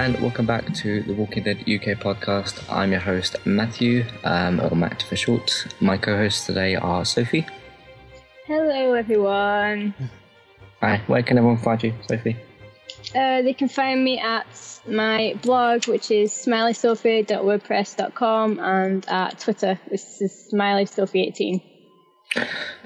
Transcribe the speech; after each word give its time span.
And 0.00 0.16
welcome 0.22 0.46
back 0.46 0.72
to 0.76 1.02
the 1.02 1.12
Walking 1.12 1.42
Dead 1.42 1.58
UK 1.58 1.98
podcast. 1.98 2.64
I'm 2.72 2.90
your 2.90 3.02
host 3.02 3.36
Matthew, 3.44 4.06
um, 4.24 4.58
or 4.58 4.74
Matt 4.74 5.02
for 5.02 5.14
short. 5.14 5.66
My 5.78 5.98
co-hosts 5.98 6.46
today 6.46 6.74
are 6.74 7.04
Sophie. 7.04 7.46
Hello, 8.46 8.94
everyone. 8.94 9.92
Hi, 10.80 11.02
where 11.06 11.22
can 11.22 11.36
everyone 11.36 11.58
find 11.58 11.82
you, 11.82 11.92
Sophie? 12.08 12.38
Uh, 13.14 13.42
they 13.42 13.52
can 13.52 13.68
find 13.68 14.02
me 14.02 14.18
at 14.18 14.46
my 14.88 15.36
blog, 15.42 15.86
which 15.86 16.10
is 16.10 16.32
smileysophie.wordpress.com, 16.32 18.58
and 18.58 19.06
at 19.06 19.38
Twitter, 19.38 19.78
which 19.88 20.00
is 20.20 20.50
smileysophie18. 20.50 21.62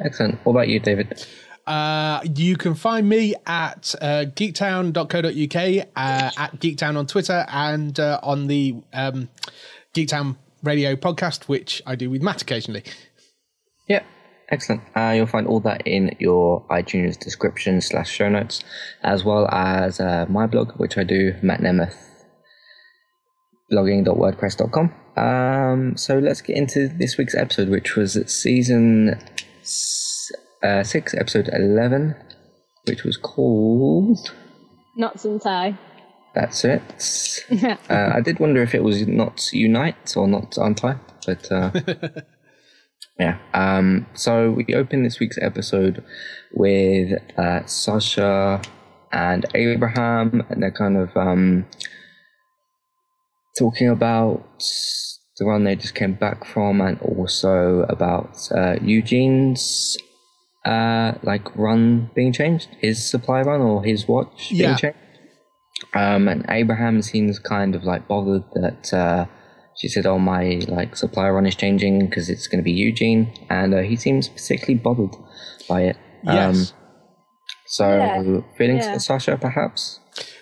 Excellent. 0.04 0.44
What 0.44 0.54
about 0.54 0.66
you, 0.66 0.80
David? 0.80 1.24
Uh, 1.66 2.20
you 2.34 2.56
can 2.56 2.74
find 2.74 3.08
me 3.08 3.34
at 3.46 3.94
uh, 4.00 4.24
geektown.co.uk, 4.26 5.86
uh, 5.96 6.30
at 6.36 6.60
Geektown 6.60 6.96
on 6.96 7.06
Twitter, 7.06 7.46
and 7.48 7.98
uh, 7.98 8.20
on 8.22 8.46
the 8.48 8.76
um, 8.92 9.28
Geektown 9.94 10.36
radio 10.62 10.94
podcast, 10.96 11.44
which 11.44 11.82
I 11.86 11.94
do 11.94 12.10
with 12.10 12.22
Matt 12.22 12.42
occasionally. 12.42 12.84
Yeah, 13.88 14.02
excellent. 14.50 14.82
Uh, 14.94 15.12
you'll 15.16 15.26
find 15.26 15.46
all 15.46 15.60
that 15.60 15.86
in 15.86 16.14
your 16.18 16.66
iTunes 16.68 17.18
description 17.18 17.80
slash 17.80 18.10
show 18.10 18.28
notes, 18.28 18.62
as 19.02 19.24
well 19.24 19.48
as 19.50 20.00
uh, 20.00 20.26
my 20.28 20.46
blog, 20.46 20.72
which 20.72 20.98
I 20.98 21.04
do, 21.04 21.34
Matt 21.42 21.60
Nemeth, 21.60 21.96
blogging.wordpress.com. 23.72 24.94
Um, 25.16 25.96
so 25.96 26.18
let's 26.18 26.40
get 26.40 26.56
into 26.56 26.88
this 26.88 27.16
week's 27.16 27.34
episode, 27.34 27.68
which 27.68 27.96
was 27.96 28.18
season 28.26 29.18
uh, 30.64 30.82
6, 30.82 31.14
episode 31.14 31.50
11, 31.52 32.16
which 32.86 33.04
was 33.04 33.16
called. 33.16 34.32
Knots 34.96 35.24
Untie. 35.24 35.78
That's 36.34 36.64
it. 36.64 36.82
uh, 37.90 38.10
I 38.14 38.20
did 38.20 38.40
wonder 38.40 38.62
if 38.62 38.74
it 38.74 38.82
was 38.82 39.06
not 39.06 39.52
unite 39.52 40.16
or 40.16 40.26
not 40.26 40.56
untie, 40.56 40.98
but 41.26 41.52
uh, 41.52 41.70
yeah. 43.18 43.38
Um, 43.52 44.06
so 44.14 44.50
we 44.50 44.74
open 44.74 45.04
this 45.04 45.20
week's 45.20 45.38
episode 45.40 46.02
with 46.52 47.12
uh, 47.38 47.64
Sasha 47.66 48.60
and 49.12 49.46
Abraham, 49.54 50.44
and 50.48 50.62
they're 50.62 50.72
kind 50.72 50.96
of 50.96 51.16
um, 51.16 51.66
talking 53.56 53.88
about 53.88 54.64
the 55.38 55.44
run 55.44 55.62
they 55.62 55.76
just 55.76 55.94
came 55.94 56.14
back 56.14 56.44
from, 56.44 56.80
and 56.80 57.00
also 57.00 57.82
about 57.88 58.48
uh, 58.50 58.74
Eugene's 58.82 59.96
uh, 60.64 61.12
like 61.22 61.54
run 61.56 62.10
being 62.14 62.32
changed, 62.32 62.68
his 62.80 63.04
supply 63.08 63.42
run 63.42 63.60
or 63.60 63.84
his 63.84 64.06
watch 64.08 64.48
being 64.50 64.62
Yeah. 64.62 64.76
changed. 64.76 64.98
Um, 65.92 66.28
and 66.28 66.44
Abraham 66.48 67.02
seems 67.02 67.38
kind 67.38 67.74
of 67.74 67.84
like 67.84 68.06
bothered 68.08 68.44
that 68.54 68.92
uh, 68.94 69.26
she 69.76 69.88
said, 69.88 70.06
"Oh, 70.06 70.18
my 70.18 70.60
like 70.68 70.96
supply 70.96 71.28
run 71.30 71.46
is 71.46 71.54
changing 71.56 72.06
because 72.06 72.30
it's 72.30 72.46
going 72.46 72.58
to 72.60 72.64
be 72.64 72.72
Eugene," 72.72 73.32
and 73.50 73.74
uh, 73.74 73.80
he 73.82 73.96
seems 73.96 74.28
particularly 74.28 74.76
bothered 74.80 75.14
by 75.68 75.82
it. 75.82 75.96
Yes. 76.22 76.72
Um, 76.72 76.78
so 77.66 77.88
Yeah. 77.98 78.40
feelings 78.56 78.84
Yeah. 78.86 78.92
for 78.94 78.98
Sasha, 79.00 79.36
perhaps. 79.36 80.00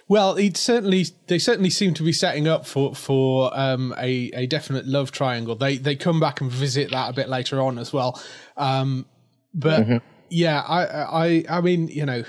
Well, 0.09 0.37
it 0.37 0.57
certainly 0.59 1.07
they 1.29 1.39
certainly 1.39 1.71
seem 1.71 1.95
to 1.95 2.03
be 2.03 2.13
setting 2.13 2.47
up 2.47 2.67
for 2.67 2.95
for 2.95 3.51
um, 3.59 3.95
a 3.99 4.31
a 4.35 4.47
definite 4.47 4.87
love 4.87 5.11
triangle. 5.13 5.55
They 5.57 5.79
they 5.79 5.97
come 5.97 6.21
back 6.21 6.41
and 6.43 6.51
visit 6.51 6.91
that 6.91 7.09
a 7.11 7.13
bit 7.15 7.29
later 7.31 7.61
on 7.61 7.79
as 7.79 7.93
well. 7.93 8.21
Um, 8.57 9.07
but 9.55 9.87
yeah, 10.33 10.61
I 10.63 10.85
I 10.85 11.45
I 11.59 11.61
mean 11.61 11.89
you 11.89 12.07
know. 12.07 12.25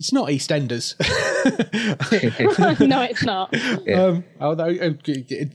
It's 0.00 0.12
not 0.12 0.28
EastEnders. 0.28 0.94
no, 2.88 3.02
it's 3.02 3.24
not. 3.24 3.52
um, 3.92 4.22
although 4.40 4.68
uh, 4.70 4.90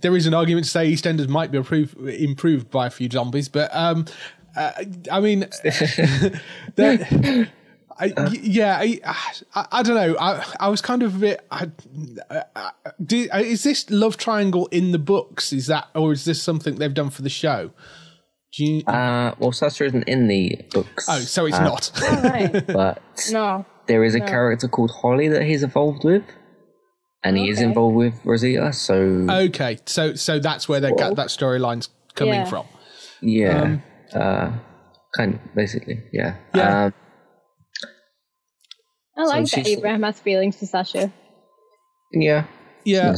there 0.01 0.17
is 0.17 0.27
an 0.27 0.33
argument 0.33 0.65
to 0.65 0.69
say 0.69 0.91
EastEnders 0.91 1.29
might 1.29 1.49
be 1.49 1.57
improved, 1.57 1.97
improved 1.97 2.69
by 2.69 2.87
a 2.87 2.89
few 2.89 3.09
zombies, 3.09 3.47
but 3.47 3.73
um, 3.73 4.05
uh, 4.57 4.71
I 5.09 5.21
mean, 5.21 5.39
the- 6.75 7.47
I, 7.97 8.11
yeah, 8.33 8.79
I, 8.81 8.99
I, 9.55 9.67
I 9.71 9.83
don't 9.83 9.95
know. 9.95 10.17
I, 10.19 10.45
I 10.59 10.67
was 10.67 10.81
kind 10.81 11.03
of 11.03 11.15
a 11.15 11.19
bit. 11.19 11.45
I, 11.49 11.69
uh, 12.29 12.71
do, 13.05 13.29
uh, 13.33 13.37
is 13.37 13.63
this 13.63 13.89
love 13.89 14.17
triangle 14.17 14.67
in 14.71 14.91
the 14.91 14.99
books? 14.99 15.53
Is 15.53 15.67
that, 15.67 15.87
or 15.95 16.11
is 16.11 16.25
this 16.25 16.41
something 16.41 16.75
they've 16.75 16.93
done 16.93 17.11
for 17.11 17.21
the 17.21 17.29
show? 17.29 17.71
Do 18.55 18.65
you, 18.65 18.83
Uh, 18.85 19.33
well, 19.39 19.51
Sasha 19.51 19.85
isn't 19.85 20.03
in 20.07 20.27
the 20.27 20.59
books. 20.71 21.07
oh, 21.09 21.19
so 21.19 21.45
it's 21.47 21.57
uh, 21.57 21.63
not. 21.63 21.91
Right. 22.23 22.65
But 22.67 23.01
No. 23.31 23.65
there 23.87 24.03
is 24.03 24.13
a 24.15 24.19
character 24.19 24.67
called 24.67 24.91
Holly 24.91 25.27
that 25.29 25.41
he's 25.43 25.63
involved 25.63 26.03
with, 26.03 26.23
and 27.23 27.35
he 27.37 27.49
is 27.49 27.59
involved 27.61 27.95
with 27.95 28.13
Rosita. 28.23 28.71
So 28.73 29.25
okay, 29.29 29.79
so 29.85 30.13
so 30.15 30.37
that's 30.39 30.69
where 30.69 30.79
that 30.81 30.97
that 30.97 31.27
storyline's 31.29 31.89
coming 32.15 32.33
Yeah. 32.35 32.45
from. 32.45 32.65
yeah, 33.21 33.61
um, 33.63 33.83
uh, 34.13 34.51
kind 35.17 35.33
of 35.35 35.55
basically, 35.55 36.03
yeah. 36.11 36.35
Yeah. 36.53 36.85
Um, 36.85 36.93
I 39.17 39.23
like 39.25 39.43
that 39.45 39.49
she's- 39.49 39.67
Abraham 39.67 40.03
has 40.03 40.19
feelings 40.19 40.57
for 40.57 40.65
Sasha. 40.65 41.11
yeah, 42.11 42.45
Yeah, 42.83 43.15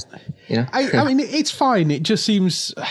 yeah. 0.48 0.68
I, 0.74 0.92
I 0.92 1.04
mean, 1.06 1.20
it's 1.20 1.52
fine. 1.52 1.90
It 1.92 2.04
just 2.04 2.24
seems 2.26 2.74
it 2.78 2.86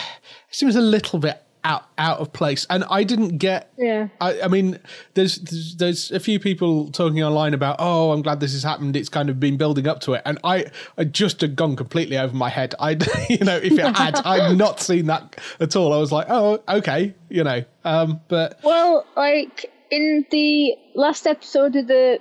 seems 0.51 0.75
a 0.75 0.81
little 0.81 1.19
bit 1.19 1.41
out 1.65 1.85
out 1.97 2.19
of 2.19 2.31
place, 2.31 2.65
and 2.69 2.85
I 2.89 3.03
didn't 3.03 3.39
get. 3.39 3.73
Yeah. 3.77 4.07
I, 4.21 4.41
I 4.41 4.47
mean, 4.47 4.79
there's, 5.15 5.37
there's 5.37 5.75
there's 5.75 6.11
a 6.11 6.19
few 6.19 6.39
people 6.39 6.91
talking 6.91 7.21
online 7.23 7.53
about, 7.53 7.77
oh, 7.79 8.11
I'm 8.11 8.21
glad 8.21 8.39
this 8.39 8.53
has 8.53 8.63
happened. 8.63 8.95
It's 8.95 9.09
kind 9.09 9.29
of 9.29 9.39
been 9.39 9.57
building 9.57 9.87
up 9.87 9.99
to 10.01 10.13
it, 10.13 10.21
and 10.25 10.37
I, 10.43 10.67
I 10.97 11.03
just 11.03 11.41
had 11.41 11.55
gone 11.55 11.75
completely 11.75 12.17
over 12.17 12.35
my 12.35 12.49
head. 12.49 12.75
I, 12.79 12.91
you 13.29 13.43
know, 13.43 13.57
if 13.57 13.73
it 13.73 13.97
had, 13.97 14.15
I'd 14.15 14.57
not 14.57 14.79
seen 14.79 15.07
that 15.07 15.37
at 15.59 15.75
all. 15.75 15.91
I 15.91 15.97
was 15.97 16.11
like, 16.11 16.27
oh, 16.29 16.63
okay, 16.69 17.15
you 17.29 17.43
know, 17.43 17.63
um, 17.83 18.21
but 18.27 18.59
Well, 18.63 19.05
like 19.17 19.71
in 19.89 20.25
the 20.29 20.75
last 20.93 21.25
episode 21.27 21.75
of 21.75 21.87
the 21.87 22.19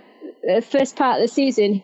uh, 0.50 0.61
first 0.62 0.97
part 0.97 1.21
of 1.21 1.22
the 1.22 1.32
season, 1.32 1.82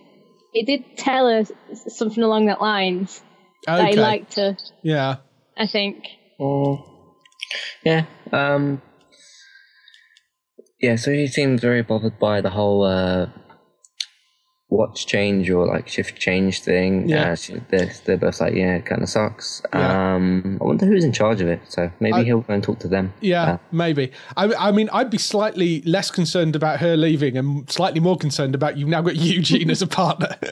he 0.53 0.63
did 0.63 0.97
tell 0.97 1.27
us 1.27 1.53
something 1.89 2.23
along 2.25 2.47
that 2.47 2.61
lines 2.61 3.23
that 3.67 3.91
he 3.91 3.97
liked 3.97 4.37
her. 4.37 4.57
yeah, 4.83 5.17
I 5.57 5.67
think. 5.67 6.07
Oh, 6.39 6.87
yeah. 7.85 8.05
Um, 8.33 8.81
yeah. 10.81 10.97
So 10.97 11.11
he 11.13 11.27
seems 11.27 11.61
very 11.61 11.83
bothered 11.83 12.19
by 12.19 12.41
the 12.41 12.51
whole 12.51 12.85
uh, 12.85 13.27
watch 14.73 15.05
change 15.07 15.51
or 15.51 15.67
like 15.67 15.89
shift 15.89 16.17
change 16.19 16.63
thing. 16.63 17.09
Yeah. 17.09 17.33
Uh, 17.33 17.35
she, 17.37 17.61
they're, 17.71 17.93
they're 18.05 18.17
both 18.17 18.41
like, 18.41 18.55
yeah, 18.55 18.77
it 18.77 18.87
kind 18.87 19.03
of 19.03 19.09
sucks. 19.09 19.61
Yeah. 19.75 20.15
Um, 20.15 20.59
I 20.61 20.65
wonder 20.65 20.87
who's 20.87 21.05
in 21.05 21.13
charge 21.13 21.41
of 21.41 21.49
it. 21.49 21.61
So 21.69 21.91
maybe 22.01 22.15
I- 22.19 22.23
he'll 22.25 22.41
go 22.43 22.55
and 22.55 22.63
talk 22.63 22.79
to 22.81 22.89
them. 22.89 23.13
Yeah, 23.21 23.43
Uh, 23.55 23.59
maybe. 23.73 24.13
I, 24.37 24.53
I 24.55 24.71
mean, 24.71 24.89
I'd 24.93 25.11
be 25.11 25.19
slightly 25.19 25.83
less 25.83 26.11
concerned 26.11 26.55
about 26.55 26.79
her 26.81 26.97
leaving 26.97 27.37
and 27.37 27.69
slightly 27.69 27.99
more 28.01 28.17
concerned 28.17 28.55
about 28.55 28.77
you've 28.79 28.89
now 28.89 29.03
got 29.03 29.17
Eugene 29.31 29.71
as 29.71 29.83
a 29.83 29.87
partner. 29.89 30.37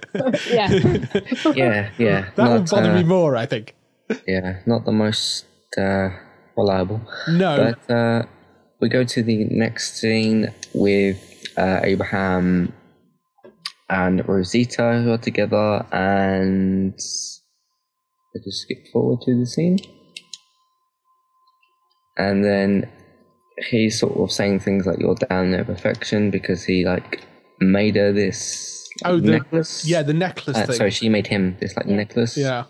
Yeah. 0.50 0.69
yeah, 1.54 1.91
yeah. 1.97 2.31
that 2.34 2.50
would 2.50 2.69
bother 2.69 2.91
uh, 2.91 2.94
me 2.94 3.04
more, 3.04 3.37
I 3.37 3.47
think. 3.47 3.75
Yeah, 4.26 4.60
not 4.66 4.84
the 4.84 4.92
most 4.92 5.44
uh, 5.78 6.08
reliable. 6.58 7.00
No. 7.28 7.74
But 7.88 7.94
uh, 7.94 8.22
we 8.80 8.88
go 8.88 9.04
to 9.04 9.22
the 9.22 9.44
next 9.44 9.96
scene 9.98 10.52
with 10.74 11.19
uh, 11.56 11.80
Abraham 11.82 12.72
and 13.88 14.26
Rosita 14.28 15.00
who 15.02 15.12
are 15.12 15.19
together, 15.19 15.87
and 15.93 16.93
I 18.34 18.38
just 18.44 18.62
skip 18.62 18.87
forward 18.93 19.20
to 19.22 19.38
the 19.38 19.46
scene, 19.46 19.78
and 22.16 22.44
then 22.44 22.90
he's 23.70 23.99
sort 23.99 24.16
of 24.19 24.31
saying 24.31 24.61
things 24.61 24.87
like 24.87 24.99
"you're 24.99 25.14
down 25.14 25.50
there 25.52 25.64
perfection" 25.64 26.31
because 26.31 26.64
he 26.64 26.84
like 26.84 27.22
made 27.61 27.96
her 27.96 28.12
this 28.12 28.76
Oh, 29.04 29.20
the- 29.20 29.31
necklace. 29.32 29.84
yeah, 29.87 30.02
the 30.02 30.12
necklace 30.14 30.56
Uh, 30.56 30.66
thing. 30.66 30.76
sorry, 30.76 30.90
she 30.90 31.08
made 31.08 31.26
him 31.28 31.56
this 31.61 31.76
like 31.76 31.87
necklace 31.87 32.37
yeah. 32.37 32.64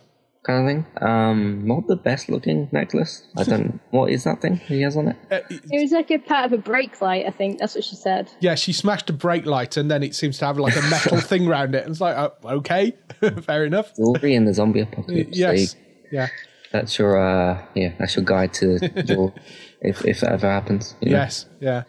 Kind 0.48 0.60
of 0.60 0.66
thing. 0.66 1.06
Um, 1.08 1.64
not 1.66 1.86
the 1.86 1.94
best 1.94 2.28
looking 2.28 2.68
necklace. 2.72 3.22
I 3.36 3.44
don't. 3.44 3.78
what 3.90 4.10
is 4.10 4.24
that 4.24 4.40
thing 4.40 4.56
he 4.56 4.80
has 4.82 4.96
on 4.96 5.08
it? 5.08 5.16
Uh, 5.30 5.40
it 5.50 5.80
was 5.82 5.92
like 5.92 6.10
a 6.10 6.18
part 6.18 6.46
of 6.46 6.52
a 6.52 6.58
brake 6.60 7.00
light, 7.00 7.26
I 7.26 7.30
think. 7.30 7.58
That's 7.60 7.74
what 7.76 7.84
she 7.84 7.94
said. 7.94 8.32
yeah, 8.40 8.56
she 8.56 8.72
smashed 8.72 9.08
a 9.10 9.12
brake 9.12 9.46
light 9.46 9.76
and 9.76 9.88
then 9.90 10.02
it 10.02 10.14
seems 10.16 10.38
to 10.38 10.46
have 10.46 10.58
like 10.58 10.74
a 10.76 10.82
metal 10.82 11.20
thing 11.30 11.46
around 11.46 11.74
it. 11.76 11.82
And 11.84 11.90
it's 11.92 12.00
like, 12.00 12.16
oh, 12.16 12.32
okay, 12.58 12.96
fair 13.42 13.64
enough. 13.64 13.94
Jewelry 13.94 14.34
in 14.34 14.46
the 14.46 14.54
zombie 14.54 14.80
apocalypse. 14.80 15.38
There 15.38 15.54
you- 15.54 15.60
Yes. 15.60 15.76
Yeah. 16.10 16.28
that's 16.72 16.98
your 16.98 17.16
uh, 17.18 17.62
yeah, 17.74 17.92
that's 17.98 18.16
your 18.16 18.24
guide 18.24 18.52
to 18.54 18.78
your 19.06 19.32
if 19.80 20.04
if 20.04 20.20
that 20.20 20.32
ever 20.32 20.50
happens. 20.50 20.96
you 21.00 21.10
know? 21.12 21.18
Yes. 21.18 21.46
Yeah. 21.60 21.82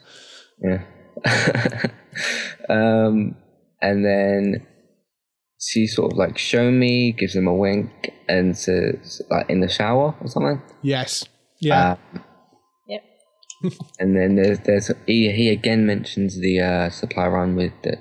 Yeah. 0.61 0.81
um, 2.69 3.35
and 3.81 4.05
then 4.05 4.65
she 5.59 5.87
sort 5.87 6.11
of 6.13 6.17
like 6.17 6.37
show 6.37 6.71
me, 6.71 7.11
gives 7.11 7.35
him 7.35 7.47
a 7.47 7.53
wink, 7.53 8.11
and 8.27 8.57
says 8.57 9.21
like 9.29 9.49
in 9.49 9.59
the 9.59 9.67
shower 9.69 10.15
or 10.21 10.27
something. 10.27 10.61
Yes. 10.81 11.25
Yeah. 11.59 11.95
Uh, 12.13 12.19
Yep. 12.87 13.03
And 13.99 14.15
then 14.15 14.35
there's 14.35 14.59
there's 14.59 14.91
he, 15.05 15.31
he 15.31 15.49
again 15.49 15.85
mentions 15.85 16.39
the 16.39 16.59
uh, 16.61 16.89
supply 16.89 17.27
run 17.27 17.55
with 17.55 17.73
the 17.83 17.97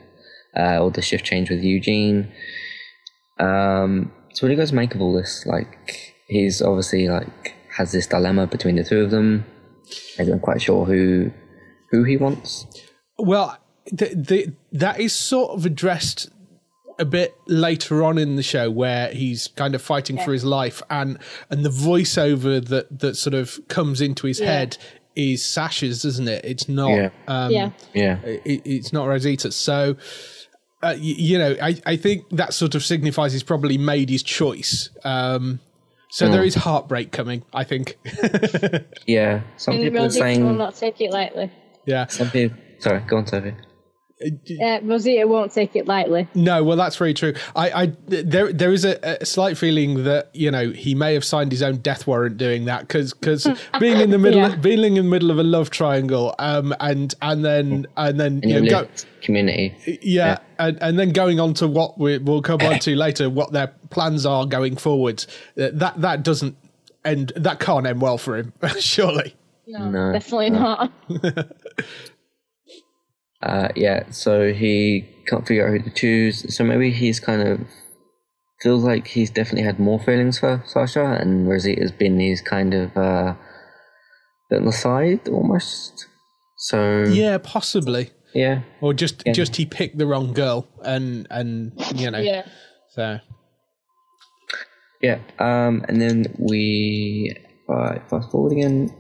uh, 0.56 0.78
or 0.78 0.90
the 0.90 1.02
shift 1.02 1.24
change 1.24 1.50
with 1.50 1.62
Eugene. 1.62 2.32
Um, 3.38 4.12
So 4.32 4.46
what 4.46 4.48
do 4.48 4.54
you 4.54 4.58
guys 4.58 4.72
make 4.72 4.94
of 4.94 5.00
all 5.00 5.12
this? 5.12 5.44
Like, 5.46 6.14
he's 6.28 6.62
obviously 6.62 7.08
like 7.08 7.54
has 7.76 7.92
this 7.92 8.06
dilemma 8.06 8.46
between 8.46 8.76
the 8.76 8.84
two 8.84 9.00
of 9.00 9.10
them. 9.10 9.44
Isn't 10.18 10.40
quite 10.40 10.62
sure 10.62 10.84
who 10.84 11.30
who 11.90 12.04
he 12.04 12.16
wants. 12.16 12.66
Well, 13.18 13.58
the, 13.90 14.14
the, 14.14 14.54
that 14.72 15.00
is 15.00 15.12
sort 15.12 15.50
of 15.52 15.64
addressed 15.66 16.28
a 16.98 17.04
bit 17.04 17.36
later 17.46 18.02
on 18.02 18.18
in 18.18 18.36
the 18.36 18.42
show 18.42 18.70
where 18.70 19.10
he's 19.12 19.48
kind 19.48 19.74
of 19.74 19.82
fighting 19.82 20.18
for 20.18 20.32
his 20.32 20.44
life 20.44 20.82
and 20.90 21.18
and 21.50 21.64
the 21.64 21.68
voiceover 21.70 22.64
that 22.66 22.98
that 23.00 23.16
sort 23.16 23.34
of 23.34 23.58
comes 23.68 24.00
into 24.00 24.26
his 24.26 24.38
head 24.40 24.76
is 25.14 25.44
Sasha's, 25.44 26.04
isn't 26.04 26.28
it? 26.28 26.44
It's 26.44 26.68
not 26.68 26.90
Yeah. 26.90 27.10
um 27.28 27.50
yeah. 27.52 27.70
Yeah, 27.94 28.18
it, 28.24 28.62
it's 28.64 28.92
not 28.92 29.06
Rosita's. 29.06 29.56
So 29.56 29.96
uh, 30.80 30.94
y- 30.94 30.96
you 31.00 31.38
know, 31.38 31.56
I, 31.60 31.80
I 31.86 31.96
think 31.96 32.28
that 32.30 32.54
sort 32.54 32.74
of 32.76 32.84
signifies 32.84 33.32
he's 33.32 33.42
probably 33.42 33.78
made 33.78 34.08
his 34.10 34.22
choice. 34.22 34.90
Um, 35.04 35.58
so 36.10 36.30
there 36.30 36.44
is 36.44 36.54
heartbreak 36.54 37.10
coming, 37.12 37.42
I 37.52 37.64
think. 37.64 37.98
yeah. 39.06 39.42
Some 39.56 39.74
And 39.74 39.82
people 39.84 39.98
are 39.98 40.02
Rosita 40.04 40.24
will 40.24 40.34
saying. 40.34 40.56
not 40.58 40.74
take 40.76 41.00
it 41.00 41.10
lightly. 41.10 41.50
yeah. 41.84 42.06
Some 42.06 42.30
people. 42.30 42.56
Sorry, 42.78 43.00
go 43.00 43.16
on, 43.16 43.26
Sophie. 43.26 43.54
Uh, 44.20 44.80
Rosita 44.82 45.26
won't 45.28 45.52
take 45.52 45.76
it 45.76 45.86
lightly. 45.86 46.26
No, 46.34 46.64
well, 46.64 46.76
that's 46.76 46.96
very 46.96 47.14
true. 47.14 47.34
I, 47.54 47.70
I 47.70 47.86
there, 48.08 48.52
there 48.52 48.72
is 48.72 48.84
a, 48.84 48.98
a 49.22 49.24
slight 49.24 49.56
feeling 49.56 50.02
that 50.04 50.30
you 50.34 50.50
know 50.50 50.70
he 50.70 50.94
may 50.96 51.14
have 51.14 51.24
signed 51.24 51.52
his 51.52 51.62
own 51.62 51.76
death 51.76 52.06
warrant 52.06 52.36
doing 52.36 52.64
that 52.64 52.80
because 52.88 53.14
because 53.14 53.46
being 53.80 54.00
in 54.00 54.10
the 54.10 54.18
middle, 54.18 54.40
Yeah. 54.40 54.56
being 54.56 54.82
in 54.84 54.94
the 54.94 55.02
middle 55.04 55.30
of 55.30 55.38
a 55.38 55.44
love 55.44 55.70
triangle, 55.70 56.34
um, 56.40 56.74
and 56.80 57.14
and 57.22 57.44
then 57.44 57.86
and 57.96 58.18
then 58.18 58.40
In 58.42 58.48
you 58.48 58.60
know, 58.62 58.82
go, 58.82 58.88
community. 59.22 59.98
yeah, 60.02 60.38
And, 60.58 60.78
and 60.82 60.98
then 60.98 61.10
going 61.10 61.38
on 61.38 61.54
to 61.54 61.68
what 61.68 61.98
we, 61.98 62.18
we'll 62.18 62.42
come 62.42 62.60
on 62.62 62.80
to 62.80 62.96
later, 62.96 63.30
what 63.30 63.52
their 63.52 63.68
plans 63.90 64.26
are 64.26 64.46
going 64.46 64.76
forward. 64.76 65.24
uh, 65.60 65.68
That 65.72 66.00
that 66.00 66.22
doesn't 66.24 66.56
end. 67.04 67.32
That 67.36 67.60
can't 67.60 67.86
end 67.86 68.00
well 68.00 68.18
for 68.18 68.36
him, 68.36 68.52
surely. 68.80 69.36
No, 69.68 69.90
No, 69.90 70.12
definitely 70.12 70.50
not. 70.50 70.90
Uh, 73.42 73.68
yeah, 73.76 74.10
so 74.10 74.52
he 74.52 75.08
can't 75.26 75.46
figure 75.46 75.66
out 75.66 75.70
who 75.72 75.78
to 75.78 75.90
choose. 75.90 76.54
So 76.56 76.64
maybe 76.64 76.90
he's 76.90 77.20
kind 77.20 77.42
of 77.46 77.60
feels 78.60 78.82
like 78.82 79.06
he's 79.06 79.30
definitely 79.30 79.62
had 79.62 79.78
more 79.78 80.00
feelings 80.00 80.38
for 80.38 80.62
Sasha, 80.66 81.04
and 81.04 81.48
Rosita's 81.48 81.92
been 81.92 82.18
his 82.18 82.40
kind 82.40 82.74
of 82.74 82.96
uh, 82.96 83.34
bit 84.50 84.58
on 84.60 84.64
the 84.66 84.72
side 84.72 85.28
almost. 85.28 86.06
So 86.56 87.04
Yeah, 87.04 87.38
possibly, 87.38 88.10
yeah, 88.34 88.62
or 88.80 88.92
just 88.92 89.22
Yeah. 89.24 89.32
just 89.32 89.54
he 89.56 89.66
picked 89.66 89.98
the 89.98 90.06
wrong 90.06 90.32
girl, 90.32 90.66
and 90.84 91.26
and 91.30 91.72
you 91.94 92.10
know, 92.10 92.18
yeah. 92.18 92.46
so 92.90 93.20
yeah. 95.00 95.18
Um, 95.38 95.84
and 95.88 96.00
then 96.02 96.26
we 96.38 97.36
uh, 97.68 98.00
fast 98.10 98.32
forward 98.32 98.52
again. 98.52 98.90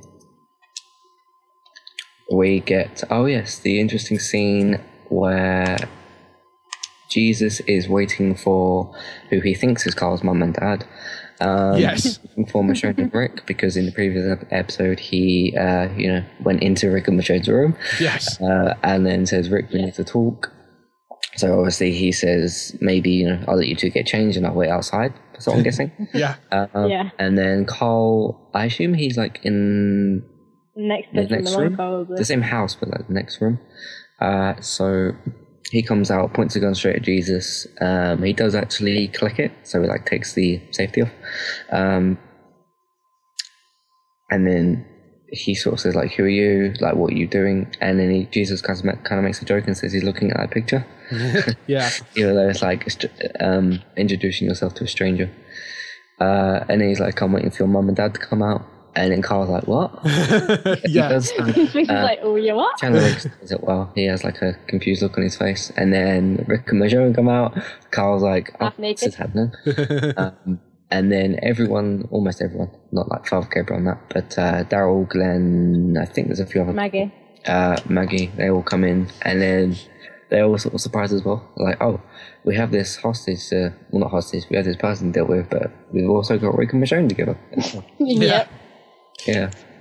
We 2.30 2.60
get 2.60 3.02
oh 3.10 3.26
yes, 3.26 3.58
the 3.58 3.80
interesting 3.80 4.18
scene 4.18 4.80
where 5.08 5.78
Jesus 7.08 7.60
is 7.60 7.88
waiting 7.88 8.34
for 8.34 8.94
who 9.30 9.40
he 9.40 9.54
thinks 9.54 9.86
is 9.86 9.94
Carl's 9.94 10.22
mum 10.22 10.42
and 10.42 10.54
dad. 10.54 10.84
Um, 11.40 11.78
yes, 11.78 12.18
for 12.50 12.62
Michonne 12.62 12.98
and 12.98 13.14
Rick 13.14 13.46
because 13.46 13.76
in 13.76 13.86
the 13.86 13.92
previous 13.92 14.44
episode 14.50 14.98
he, 15.00 15.56
uh, 15.56 15.88
you 15.96 16.08
know, 16.12 16.24
went 16.40 16.62
into 16.62 16.90
Rick 16.90 17.08
and 17.08 17.18
Michonne's 17.18 17.48
room 17.48 17.76
yes, 18.00 18.40
uh, 18.40 18.74
and 18.82 19.06
then 19.06 19.24
says, 19.24 19.48
"Rick, 19.48 19.70
we 19.72 19.82
need 19.82 19.94
to 19.94 20.04
talk." 20.04 20.52
So 21.36 21.58
obviously 21.58 21.92
he 21.92 22.10
says, 22.12 22.76
"Maybe 22.80 23.10
you 23.10 23.28
know, 23.28 23.44
I'll 23.46 23.56
let 23.56 23.68
you 23.68 23.76
two 23.76 23.90
get 23.90 24.06
changed 24.06 24.36
and 24.36 24.46
I'll 24.46 24.54
wait 24.54 24.68
outside." 24.70 25.14
That's 25.32 25.46
what 25.46 25.56
I'm 25.56 25.62
guessing. 25.62 25.92
yeah, 26.12 26.34
Um, 26.50 26.90
Yeah. 26.90 27.10
And 27.18 27.38
then 27.38 27.64
Carl, 27.64 28.50
I 28.52 28.64
assume 28.64 28.94
he's 28.94 29.16
like 29.16 29.38
in 29.44 30.24
Next 30.78 31.12
the 31.12 31.36
next 31.36 31.56
room, 31.56 31.74
probably. 31.74 32.16
the 32.16 32.24
same 32.24 32.42
house, 32.42 32.76
but 32.76 32.88
like 32.88 33.08
the 33.08 33.14
next 33.14 33.40
room. 33.40 33.58
Uh, 34.20 34.60
so 34.60 35.12
he 35.72 35.82
comes 35.82 36.10
out, 36.10 36.32
points 36.34 36.54
a 36.54 36.60
gun 36.60 36.74
straight 36.74 36.96
at 36.96 37.02
Jesus. 37.02 37.66
Um, 37.80 38.22
he 38.22 38.32
does 38.32 38.54
actually 38.54 39.08
click 39.08 39.40
it, 39.40 39.52
so 39.64 39.82
he 39.82 39.88
like 39.88 40.06
takes 40.06 40.34
the 40.34 40.62
safety 40.70 41.02
off. 41.02 41.10
Um, 41.72 42.16
and 44.30 44.46
then 44.46 44.86
he 45.32 45.56
sort 45.56 45.74
of 45.74 45.80
says 45.80 45.96
like, 45.96 46.12
"Who 46.12 46.22
are 46.22 46.28
you? 46.28 46.74
Like, 46.80 46.94
what 46.94 47.12
are 47.12 47.16
you 47.16 47.26
doing?" 47.26 47.74
And 47.80 47.98
then 47.98 48.10
he, 48.12 48.24
Jesus 48.26 48.62
kind 48.62 48.78
of, 48.78 49.02
kind 49.02 49.18
of 49.18 49.24
makes 49.24 49.42
a 49.42 49.44
joke 49.44 49.66
and 49.66 49.76
says 49.76 49.92
he's 49.92 50.04
looking 50.04 50.30
at 50.30 50.36
that 50.40 50.50
picture, 50.52 50.86
yeah, 51.66 51.90
even 52.14 52.36
though 52.36 52.48
it's 52.48 52.62
like 52.62 52.88
um, 53.40 53.80
introducing 53.96 54.46
yourself 54.46 54.74
to 54.74 54.84
a 54.84 54.88
stranger. 54.88 55.28
Uh, 56.20 56.64
and 56.68 56.80
then 56.80 56.88
he's 56.88 57.00
like, 57.00 57.20
"I'm 57.20 57.32
waiting 57.32 57.50
for 57.50 57.64
your 57.64 57.68
mum 57.68 57.88
and 57.88 57.96
dad 57.96 58.14
to 58.14 58.20
come 58.20 58.44
out." 58.44 58.64
And 58.98 59.12
then 59.12 59.22
Carl's 59.22 59.48
like, 59.48 59.68
"What?" 59.68 59.92
Yeah, 60.88 61.08
does 61.14 61.30
have- 61.30 61.54
He's 61.54 61.88
uh, 61.88 62.02
like, 62.02 62.18
oh, 62.22 62.34
you 62.36 62.54
what? 62.56 62.76
Chandler 62.78 63.00
Riggs 63.00 63.26
does 63.40 63.52
it 63.52 63.62
well. 63.62 63.92
He 63.94 64.04
has 64.06 64.24
like 64.24 64.42
a 64.42 64.54
confused 64.66 65.02
look 65.02 65.16
on 65.16 65.22
his 65.22 65.36
face, 65.36 65.70
and 65.76 65.92
then 65.92 66.44
Rick 66.48 66.72
and 66.72 66.82
Michonne 66.82 67.14
come 67.14 67.28
out. 67.28 67.56
Carl's 67.92 68.22
like, 68.24 68.50
"Oh, 68.60 68.64
Half 68.66 68.76
this 68.76 69.02
is 69.04 69.14
happening." 69.14 69.52
um, 70.16 70.58
and 70.90 71.12
then 71.12 71.38
everyone, 71.42 72.08
almost 72.10 72.42
everyone, 72.42 72.70
not 72.92 73.08
like 73.08 73.26
Father 73.26 73.48
Gabriel 73.54 73.78
on 73.78 73.84
that, 73.84 74.00
but 74.08 74.36
uh, 74.38 74.64
Daryl, 74.64 75.08
Glenn, 75.08 75.96
I 76.00 76.04
think 76.06 76.26
there's 76.28 76.40
a 76.40 76.46
few 76.46 76.62
other, 76.62 76.72
Maggie. 76.72 77.12
uh, 77.46 77.76
Maggie. 77.88 78.32
They 78.36 78.50
all 78.50 78.62
come 78.62 78.82
in, 78.84 79.08
and 79.22 79.40
then 79.40 79.76
they're 80.30 80.44
all 80.44 80.58
sort 80.58 80.74
of 80.74 80.80
surprised 80.80 81.12
as 81.12 81.22
well. 81.24 81.46
Like, 81.56 81.80
oh, 81.80 82.00
we 82.44 82.56
have 82.56 82.70
this 82.72 82.96
hostage, 82.96 83.52
uh, 83.52 83.70
well, 83.90 84.00
not 84.00 84.10
hostage, 84.10 84.44
we 84.50 84.56
have 84.56 84.64
this 84.64 84.76
person 84.76 85.12
to 85.12 85.20
deal 85.20 85.26
with, 85.26 85.48
but 85.50 85.70
we've 85.92 86.08
also 86.10 86.36
got 86.38 86.56
Rick 86.58 86.72
and 86.72 86.82
Michonne 86.82 87.08
together. 87.08 87.38
Yep. 87.54 87.84
Yeah. 88.00 88.46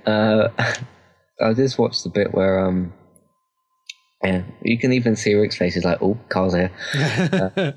Uh, 0.06 0.48
I 1.40 1.54
just 1.54 1.78
watched 1.78 2.02
the 2.04 2.10
bit 2.10 2.34
where 2.34 2.58
um, 2.58 2.92
yeah, 4.24 4.42
you 4.62 4.78
can 4.78 4.92
even 4.92 5.14
see 5.14 5.34
Rick's 5.34 5.56
face. 5.56 5.74
He's 5.74 5.84
like, 5.84 6.02
"Oh, 6.02 6.18
Carl's 6.28 6.54
here." 6.54 6.72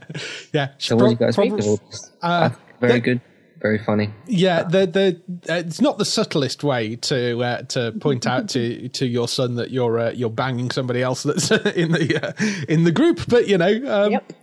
yeah. 0.53 0.69
So, 0.79 0.95
what 0.95 1.03
do 1.05 1.09
you 1.11 1.15
guys 1.15 1.35
think 1.35 1.59
of 1.59 1.67
all 1.67 1.77
this? 1.77 2.11
Uh, 2.21 2.49
very 2.79 2.99
good, 2.99 3.21
very 3.61 3.77
funny. 3.77 4.11
Yeah, 4.25 4.63
the 4.63 4.87
the 4.87 5.21
uh, 5.53 5.57
it's 5.57 5.81
not 5.81 5.99
the 5.99 6.05
subtlest 6.05 6.63
way 6.63 6.95
to 6.95 7.43
uh, 7.43 7.61
to 7.63 7.91
point 7.99 8.25
out 8.25 8.49
to 8.49 8.89
to 8.89 9.05
your 9.05 9.27
son 9.27 9.55
that 9.55 9.69
you're 9.69 9.99
uh, 9.99 10.11
you're 10.11 10.31
banging 10.31 10.71
somebody 10.71 11.03
else 11.03 11.21
that's 11.21 11.51
in 11.51 11.91
the 11.91 12.27
uh, 12.27 12.65
in 12.67 12.85
the 12.85 12.91
group, 12.91 13.21
but 13.27 13.47
you 13.47 13.59
know, 13.59 14.05
um, 14.05 14.11
Yep. 14.11 14.33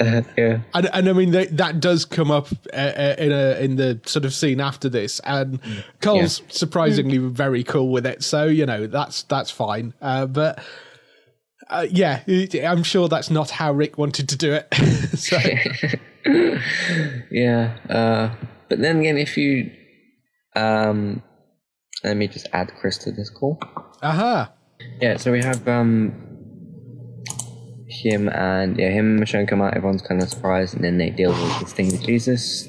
Uh, 0.00 0.22
yeah, 0.36 0.60
and, 0.72 0.88
and 0.94 1.08
I 1.08 1.12
mean 1.12 1.32
that, 1.32 1.56
that 1.58 1.78
does 1.78 2.06
come 2.06 2.30
up 2.30 2.48
uh, 2.72 2.76
uh, 2.76 3.14
in 3.18 3.32
a 3.32 3.60
in 3.60 3.76
the 3.76 4.00
sort 4.06 4.24
of 4.24 4.32
scene 4.32 4.58
after 4.60 4.88
this, 4.88 5.20
and 5.20 5.60
Carl's 6.00 6.42
surprisingly 6.48 7.18
very 7.18 7.62
cool 7.62 7.90
with 7.90 8.06
it. 8.06 8.24
So 8.24 8.46
you 8.46 8.64
know 8.64 8.86
that's 8.86 9.22
that's 9.24 9.50
fine, 9.50 9.94
uh, 10.00 10.26
but. 10.26 10.62
Uh, 11.68 11.86
yeah, 11.88 12.24
I'm 12.66 12.82
sure 12.82 13.06
that's 13.06 13.30
not 13.30 13.50
how 13.50 13.72
Rick 13.72 13.96
wanted 13.96 14.28
to 14.30 14.36
do 14.36 14.54
it. 14.54 14.66
so, 15.16 15.38
yeah. 17.30 17.76
Uh, 17.88 18.34
but 18.68 18.80
then 18.80 18.98
again, 18.98 19.16
if 19.16 19.36
you 19.36 19.70
um, 20.56 21.22
let 22.02 22.16
me 22.16 22.26
just 22.26 22.48
add 22.52 22.72
Chris 22.80 22.98
to 22.98 23.12
this 23.12 23.30
call. 23.30 23.58
aha, 24.02 24.02
Uh-huh. 24.02 24.48
Yeah, 25.00 25.16
so 25.16 25.30
we 25.30 25.44
have 25.44 25.68
um 25.68 26.29
him 27.90 28.28
and 28.28 28.78
yeah 28.78 28.88
him 28.88 29.16
and 29.16 29.20
Michonne 29.20 29.48
come 29.48 29.60
out. 29.60 29.76
Everyone's 29.76 30.02
kind 30.02 30.22
of 30.22 30.28
surprised, 30.28 30.74
and 30.74 30.84
then 30.84 30.98
they 30.98 31.10
deal 31.10 31.32
with 31.32 31.60
this 31.60 31.72
thing 31.72 31.86
with 31.86 32.02
Jesus, 32.02 32.68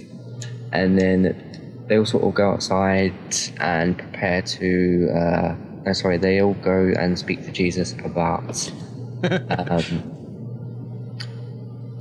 and 0.72 1.00
then 1.00 1.84
they 1.88 1.98
all 1.98 2.06
sort 2.06 2.24
of 2.24 2.34
go 2.34 2.52
outside 2.52 3.14
and 3.60 3.98
prepare 3.98 4.42
to. 4.42 5.10
Uh, 5.16 5.56
no, 5.86 5.94
sorry, 5.94 6.18
they 6.18 6.42
all 6.42 6.54
go 6.56 6.94
and 7.00 7.18
speak 7.18 7.44
to 7.46 7.52
Jesus 7.52 7.94
about 8.04 8.72
um, 9.50 10.04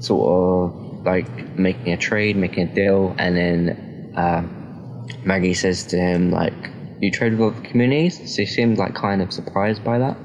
sort 0.00 0.28
of 0.28 1.04
like 1.04 1.58
making 1.58 1.92
a 1.92 1.96
trade, 1.96 2.36
making 2.36 2.68
a 2.68 2.74
deal, 2.74 3.14
and 3.18 3.36
then 3.36 4.14
um, 4.16 5.06
Maggie 5.24 5.54
says 5.54 5.84
to 5.86 5.96
him 5.96 6.30
like, 6.30 6.54
"You 7.00 7.10
trade 7.10 7.38
with 7.38 7.54
other 7.54 7.68
communities." 7.68 8.18
So 8.34 8.42
he 8.42 8.46
seemed 8.46 8.78
like 8.78 8.94
kind 8.94 9.20
of 9.20 9.30
surprised 9.32 9.84
by 9.84 9.98
that 9.98 10.16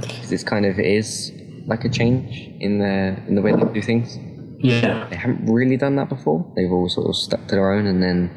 because 0.00 0.30
this 0.30 0.42
kind 0.44 0.66
of 0.66 0.78
is 0.78 1.32
like 1.66 1.84
a 1.84 1.88
change 1.88 2.50
in 2.60 2.78
the 2.78 3.16
in 3.28 3.34
the 3.34 3.42
way 3.42 3.52
they 3.52 3.64
do 3.72 3.82
things. 3.82 4.18
Yeah. 4.58 5.06
They 5.10 5.16
haven't 5.16 5.46
really 5.46 5.76
done 5.76 5.96
that 5.96 6.08
before. 6.08 6.50
They've 6.56 6.70
all 6.70 6.88
sort 6.88 7.08
of 7.08 7.16
stuck 7.16 7.46
to 7.48 7.54
their 7.54 7.72
own, 7.72 7.86
and 7.86 8.02
then 8.02 8.30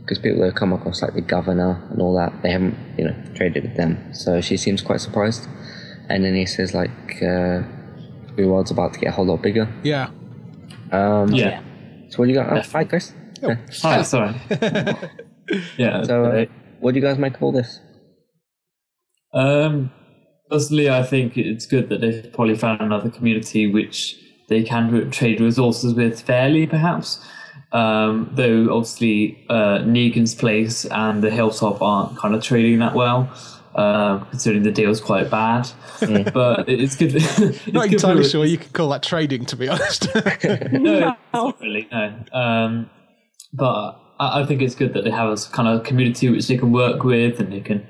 because 0.00 0.18
people 0.18 0.42
have 0.44 0.54
come 0.54 0.72
across 0.72 1.02
like 1.02 1.14
the 1.14 1.20
governor 1.20 1.82
and 1.90 2.00
all 2.00 2.14
that, 2.16 2.42
they 2.42 2.50
haven't 2.50 2.76
you 2.96 3.04
know 3.04 3.14
traded 3.34 3.64
with 3.64 3.76
them. 3.76 4.14
So 4.14 4.40
she 4.40 4.56
seems 4.56 4.82
quite 4.82 5.00
surprised, 5.00 5.48
and 6.08 6.24
then 6.24 6.34
he 6.34 6.46
says 6.46 6.74
like, 6.74 6.90
uh, 7.22 7.62
"The 8.36 8.44
world's 8.46 8.70
about 8.70 8.94
to 8.94 9.00
get 9.00 9.08
a 9.08 9.12
whole 9.12 9.26
lot 9.26 9.42
bigger." 9.42 9.68
yeah. 9.82 10.10
Um, 10.90 11.32
Yeah. 11.34 11.60
So 12.08 12.18
what 12.18 12.26
do 12.26 12.32
you 12.32 12.38
got? 12.38 12.50
Oh, 12.50 12.62
hi, 12.62 12.84
Chris. 12.84 13.12
Oh, 13.42 13.54
Hi, 13.82 14.02
sorry. 14.02 14.34
yeah. 15.76 16.02
So 16.02 16.24
uh, 16.24 16.44
what 16.80 16.94
do 16.94 17.00
you 17.00 17.04
guys 17.06 17.18
make 17.18 17.34
of 17.36 17.42
all 17.42 17.52
this? 17.52 17.80
Um, 19.34 19.90
personally, 20.50 20.90
I 20.90 21.02
think 21.02 21.36
it's 21.36 21.66
good 21.66 21.88
that 21.88 22.00
they've 22.00 22.32
probably 22.32 22.56
found 22.56 22.80
another 22.80 23.10
community 23.10 23.66
which 23.66 24.18
they 24.48 24.62
can 24.62 25.10
trade 25.10 25.40
resources 25.40 25.94
with 25.94 26.20
fairly, 26.20 26.66
perhaps. 26.66 27.24
Um, 27.70 28.30
though 28.32 28.74
obviously 28.74 29.44
uh, 29.50 29.80
Negan's 29.80 30.34
place 30.34 30.86
and 30.86 31.22
the 31.22 31.30
Hilltop 31.30 31.82
aren't 31.82 32.16
kind 32.16 32.34
of 32.34 32.42
trading 32.42 32.78
that 32.78 32.94
well, 32.94 33.30
uh, 33.74 34.18
considering 34.30 34.62
the 34.62 34.72
deal's 34.72 35.00
quite 35.00 35.30
bad. 35.30 35.70
but 36.32 36.68
it's 36.68 36.96
good. 36.96 37.14
it's 37.16 37.66
Not 37.66 37.84
good 37.84 37.94
entirely 37.94 38.24
sure 38.24 38.44
you 38.46 38.58
can 38.58 38.70
call 38.72 38.88
that 38.90 39.02
trading, 39.02 39.44
to 39.46 39.56
be 39.56 39.68
honest. 39.68 40.14
no, 40.14 40.20
it's 40.24 41.18
not 41.34 41.60
really. 41.60 41.88
No. 41.92 42.24
Um, 42.32 42.90
but 43.52 44.00
I, 44.18 44.40
I 44.40 44.46
think 44.46 44.62
it's 44.62 44.74
good 44.74 44.94
that 44.94 45.04
they 45.04 45.10
have 45.10 45.28
a 45.28 45.36
kind 45.52 45.68
of 45.68 45.84
community 45.84 46.30
which 46.30 46.48
they 46.48 46.56
can 46.56 46.72
work 46.72 47.04
with 47.04 47.38
and 47.38 47.52
they 47.52 47.60
can 47.60 47.86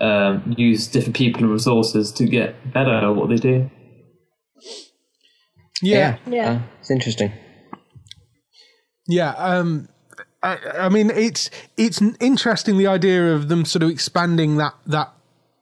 um, 0.00 0.54
use 0.56 0.86
different 0.86 1.16
people 1.16 1.42
and 1.42 1.52
resources 1.52 2.12
to 2.12 2.26
get 2.26 2.72
better 2.72 2.92
at 2.92 3.08
what 3.10 3.28
they 3.28 3.36
do. 3.36 3.70
yeah, 5.82 6.18
Yeah. 6.26 6.50
Uh, 6.50 6.60
it's 6.80 6.90
interesting. 6.90 7.32
Yeah, 9.08 9.30
um, 9.32 9.88
I, 10.42 10.58
I 10.78 10.88
mean 10.88 11.10
it's 11.10 11.50
it's 11.76 12.02
interesting 12.20 12.78
the 12.78 12.86
idea 12.86 13.34
of 13.34 13.48
them 13.48 13.64
sort 13.64 13.82
of 13.82 13.90
expanding 13.90 14.56
that 14.56 14.74
that 14.86 15.12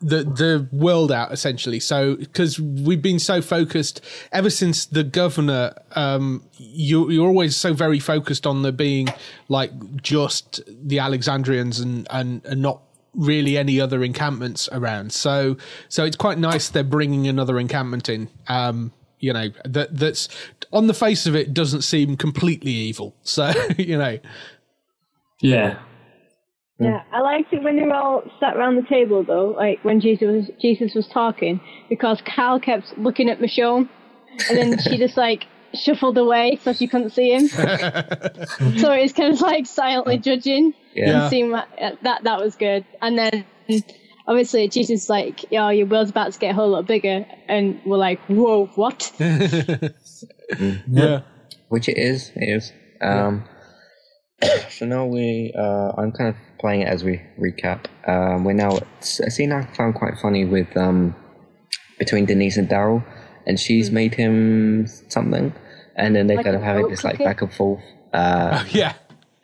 the 0.01 0.25
the 0.25 0.69
world 0.71 1.11
out 1.11 1.33
essentially. 1.33 1.81
So 1.81 2.17
because 2.17 2.61
we've 2.61 3.01
been 3.01 3.19
so 3.19 3.41
focused 3.41 4.01
ever 4.33 4.51
since 4.51 4.85
the 4.85 5.03
governor, 5.03 5.75
um, 5.97 6.45
you 6.59 7.11
you're 7.11 7.27
always 7.27 7.57
so 7.57 7.73
very 7.73 7.99
focused 7.99 8.47
on 8.47 8.63
there 8.63 8.73
being 8.73 9.09
like 9.49 10.03
just 10.03 10.61
the 10.67 10.99
Alexandrians 10.99 11.81
and 11.81 12.07
and, 12.11 12.45
and 12.45 12.61
not 12.61 12.83
really 13.15 13.57
any 13.57 13.81
other 13.81 14.03
encampments 14.03 14.69
around. 14.73 15.13
So 15.13 15.57
so 15.89 16.05
it's 16.05 16.17
quite 16.17 16.39
nice 16.39 16.69
they're 16.69 16.85
bringing 16.85 17.27
another 17.27 17.59
encampment 17.59 18.09
in. 18.09 18.29
Um, 18.49 18.93
you 19.19 19.33
know 19.33 19.49
that 19.65 19.97
that's 19.97 20.29
on 20.73 20.87
the 20.87 20.95
face 20.95 21.27
of 21.27 21.35
it 21.35 21.55
doesn't 21.55 21.83
seem 21.83 22.17
completely 22.17 22.73
evil. 22.73 23.15
So 23.23 23.53
you 23.79 23.99
know, 23.99 24.19
Yeah. 25.41 25.79
Yeah, 26.81 27.03
I 27.13 27.21
liked 27.21 27.53
it 27.53 27.63
when 27.63 27.77
they 27.77 27.83
were 27.83 27.95
all 27.95 28.25
sat 28.41 28.57
around 28.57 28.75
the 28.75 28.83
table 28.89 29.23
though, 29.23 29.51
like 29.51 29.79
when 29.85 30.01
Jesus 30.01 30.27
was 30.27 30.51
Jesus 30.61 30.93
was 30.95 31.07
talking, 31.07 31.61
because 31.89 32.21
Carl 32.23 32.59
kept 32.59 32.99
looking 32.99 33.31
at 33.31 33.39
Michonne, 33.39 33.89
and 34.49 34.59
then 34.59 34.79
she 34.81 34.99
just 34.99 35.17
like 35.17 35.45
shuffled 35.73 36.19
away 36.19 36.59
so 36.63 36.73
she 36.73 36.89
couldn't 36.89 37.11
see 37.11 37.33
him. 37.33 37.49
so 37.49 38.91
it's 38.93 39.13
kind 39.13 39.33
of 39.33 39.41
like 39.41 39.67
silently 39.67 40.19
judging. 40.19 40.75
Yeah. 40.95 41.23
and 41.23 41.31
seeing 41.31 41.51
what, 41.51 41.69
uh, 41.81 41.93
that 42.03 42.25
that 42.25 42.41
was 42.41 42.55
good. 42.57 42.85
And 43.03 43.19
then 43.19 43.45
obviously 44.27 44.69
Jesus 44.69 45.05
is 45.05 45.11
like, 45.11 45.51
"Yo, 45.51 45.69
your 45.71 45.87
world's 45.87 46.11
about 46.11 46.33
to 46.33 46.39
get 46.39 46.53
a 46.53 46.55
whole 46.55 46.71
lot 46.71 46.87
bigger," 46.87 47.27
and 47.49 47.81
we're 47.85 47.97
like, 47.99 48.21
"Whoa, 48.29 48.67
what?" 48.75 49.13
yeah, 49.19 49.89
Which 51.69 51.89
it 51.89 51.99
is. 51.99 52.31
It 52.37 52.49
is. 52.49 52.73
Um, 53.01 53.45
so 54.71 54.87
now 54.87 55.07
we, 55.07 55.53
uh, 55.57 55.93
I'm 55.97 56.13
kind 56.13 56.31
of 56.31 56.37
playing 56.61 56.83
it 56.83 56.89
as 56.89 57.05
we 57.05 57.21
recap. 57.39 57.87
Um, 58.07 58.45
we're 58.45 58.53
now 58.53 58.77
at 58.77 59.21
a 59.27 59.31
scene 59.31 59.53
I 59.53 59.65
found 59.75 59.95
quite 59.95 60.19
funny 60.19 60.45
with 60.45 60.75
um, 60.77 61.15
between 61.99 62.27
Denise 62.27 62.57
and 62.57 62.69
Daryl, 62.69 63.05
and 63.47 63.59
she's 63.59 63.91
made 63.91 64.15
him 64.15 64.87
something, 65.09 65.53
and 65.97 66.15
then 66.15 66.27
they 66.27 66.37
Like 66.37 66.45
kind 66.45 66.57
of 66.57 66.63
having 66.63 66.83
goat 66.83 66.91
this 66.91 67.05
like 67.05 67.15
cookie? 67.15 67.25
back 67.25 67.43
and 67.43 67.53
forth. 67.53 67.83
Uh, 68.13 68.65
yeah. 68.71 68.95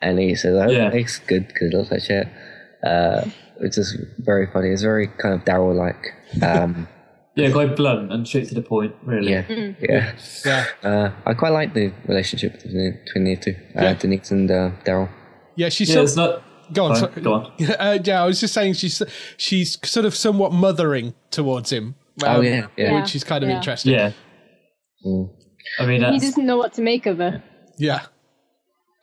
And 0.01 0.19
he 0.19 0.35
says, 0.35 0.55
"Oh, 0.55 0.71
Yeah. 0.71 0.91
it's 0.93 1.19
good 1.19 1.47
because 1.49 1.73
it 1.73 1.77
looks 1.77 1.91
like 1.91 2.03
shit." 2.03 2.29
Uh, 2.85 3.25
which 3.59 3.77
is 3.77 3.95
very 4.19 4.47
funny. 4.53 4.69
It's 4.71 4.83
very 4.83 5.07
kind 5.07 5.35
of 5.35 5.45
Daryl 5.45 5.75
like. 5.75 6.15
Um, 6.43 6.89
Yeah, 7.37 7.51
quite 7.53 7.77
blunt 7.77 8.13
and 8.13 8.27
straight 8.27 8.49
to 8.49 8.55
the 8.55 8.61
point, 8.61 8.93
really. 9.05 9.31
yeah, 9.31 9.45
yeah. 9.81 10.13
Yeah, 10.45 10.67
Uh, 10.83 11.11
I 11.25 11.33
quite 11.35 11.51
like 11.53 11.75
the 11.75 11.93
relationship 12.09 12.55
between 12.55 12.99
between 13.05 13.25
the 13.25 13.37
two, 13.37 13.55
uh, 13.77 13.83
Yeah. 13.83 13.95
Denise 13.95 14.31
and 14.33 14.51
uh, 14.51 14.71
Daryl. 14.85 15.09
yeah. 15.55 15.69
She's 15.69 15.89
Yeah, 15.89 15.95
so- 15.95 16.03
it's 16.03 16.17
not. 16.17 16.43
Go 16.73 16.85
on, 16.87 16.97
Sorry, 16.97 17.13
sorry. 17.13 17.23
go 17.23 17.33
on. 17.35 17.53
Uh, 17.79 17.99
yeah, 18.05 18.23
I 18.23 18.27
was 18.27 18.41
just 18.41 18.53
saying 18.53 18.75
she's 18.75 19.01
she's 19.37 19.79
sort 19.89 20.07
of 20.07 20.15
somewhat 20.17 20.53
mothering 20.53 21.15
towards 21.31 21.71
him. 21.73 21.95
Oh, 22.23 22.39
um, 22.41 22.45
yeah, 22.45 22.67
yeah. 22.77 23.01
which 23.01 23.15
is 23.15 23.23
kind 23.25 23.43
of 23.45 23.49
Yeah. 23.51 23.57
interesting. 23.57 23.93
Yeah. 23.93 24.13
Mm. 25.07 25.31
I 25.79 25.87
mean, 25.87 26.03
he 26.13 26.19
doesn't 26.19 26.45
know 26.45 26.57
what 26.59 26.73
to 26.75 26.83
make 26.83 27.07
of 27.07 27.19
her. 27.19 27.43
Yeah, 27.79 28.01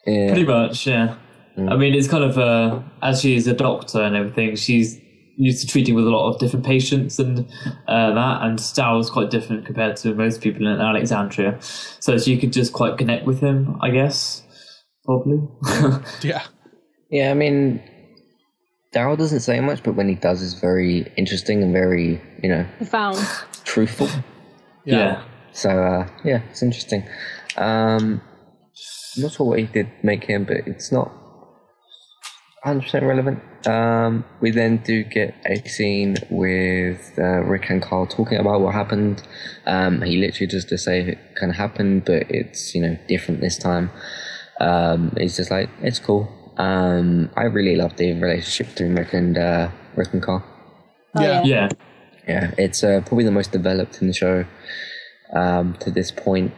Yeah. 0.07 0.29
pretty 0.29 0.45
much, 0.45 0.87
yeah. 0.87 1.15
I 1.57 1.75
mean, 1.75 1.95
it's 1.95 2.07
kind 2.07 2.23
of, 2.23 2.37
uh, 2.37 2.79
as 3.01 3.21
she's 3.21 3.47
a 3.47 3.53
doctor 3.53 3.99
and 4.01 4.15
everything, 4.15 4.55
she's 4.55 4.99
used 5.37 5.61
to 5.61 5.67
treating 5.67 5.95
with 5.95 6.05
a 6.05 6.09
lot 6.09 6.31
of 6.31 6.39
different 6.39 6.65
patients 6.65 7.17
and 7.19 7.39
uh, 7.87 8.13
that, 8.13 8.41
and 8.43 8.59
Daryl's 8.59 9.09
quite 9.09 9.31
different 9.31 9.65
compared 9.65 9.97
to 9.97 10.13
most 10.13 10.41
people 10.41 10.67
in 10.67 10.79
Alexandria. 10.79 11.57
So 11.99 12.17
she 12.19 12.37
could 12.39 12.53
just 12.53 12.73
quite 12.73 12.97
connect 12.97 13.25
with 13.25 13.39
him, 13.39 13.77
I 13.81 13.89
guess, 13.89 14.43
probably. 15.03 15.39
yeah, 16.21 16.43
Yeah, 17.09 17.31
I 17.31 17.33
mean, 17.33 17.81
Daryl 18.93 19.17
doesn't 19.17 19.39
say 19.41 19.59
much, 19.59 19.81
but 19.83 19.95
when 19.95 20.07
he 20.07 20.15
does, 20.15 20.43
it's 20.43 20.53
very 20.59 21.11
interesting 21.17 21.63
and 21.63 21.73
very, 21.73 22.21
you 22.43 22.49
know, 22.49 22.65
Profound. 22.77 23.17
truthful. 23.63 24.09
yeah. 24.85 25.23
So, 25.53 25.69
uh, 25.69 26.07
yeah, 26.23 26.41
it's 26.51 26.61
interesting. 26.61 27.03
Um, 27.57 28.21
I'm 28.21 28.36
not 29.17 29.31
sure 29.31 29.47
what 29.47 29.59
he 29.59 29.65
did 29.65 29.89
make 30.03 30.23
him, 30.23 30.45
but 30.45 30.57
it's 30.67 30.91
not 30.91 31.11
100% 32.65 33.07
relevant. 33.07 33.41
Um, 33.67 34.25
we 34.41 34.51
then 34.51 34.77
do 34.77 35.03
get 35.03 35.35
a 35.45 35.67
scene 35.67 36.17
with 36.29 37.13
uh, 37.17 37.43
Rick 37.43 37.69
and 37.69 37.81
Carl 37.81 38.05
talking 38.07 38.37
about 38.37 38.61
what 38.61 38.73
happened. 38.73 39.23
Um, 39.65 40.01
he 40.01 40.17
literally 40.17 40.47
just 40.47 40.69
to 40.69 40.77
say 40.77 41.01
it 41.01 41.19
kind 41.39 41.51
of 41.51 41.57
happened, 41.57 42.05
but 42.05 42.29
it's, 42.29 42.73
you 42.75 42.81
know, 42.81 42.97
different 43.07 43.41
this 43.41 43.57
time. 43.57 43.91
Um, 44.59 45.13
he's 45.17 45.37
just 45.37 45.51
like, 45.51 45.69
it's 45.81 45.99
cool. 45.99 46.33
Um, 46.57 47.29
I 47.37 47.43
really 47.43 47.75
love 47.75 47.95
the 47.97 48.13
relationship 48.13 48.73
between 48.73 48.95
Rick 48.95 49.13
and, 49.13 49.37
uh, 49.37 49.69
Rick 49.95 50.13
and 50.13 50.23
Carl. 50.23 50.43
Oh, 51.15 51.21
Yeah. 51.21 51.43
Yeah. 51.43 51.69
Yeah, 52.27 52.53
it's 52.57 52.83
uh, 52.83 53.01
probably 53.05 53.23
the 53.23 53.31
most 53.31 53.53
developed 53.53 54.01
in 54.01 54.07
the 54.07 54.13
show 54.13 54.45
um, 55.33 55.75
to 55.79 55.89
this 55.89 56.11
point, 56.11 56.53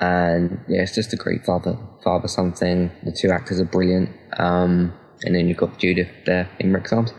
and 0.00 0.60
yeah, 0.68 0.82
it's 0.82 0.94
just 0.94 1.12
a 1.12 1.16
great 1.16 1.44
father 1.44 1.78
father 2.04 2.28
son 2.28 2.52
thing. 2.52 2.90
The 3.02 3.12
two 3.12 3.30
actors 3.30 3.60
are 3.60 3.64
brilliant, 3.64 4.10
um, 4.38 4.92
and 5.22 5.34
then 5.34 5.48
you've 5.48 5.56
got 5.56 5.78
Judith 5.78 6.10
there 6.26 6.48
in 6.58 6.72
Rick's 6.72 6.92
arms, 6.92 7.12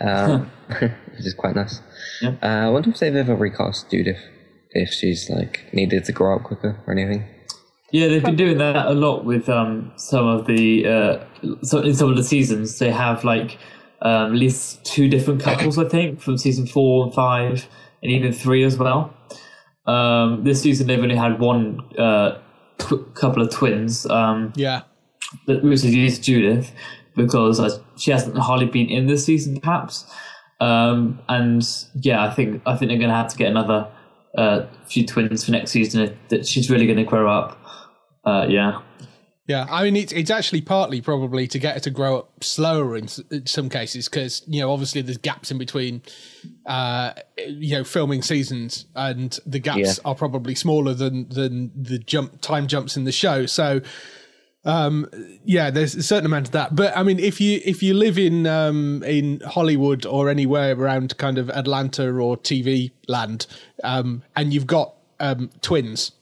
um, 0.00 0.50
which 0.80 0.92
is 1.18 1.34
quite 1.34 1.56
nice. 1.56 1.80
Yeah. 2.20 2.34
Uh, 2.42 2.66
I 2.66 2.68
wonder 2.68 2.90
if 2.90 2.98
they've 2.98 3.14
ever 3.14 3.34
recast 3.34 3.90
Judith, 3.90 4.20
if 4.70 4.92
she's 4.92 5.28
like 5.30 5.72
needed 5.72 6.04
to 6.04 6.12
grow 6.12 6.36
up 6.36 6.44
quicker 6.44 6.80
or 6.86 6.92
anything. 6.92 7.28
Yeah, 7.90 8.08
they've 8.08 8.24
been 8.24 8.36
doing 8.36 8.56
that 8.58 8.86
a 8.86 8.94
lot 8.94 9.26
with 9.26 9.50
um, 9.50 9.92
some 9.96 10.26
of 10.26 10.46
the 10.46 10.86
uh, 10.86 11.24
so 11.62 11.80
in 11.80 11.94
some 11.94 12.10
of 12.10 12.16
the 12.16 12.24
seasons. 12.24 12.78
They 12.78 12.90
have 12.90 13.22
like 13.24 13.58
um, 14.00 14.32
at 14.32 14.38
least 14.38 14.84
two 14.84 15.08
different 15.08 15.42
couples, 15.42 15.78
I 15.78 15.88
think, 15.88 16.20
from 16.20 16.38
season 16.38 16.66
four 16.66 17.04
and 17.04 17.14
five, 17.14 17.68
and 18.02 18.10
even 18.10 18.32
three 18.32 18.64
as 18.64 18.78
well. 18.78 19.14
Um, 19.86 20.44
this 20.44 20.62
season 20.62 20.86
they've 20.86 21.02
only 21.02 21.16
had 21.16 21.40
one 21.40 21.80
uh, 21.98 22.38
tw- 22.78 23.12
couple 23.14 23.42
of 23.42 23.50
twins, 23.50 24.06
um, 24.06 24.52
yeah, 24.56 24.82
that- 25.46 25.62
which 25.64 25.84
is 25.84 26.18
Judith 26.18 26.72
because 27.16 27.60
uh, 27.60 27.78
she 27.96 28.10
hasn't 28.10 28.38
hardly 28.38 28.66
been 28.66 28.88
in 28.88 29.06
this 29.06 29.24
season, 29.24 29.60
perhaps. 29.60 30.06
Um, 30.60 31.20
and 31.28 31.62
yeah, 32.00 32.24
I 32.24 32.30
think 32.32 32.62
I 32.66 32.76
think 32.76 32.90
they're 32.90 32.98
going 32.98 33.10
to 33.10 33.16
have 33.16 33.28
to 33.28 33.36
get 33.36 33.50
another 33.50 33.88
uh, 34.38 34.66
few 34.86 35.04
twins 35.06 35.44
for 35.44 35.50
next 35.50 35.72
season. 35.72 36.16
That 36.28 36.46
she's 36.46 36.70
really 36.70 36.86
going 36.86 36.98
to 36.98 37.04
grow 37.04 37.28
up. 37.30 37.58
Uh, 38.24 38.46
yeah. 38.48 38.80
Yeah. 39.52 39.66
I 39.70 39.82
mean, 39.84 39.96
it's 39.96 40.12
it's 40.12 40.30
actually 40.30 40.62
partly 40.62 41.00
probably 41.00 41.46
to 41.48 41.58
get 41.58 41.74
her 41.74 41.80
to 41.80 41.90
grow 41.90 42.18
up 42.20 42.44
slower 42.44 42.96
in, 42.96 43.08
in 43.30 43.46
some 43.46 43.68
cases 43.68 44.08
because 44.08 44.42
you 44.46 44.60
know 44.60 44.72
obviously 44.72 45.02
there's 45.02 45.18
gaps 45.18 45.50
in 45.50 45.58
between, 45.58 46.02
uh, 46.66 47.12
you 47.36 47.76
know, 47.76 47.84
filming 47.84 48.22
seasons, 48.22 48.86
and 48.94 49.38
the 49.46 49.58
gaps 49.58 49.78
Yeah. 49.78 49.92
are 50.04 50.14
probably 50.14 50.54
smaller 50.54 50.94
than 50.94 51.28
than 51.28 51.70
the 51.76 51.98
jump 51.98 52.40
time 52.40 52.66
jumps 52.66 52.96
in 52.96 53.04
the 53.04 53.12
show. 53.12 53.46
So. 53.46 53.80
Um, 54.64 55.08
yeah, 55.44 55.70
there's 55.70 55.96
a 55.96 56.04
certain 56.04 56.26
amount 56.26 56.46
of 56.46 56.52
that, 56.52 56.76
but 56.76 56.96
I 56.96 57.02
mean, 57.02 57.18
if 57.18 57.40
you 57.40 57.60
if 57.64 57.82
you 57.82 57.94
live 57.94 58.16
in 58.16 58.46
um, 58.46 59.02
in 59.02 59.40
Hollywood 59.40 60.06
or 60.06 60.28
anywhere 60.28 60.78
around 60.78 61.16
kind 61.18 61.36
of 61.38 61.50
Atlanta 61.50 62.06
or 62.08 62.36
TV 62.36 62.92
land, 63.08 63.48
um, 63.82 64.22
and 64.36 64.54
you've 64.54 64.68
got 64.68 64.94
um, 65.18 65.50
twins, 65.62 66.12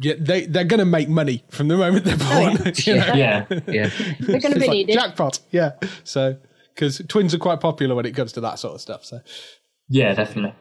yeah, 0.00 0.14
they 0.18 0.46
they're 0.46 0.64
going 0.64 0.78
to 0.78 0.84
make 0.86 1.08
money 1.08 1.42
from 1.50 1.68
the 1.68 1.76
moment 1.76 2.04
they're 2.04 2.16
born. 2.16 2.52
you 2.76 2.94
know? 2.96 3.14
Yeah. 3.14 3.46
Yeah, 3.66 3.90
They're 4.20 4.40
going 4.40 4.54
to 4.54 4.60
be 4.60 4.64
It's 4.64 4.66
like 4.66 4.70
needed. 4.70 4.92
jackpot. 4.94 5.40
Yeah, 5.50 5.72
so 6.04 6.36
because 6.74 7.02
twins 7.08 7.34
are 7.34 7.38
quite 7.38 7.60
popular 7.60 7.94
when 7.96 8.06
it 8.06 8.14
comes 8.14 8.32
to 8.34 8.40
that 8.42 8.58
sort 8.58 8.74
of 8.74 8.80
stuff. 8.80 9.04
So 9.04 9.20
Yeah, 9.88 10.14
definitely. 10.14 10.54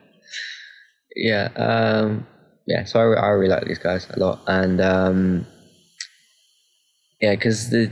yeah, 1.15 1.50
um, 1.56 2.25
yeah. 2.65 2.86
So 2.86 3.00
I, 3.00 3.13
I 3.20 3.27
really 3.29 3.50
like 3.53 3.65
these 3.65 3.77
guys 3.79 4.08
a 4.10 4.20
lot, 4.20 4.41
and 4.48 4.82
um, 4.82 5.46
yeah, 7.22 7.36
because 7.36 7.70
the 7.70 7.91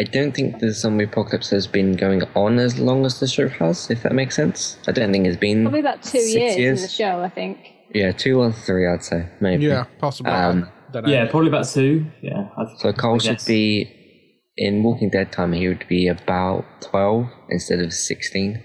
I 0.00 0.04
don't 0.04 0.32
think 0.34 0.58
the 0.60 0.72
zombie 0.72 1.04
apocalypse 1.04 1.50
has 1.50 1.66
been 1.66 1.92
going 1.96 2.22
on 2.34 2.58
as 2.58 2.78
long 2.78 3.04
as 3.04 3.20
the 3.20 3.28
show 3.28 3.48
has, 3.48 3.90
if 3.90 4.02
that 4.02 4.12
makes 4.14 4.34
sense. 4.34 4.78
I 4.88 4.92
don't 4.92 5.12
think 5.12 5.26
it's 5.26 5.36
been 5.36 5.62
Probably 5.64 5.80
about 5.80 6.02
two 6.02 6.18
six 6.20 6.34
years, 6.34 6.56
years. 6.56 6.78
in 6.80 6.82
the 6.86 6.88
show, 6.92 7.20
I 7.22 7.28
think. 7.28 7.58
Yeah, 7.94 8.12
two 8.12 8.40
or 8.40 8.52
three, 8.52 8.86
I'd 8.86 9.04
say 9.04 9.28
maybe. 9.40 9.66
yeah, 9.66 9.84
possibly. 9.98 10.32
Um, 10.32 10.68
Yeah, 11.06 11.26
probably 11.30 11.48
about 11.48 11.66
two. 11.68 12.06
Yeah. 12.22 12.48
I, 12.56 12.64
So 12.78 12.92
Carl 12.92 13.18
should 13.18 13.40
be 13.46 13.90
in 14.56 14.82
Walking 14.82 15.10
Dead 15.10 15.32
time. 15.32 15.52
He 15.52 15.68
would 15.68 15.86
be 15.88 16.08
about 16.08 16.64
twelve 16.80 17.26
instead 17.48 17.80
of 17.80 17.92
sixteen. 17.92 18.62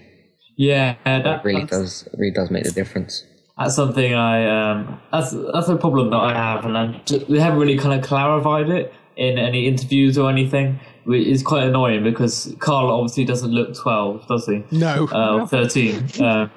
Yeah, 0.56 0.96
That 1.04 1.24
that 1.24 1.44
really 1.44 1.64
does 1.64 2.08
really 2.18 2.32
does 2.32 2.50
make 2.50 2.64
the 2.64 2.72
difference. 2.72 3.24
that's 3.56 3.74
something 3.76 4.14
I 4.14 4.36
um 4.72 5.00
that's 5.12 5.30
that's 5.52 5.68
a 5.68 5.76
problem 5.76 6.10
that 6.10 6.16
I 6.18 6.32
have, 6.34 6.64
and 6.66 6.76
I'm, 6.76 7.00
they 7.28 7.38
haven't 7.40 7.58
really 7.60 7.78
kind 7.78 7.98
of 7.98 8.06
clarified 8.06 8.68
it 8.70 8.92
in 9.16 9.38
any 9.38 9.66
interviews 9.66 10.18
or 10.18 10.28
anything. 10.30 10.80
Which 11.04 11.26
is 11.26 11.42
quite 11.42 11.64
annoying 11.64 12.04
because 12.04 12.54
Carl 12.58 12.90
obviously 12.90 13.24
doesn't 13.24 13.50
look 13.50 13.74
twelve, 13.74 14.26
does 14.28 14.44
he? 14.46 14.62
No. 14.72 15.06
Uh, 15.06 15.46
thirteen. 15.46 16.06
Uh, 16.20 16.48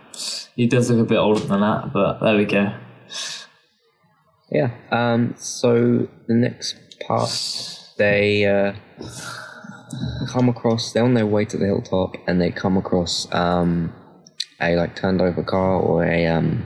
he 0.56 0.68
does 0.68 0.89
look 0.89 1.06
a 1.06 1.10
bit 1.10 1.18
older 1.18 1.39
than 1.39 1.62
that, 1.62 1.94
but 1.94 2.20
there 2.20 2.38
we 2.38 2.46
go. 2.46 2.74
Yeah. 4.51 4.72
Um. 4.91 5.36
So 5.38 6.08
the 6.27 6.34
next 6.34 6.75
part, 7.08 7.30
they 7.98 8.46
uh, 8.46 8.74
come 10.27 10.50
across. 10.50 10.91
They're 10.91 11.03
on 11.03 11.13
their 11.13 11.25
way 11.25 11.46
to 11.46 11.58
the 11.58 11.65
hilltop, 11.65 12.15
and 12.27 12.41
they 12.41 12.51
come 12.51 12.77
across 12.77 13.32
um 13.34 13.94
a 14.60 14.75
like 14.75 14.96
turned 14.96 15.22
over 15.22 15.44
car 15.44 15.80
or 15.80 16.03
a 16.06 16.27
um 16.27 16.65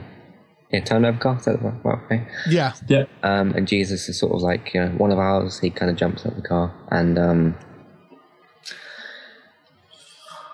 yeah 0.70 0.80
turned 0.80 1.06
over 1.06 1.18
car. 1.18 1.36
Is 1.36 1.44
that 1.44 1.62
the 1.62 1.68
right 1.68 2.10
way? 2.10 2.28
yeah. 2.48 2.74
Yeah. 2.88 3.04
Um, 3.22 3.52
and 3.52 3.66
Jesus 3.66 4.08
is 4.08 4.18
sort 4.18 4.32
of 4.34 4.42
like 4.42 4.74
you 4.74 4.80
know, 4.80 4.90
one 4.90 5.12
of 5.12 5.18
ours. 5.18 5.60
He 5.60 5.70
kind 5.70 5.90
of 5.90 5.96
jumps 5.96 6.26
out 6.26 6.36
the 6.36 6.42
car 6.42 6.74
and 6.90 7.18
um, 7.18 7.58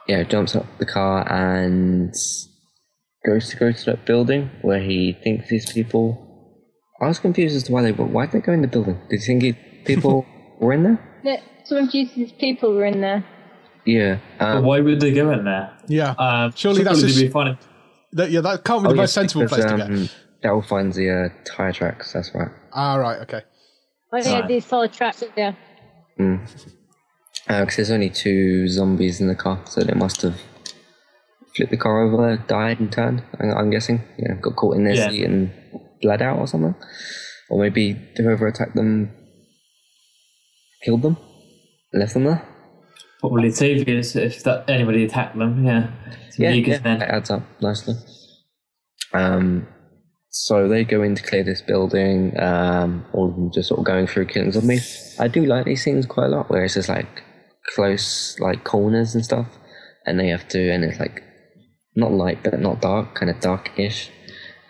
yeah, 0.07 0.23
jumps 0.23 0.55
up 0.55 0.67
the 0.79 0.87
car 0.87 1.27
and 1.33 2.15
goes 3.25 3.49
to 3.51 3.57
go 3.57 3.73
to 3.73 3.85
that 3.87 4.05
building 4.05 4.51
where 4.63 4.81
he 4.81 5.13
thinks 5.23 5.49
these 5.49 5.71
people. 5.73 6.29
I 7.01 7.09
was 7.09 7.19
confused 7.19 7.57
as 7.57 7.65
to 7.65 7.73
why 7.73 7.83
they 7.83 7.93
why 7.93 8.27
did 8.27 8.33
they 8.33 8.41
go 8.47 8.53
in 8.53 8.63
the 8.63 8.69
building? 8.69 9.01
Did 9.11 9.21
you 9.21 9.27
think 9.27 9.43
he, 9.43 9.53
people 9.85 10.27
were 10.61 10.73
in 10.73 10.83
there? 10.85 11.21
Yeah, 11.25 11.41
Some 11.65 11.79
of 11.79 11.91
Jesus' 11.91 12.33
people 12.39 12.75
were 12.75 12.85
in 12.85 13.01
there. 13.01 13.25
Yeah. 13.85 14.19
But 14.39 14.57
Um, 14.59 14.65
why 14.65 14.81
would 14.81 15.01
they 15.01 15.13
go 15.13 15.31
in 15.33 15.45
there? 15.45 15.71
Yeah. 15.89 16.11
Um, 16.19 16.53
Surely 16.55 16.83
that's 16.85 17.01
they'd 17.01 17.09
just- 17.09 17.21
be 17.21 17.29
finding. 17.29 17.59
That, 18.15 18.31
yeah, 18.31 18.43
that 18.43 18.63
can't 18.65 18.83
be 18.83 18.89
oh, 18.89 18.91
the 18.91 18.97
most 18.97 19.09
yes, 19.09 19.13
sensible 19.15 19.43
because, 19.45 19.65
place 19.65 19.71
to 19.71 19.77
go. 19.79 19.85
um, 19.85 20.09
Daryl 20.45 20.67
finds 20.69 20.97
the 20.97 21.09
uh, 21.11 21.29
tire 21.47 21.73
tracks. 21.73 22.13
That's 22.13 22.31
right. 22.35 22.49
Ah, 22.75 22.97
right. 22.97 23.21
Okay. 23.23 23.41
Oh, 24.13 24.19
yeah, 24.19 24.41
Right. 24.41 24.49
these 24.49 24.67
solid 24.67 24.93
tracks. 24.93 25.25
Yeah. 25.35 25.55
Because 26.19 26.53
Uh, 27.49 27.65
there's 27.77 27.91
only 27.91 28.11
two 28.11 28.69
zombies 28.69 29.21
in 29.21 29.29
the 29.29 29.35
car, 29.35 29.61
so 29.65 29.81
they 29.83 29.95
must 29.95 30.21
have 30.23 30.39
flipped 31.57 31.71
the 31.71 31.77
car 31.77 32.03
over, 32.03 32.37
died, 32.49 32.81
and 32.81 32.91
turned. 32.91 33.23
I'm 33.39 33.71
guessing. 33.71 34.03
You 34.19 34.29
know, 34.29 34.35
got 34.41 34.57
caught 34.57 34.77
in 34.77 34.85
their 34.85 34.95
Yeah. 34.95 35.11
seat 35.11 35.25
and 35.25 35.51
bled 36.01 36.23
out 36.23 36.39
or 36.39 36.47
something. 36.47 36.75
Or 37.51 37.61
maybe 37.61 37.97
whoever 38.17 38.47
attacked 38.47 38.75
them 38.75 39.11
killed 40.83 41.03
them, 41.03 41.17
left 41.93 42.15
them 42.15 42.25
there. 42.25 42.43
Probably 43.21 43.51
saviors 43.51 44.17
if 44.17 44.43
that 44.45 44.69
anybody 44.69 45.05
attacked 45.05 45.37
them. 45.39 45.65
Yeah. 45.65 45.91
Some 46.31 46.45
Yeah, 46.45 46.51
yeah, 46.53 46.79
men. 46.83 46.99
that 47.01 47.09
adds 47.11 47.31
up 47.31 47.43
nicely. 47.61 47.95
Um, 49.13 49.69
so 50.31 50.67
they 50.67 50.85
go 50.85 51.03
in 51.03 51.15
to 51.15 51.23
clear 51.23 51.45
this 51.45 51.61
building. 51.63 52.39
Um, 52.41 53.05
all 53.13 53.29
of 53.29 53.35
them 53.37 53.51
just 53.53 53.69
sort 53.69 53.79
of 53.81 53.85
going 53.85 54.07
through 54.07 54.27
killing 54.27 54.51
zombies. 54.51 55.15
I 55.21 55.29
do 55.29 55.45
like 55.45 55.67
these 55.67 55.85
scenes 55.85 56.07
quite 56.07 56.27
a 56.27 56.29
lot, 56.31 56.51
where 56.51 56.65
it's 56.65 56.75
just 56.75 56.89
like 56.89 57.23
close, 57.75 58.37
like 58.41 58.65
corners 58.65 59.15
and 59.15 59.25
stuff, 59.25 59.47
and 60.07 60.19
they 60.19 60.29
have 60.29 60.49
to, 60.49 60.71
and 60.73 60.83
it's 60.85 60.99
like 60.99 61.23
not 61.95 62.13
light 62.13 62.43
but 62.43 62.59
not 62.61 62.81
dark, 62.81 63.15
kind 63.15 63.31
of 63.31 63.41
dark-ish, 63.41 64.11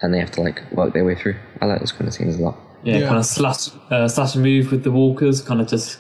and 0.01 0.13
they 0.13 0.19
have 0.19 0.31
to 0.33 0.41
like 0.41 0.61
work 0.73 0.93
their 0.93 1.05
way 1.05 1.15
through. 1.15 1.37
I 1.61 1.67
like 1.67 1.81
those 1.81 1.93
kind 1.93 2.09
of 2.09 2.15
scenes 2.15 2.37
a 2.39 2.43
lot. 2.43 2.59
Yeah, 2.85 2.99
Yeah. 2.99 3.07
kind 3.07 3.19
of 3.19 3.27
slash, 3.27 3.69
uh, 3.91 4.09
slash 4.09 4.35
and 4.35 4.43
move 4.43 4.73
with 4.73 4.83
the 4.85 4.91
walkers, 4.91 5.41
kind 5.41 5.61
of 5.61 5.69
just 5.69 5.99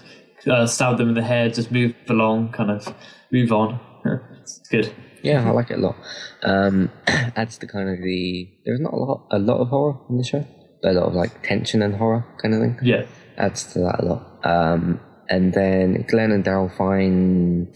uh, 0.50 0.66
stab 0.66 0.98
them 0.98 1.10
in 1.10 1.14
the 1.14 1.22
head, 1.22 1.54
just 1.54 1.70
move 1.70 1.94
along, 2.08 2.50
kind 2.52 2.70
of 2.70 2.92
move 3.30 3.52
on. 3.52 3.78
it's 4.40 4.58
good. 4.68 4.92
Yeah, 5.22 5.46
I 5.46 5.50
like 5.52 5.70
it 5.70 5.78
a 5.78 5.80
lot. 5.80 5.96
Um, 6.42 6.90
adds 7.06 7.56
to 7.58 7.66
kind 7.68 7.88
of 7.88 7.98
the 8.02 8.48
there's 8.66 8.80
not 8.80 8.92
a 8.92 8.96
lot 8.96 9.26
a 9.30 9.38
lot 9.38 9.58
of 9.58 9.68
horror 9.68 9.94
in 10.10 10.18
the 10.18 10.24
show, 10.24 10.44
but 10.82 10.90
a 10.90 10.94
lot 10.98 11.06
of 11.06 11.14
like 11.14 11.42
tension 11.44 11.80
and 11.82 11.94
horror 11.94 12.24
kind 12.42 12.54
of 12.54 12.60
thing. 12.60 12.78
Yeah. 12.82 13.04
adds 13.36 13.72
to 13.74 13.78
that 13.78 14.00
a 14.00 14.04
lot. 14.04 14.40
Um, 14.44 14.98
and 15.28 15.52
then 15.54 16.04
Glenn 16.08 16.32
and 16.32 16.44
Daryl 16.44 16.76
find 16.76 17.68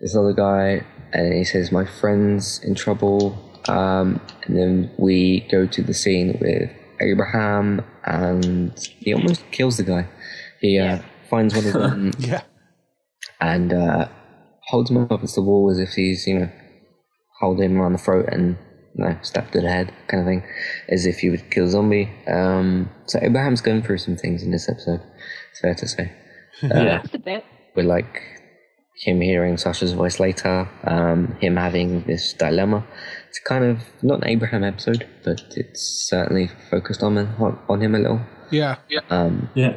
this 0.00 0.16
other 0.16 0.32
guy, 0.32 0.86
and 1.16 1.32
he 1.34 1.44
says, 1.44 1.72
"My 1.72 1.84
friend's 1.84 2.62
in 2.64 2.74
trouble." 2.74 3.22
Um, 3.68 4.20
and 4.44 4.56
then 4.56 4.90
we 4.98 5.40
go 5.50 5.66
to 5.66 5.82
the 5.82 5.94
scene 5.94 6.38
with 6.40 6.70
Abraham, 7.00 7.82
and 8.04 8.72
he 9.00 9.12
almost 9.14 9.42
kills 9.50 9.76
the 9.76 9.82
guy. 9.82 10.08
He 10.60 10.78
uh, 10.78 10.84
Yeah. 10.84 11.02
finds 11.30 11.54
one 11.54 11.66
of 11.66 11.72
them 11.90 12.12
Yeah. 12.18 12.42
and 13.40 13.72
uh, 13.72 14.08
holds 14.68 14.90
him 14.90 14.98
up 14.98 15.10
against 15.10 15.34
the 15.34 15.42
wall 15.42 15.70
as 15.70 15.78
if 15.78 15.90
he's, 15.90 16.26
you 16.26 16.38
know, 16.38 16.50
holding 17.40 17.70
him 17.72 17.80
around 17.80 17.92
the 17.92 17.98
throat 17.98 18.26
and 18.30 18.56
you 18.94 19.04
know, 19.04 19.18
stabbed 19.22 19.52
to 19.52 19.60
the 19.60 19.68
head, 19.68 19.92
kind 20.08 20.20
of 20.22 20.26
thing, 20.26 20.42
as 20.88 21.04
if 21.06 21.18
he 21.18 21.28
would 21.28 21.50
kill 21.50 21.64
a 21.66 21.68
zombie. 21.68 22.08
Um, 22.28 22.88
so 23.06 23.18
Abraham's 23.20 23.60
going 23.60 23.82
through 23.82 23.98
some 23.98 24.16
things 24.16 24.42
in 24.42 24.52
this 24.52 24.68
episode. 24.68 25.02
It's 25.50 25.60
fair 25.60 25.74
to 25.74 25.88
say. 25.88 26.12
yeah. 26.62 27.02
Just 27.02 27.14
a 27.14 27.18
bit. 27.18 27.44
With 27.74 27.84
like 27.86 28.22
him 28.98 29.20
hearing 29.20 29.56
Sasha's 29.56 29.92
voice 29.92 30.18
later, 30.20 30.68
um, 30.84 31.36
him 31.40 31.56
having 31.56 32.02
this 32.04 32.32
dilemma. 32.32 32.84
It's 33.28 33.38
kind 33.40 33.64
of 33.64 33.82
not 34.02 34.22
an 34.22 34.28
Abraham 34.28 34.64
episode, 34.64 35.06
but 35.24 35.42
it's 35.56 36.06
certainly 36.08 36.48
focused 36.70 37.02
on 37.02 37.16
him, 37.18 37.28
on 37.68 37.80
him 37.82 37.94
a 37.94 37.98
little. 37.98 38.20
Yeah. 38.50 38.76
Um, 39.10 39.50
Yeah. 39.54 39.76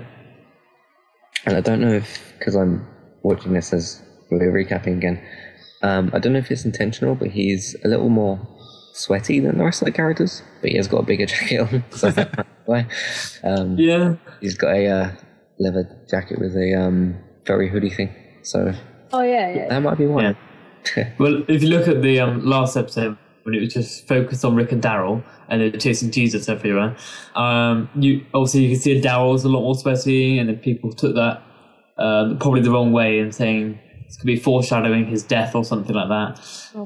and 1.45 1.57
I 1.57 1.61
don't 1.61 1.81
know 1.81 1.91
if 1.93 2.33
because 2.37 2.55
I'm 2.55 2.87
watching 3.23 3.53
this 3.53 3.73
as 3.73 4.01
we're 4.31 4.51
recapping 4.51 4.97
again. 4.97 5.21
Um, 5.81 6.11
I 6.13 6.19
don't 6.19 6.33
know 6.33 6.39
if 6.39 6.51
it's 6.51 6.65
intentional, 6.65 7.15
but 7.15 7.29
he's 7.29 7.75
a 7.83 7.87
little 7.87 8.09
more 8.09 8.39
sweaty 8.93 9.39
than 9.39 9.57
the 9.57 9.63
rest 9.63 9.81
of 9.81 9.85
the 9.85 9.91
characters. 9.91 10.43
But 10.61 10.71
he 10.71 10.77
has 10.77 10.87
got 10.87 10.99
a 10.99 11.05
bigger 11.05 11.25
jacket 11.33 11.59
on, 11.59 11.83
so 11.91 12.11
that's 12.11 12.47
why. 12.65 12.87
Um, 13.43 13.77
Yeah. 13.77 14.15
He's 14.39 14.55
got 14.55 14.73
a 14.73 14.87
uh, 14.87 15.11
leather 15.59 16.05
jacket 16.09 16.39
with 16.39 16.55
a 16.55 16.73
um, 16.79 17.17
very 17.45 17.69
hoodie 17.69 17.89
thing, 17.89 18.13
so 18.43 18.73
Oh 19.11 19.21
yeah, 19.21 19.49
yeah. 19.53 19.69
that 19.69 19.79
might 19.79 19.97
be 19.97 20.05
why. 20.07 20.35
Well, 21.19 21.43
if 21.47 21.61
you 21.61 21.69
look 21.69 21.87
at 21.87 22.01
the 22.01 22.19
um, 22.21 22.43
last 22.45 22.75
episode 22.77 23.17
when 23.43 23.53
it 23.53 23.59
was 23.59 23.73
just 23.73 24.07
focused 24.07 24.43
on 24.45 24.55
Rick 24.55 24.71
and 24.71 24.81
Daryl 24.81 25.21
and 25.49 25.61
they're 25.61 25.71
chasing 25.71 26.09
Jesus 26.09 26.47
everywhere, 26.49 26.95
um, 27.35 27.89
you 27.95 28.25
obviously 28.33 28.61
you 28.63 28.69
can 28.71 28.79
see 28.79 29.01
Daryl's 29.01 29.43
a 29.43 29.49
lot 29.49 29.61
more 29.61 29.75
sweaty, 29.75 30.39
and 30.39 30.49
then 30.49 30.57
people 30.57 30.91
took 30.93 31.15
that 31.15 31.43
um, 31.97 32.39
probably 32.39 32.61
the 32.61 32.71
wrong 32.71 32.91
way 32.91 33.19
and 33.19 33.35
saying 33.35 33.77
it's 34.05 34.15
going 34.15 34.21
to 34.21 34.25
be 34.25 34.39
foreshadowing 34.39 35.05
his 35.05 35.21
death 35.21 35.53
or 35.53 35.63
something 35.63 35.95
like 35.95 36.07
that. 36.09 36.39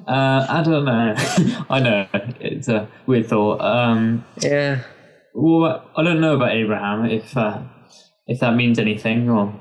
Uh, 0.07 0.45
I 0.49 0.63
don't 0.63 0.85
know. 0.85 1.13
I 1.69 1.79
know 1.79 2.07
it's 2.41 2.67
a 2.67 2.89
weird 3.05 3.27
thought. 3.27 3.61
Um, 3.61 4.25
yeah, 4.39 4.83
well, 5.33 5.89
I 5.95 6.03
don't 6.03 6.19
know 6.19 6.35
about 6.35 6.51
Abraham 6.51 7.05
if 7.05 7.37
uh, 7.37 7.61
if 8.27 8.39
that 8.39 8.55
means 8.55 8.79
anything 8.79 9.29
or. 9.29 9.53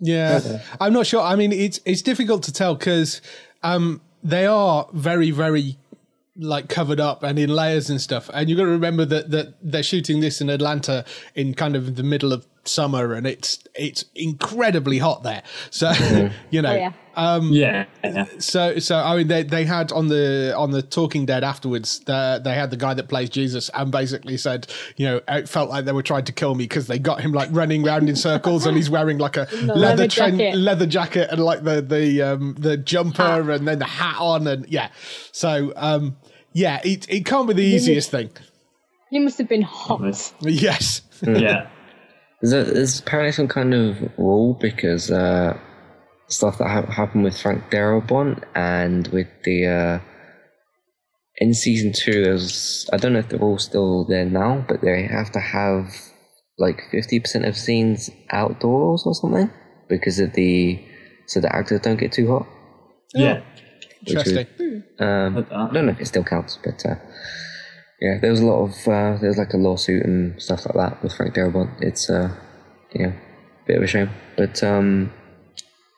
Yeah, 0.00 0.60
I'm 0.80 0.92
not 0.92 1.06
sure. 1.06 1.22
I 1.22 1.36
mean, 1.36 1.52
it's 1.52 1.80
it's 1.84 2.02
difficult 2.02 2.42
to 2.44 2.52
tell 2.52 2.74
because 2.74 3.20
um, 3.62 4.00
they 4.22 4.46
are 4.46 4.88
very, 4.92 5.30
very 5.30 5.78
like 6.38 6.68
covered 6.68 7.00
up 7.00 7.22
and 7.22 7.38
in 7.38 7.48
layers 7.48 7.88
and 7.88 8.00
stuff. 8.00 8.28
And 8.34 8.48
you've 8.50 8.58
got 8.58 8.64
to 8.64 8.70
remember 8.70 9.04
that 9.06 9.30
that 9.30 9.54
they're 9.62 9.82
shooting 9.82 10.20
this 10.20 10.40
in 10.40 10.50
Atlanta 10.50 11.04
in 11.34 11.54
kind 11.54 11.74
of 11.76 11.96
the 11.96 12.02
middle 12.02 12.32
of 12.32 12.46
summer, 12.64 13.14
and 13.14 13.26
it's 13.26 13.58
it's 13.74 14.04
incredibly 14.14 14.98
hot 14.98 15.22
there. 15.22 15.42
So 15.70 15.92
you 16.50 16.62
know, 16.62 16.72
Oh, 16.72 16.76
yeah. 16.76 16.92
Um, 17.16 17.50
Yeah, 17.52 17.86
yeah. 18.04 18.26
so 18.38 18.78
so 18.78 18.96
I 18.98 19.16
mean 19.16 19.28
they 19.28 19.42
they 19.42 19.64
had 19.64 19.90
on 19.92 20.08
the 20.08 20.54
on 20.56 20.70
the 20.70 20.82
Talking 20.82 21.26
Dead 21.26 21.42
afterwards 21.42 21.98
the, 22.00 22.40
they 22.44 22.54
had 22.54 22.70
the 22.70 22.76
guy 22.76 22.94
that 22.94 23.08
plays 23.08 23.30
Jesus 23.30 23.68
and 23.70 23.90
basically 23.90 24.36
said 24.36 24.66
you 24.96 25.06
know 25.06 25.20
it 25.28 25.48
felt 25.48 25.70
like 25.70 25.84
they 25.86 25.92
were 25.92 26.02
trying 26.02 26.24
to 26.26 26.32
kill 26.32 26.54
me 26.54 26.64
because 26.64 26.86
they 26.86 26.98
got 26.98 27.20
him 27.20 27.32
like 27.32 27.48
running 27.52 27.86
around 27.86 28.08
in 28.08 28.16
circles 28.16 28.66
and 28.66 28.76
he's 28.76 28.90
wearing 28.90 29.18
like 29.18 29.36
a 29.36 29.48
leather 29.52 29.74
leather 29.74 30.04
tren- 30.06 30.38
jacket. 30.38 30.56
leather 30.56 30.86
jacket 30.86 31.28
and 31.30 31.42
like 31.42 31.64
the 31.64 31.80
the 31.80 32.22
um 32.22 32.54
the 32.58 32.76
jumper 32.76 33.50
and 33.50 33.66
then 33.66 33.78
the 33.78 33.86
hat 33.86 34.16
on 34.20 34.46
and 34.46 34.66
yeah 34.68 34.90
so 35.32 35.72
um 35.76 36.16
yeah 36.52 36.80
it 36.84 37.08
it 37.08 37.24
can't 37.24 37.48
be 37.48 37.54
the 37.54 37.62
easiest 37.64 38.10
thing 38.10 38.30
You 39.10 39.20
must 39.22 39.38
have 39.38 39.48
been 39.48 39.62
hot. 39.62 40.00
yes 40.42 41.00
yeah. 41.22 41.68
There's, 42.42 42.52
a, 42.52 42.70
there's 42.70 43.00
apparently 43.00 43.32
some 43.32 43.48
kind 43.48 43.72
of 43.72 43.96
rule 44.18 44.54
because 44.60 45.10
uh, 45.10 45.58
stuff 46.28 46.58
that 46.58 46.68
ha- 46.68 46.90
happened 46.92 47.24
with 47.24 47.40
Frank 47.40 47.70
Darabont 47.70 48.42
and 48.54 49.06
with 49.08 49.28
the 49.44 49.66
uh, 49.66 49.98
in 51.36 51.54
season 51.54 51.92
two. 51.92 52.22
There's 52.24 52.88
I 52.92 52.96
don't 52.96 53.12
know 53.12 53.20
if 53.20 53.28
they're 53.28 53.40
all 53.40 53.58
still 53.58 54.04
there 54.04 54.24
now, 54.24 54.64
but 54.68 54.80
they 54.80 55.06
have 55.06 55.30
to 55.32 55.40
have 55.40 55.92
like 56.58 56.80
fifty 56.90 57.20
percent 57.20 57.44
of 57.44 57.56
scenes 57.56 58.10
outdoors 58.30 59.02
or 59.06 59.14
something 59.14 59.50
because 59.88 60.18
of 60.18 60.32
the 60.34 60.82
so 61.26 61.40
the 61.40 61.54
actors 61.54 61.80
don't 61.80 61.98
get 61.98 62.12
too 62.12 62.28
hot. 62.28 62.46
Yeah. 63.14 63.42
which 64.00 64.14
is- 64.14 64.32
interesting 64.32 64.84
Um, 64.98 65.36
uh, 65.38 65.42
I 65.68 65.72
don't 65.72 65.86
know 65.86 65.92
if 65.92 66.00
it 66.00 66.06
still 66.06 66.24
counts, 66.24 66.58
but 66.64 66.84
uh, 66.86 66.94
yeah, 68.00 68.18
there 68.20 68.30
was 68.30 68.40
a 68.40 68.46
lot 68.46 68.62
of 68.64 68.70
uh, 68.88 69.18
there 69.20 69.28
was 69.28 69.38
like 69.38 69.52
a 69.52 69.56
lawsuit 69.58 70.04
and 70.04 70.40
stuff 70.40 70.64
like 70.66 70.74
that 70.76 71.02
with 71.02 71.12
Frank 71.14 71.34
Darabont. 71.34 71.70
It's 71.82 72.08
uh, 72.10 72.34
yeah, 72.94 73.12
bit 73.66 73.76
of 73.76 73.82
a 73.82 73.86
shame, 73.86 74.10
but 74.36 74.62
um, 74.62 75.12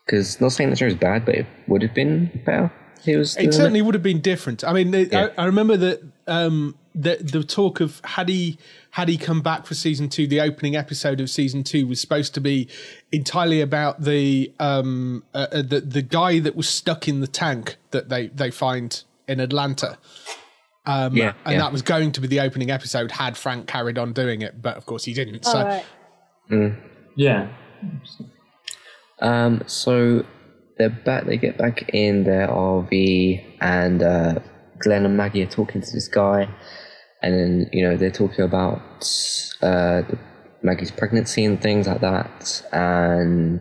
because 0.08 0.40
not 0.40 0.52
saying 0.52 0.70
the 0.70 0.76
show 0.76 0.86
is 0.86 0.94
bad, 0.94 1.26
but 1.26 1.34
it 1.34 1.46
would 1.66 1.82
have 1.82 1.92
been 1.92 2.30
better. 2.46 2.72
It 3.06 3.16
was. 3.16 3.36
It 3.36 3.52
certainly 3.52 3.82
would 3.82 3.94
have 3.94 4.02
been 4.02 4.20
different. 4.20 4.64
I 4.64 4.72
mean, 4.72 4.92
it, 4.94 5.12
Yeah. 5.12 5.28
I, 5.36 5.42
I 5.42 5.46
remember 5.46 5.76
that 5.76 6.02
um, 6.26 6.76
the 6.94 7.16
the 7.16 7.44
talk 7.44 7.80
of 7.80 8.00
had 8.04 8.28
he 8.28 8.58
had 8.90 9.08
he 9.08 9.18
come 9.18 9.42
back 9.42 9.66
for 9.66 9.74
season 9.74 10.08
two, 10.08 10.26
the 10.26 10.40
opening 10.40 10.74
episode 10.74 11.20
of 11.20 11.30
season 11.30 11.62
two 11.62 11.86
was 11.86 12.00
supposed 12.00 12.34
to 12.34 12.40
be 12.40 12.68
entirely 13.12 13.60
about 13.60 14.02
the 14.02 14.52
um 14.58 15.24
uh, 15.34 15.46
uh, 15.52 15.62
the 15.62 15.80
the 15.80 16.02
guy 16.02 16.38
that 16.40 16.56
was 16.56 16.68
stuck 16.68 17.06
in 17.06 17.20
the 17.20 17.28
tank 17.28 17.76
that 17.90 18.08
they 18.08 18.28
they 18.28 18.50
find 18.50 19.04
in 19.28 19.40
Atlanta. 19.40 19.98
Um, 20.86 21.14
Yeah, 21.14 21.34
and 21.44 21.52
yeah. 21.52 21.58
that 21.58 21.70
was 21.70 21.82
going 21.82 22.12
to 22.12 22.20
be 22.20 22.26
the 22.26 22.40
opening 22.40 22.70
episode 22.70 23.12
had 23.12 23.36
Frank 23.36 23.66
carried 23.66 23.98
on 23.98 24.14
doing 24.14 24.40
it, 24.40 24.62
but 24.62 24.76
of 24.76 24.86
course 24.86 25.04
he 25.04 25.12
didn't. 25.12 25.44
So 25.44 25.58
All 25.58 25.64
right. 25.64 25.84
Yeah. 27.14 27.48
Um, 29.20 29.62
so 29.66 30.24
they're 30.78 30.90
back. 30.90 31.26
They 31.26 31.36
get 31.36 31.58
back 31.58 31.88
in 31.92 32.24
their 32.24 32.48
RV, 32.48 33.56
and 33.60 34.02
uh, 34.02 34.38
Glenn 34.78 35.04
and 35.04 35.16
Maggie 35.16 35.42
are 35.42 35.46
talking 35.46 35.80
to 35.80 35.90
this 35.92 36.08
guy, 36.08 36.48
and 37.22 37.34
then 37.34 37.70
you 37.72 37.82
know 37.82 37.96
they're 37.96 38.10
talking 38.10 38.44
about 38.44 39.02
uh, 39.62 40.02
the, 40.02 40.18
Maggie's 40.62 40.90
pregnancy 40.90 41.44
and 41.44 41.60
things 41.60 41.86
like 41.86 42.00
that. 42.00 42.62
And 42.72 43.60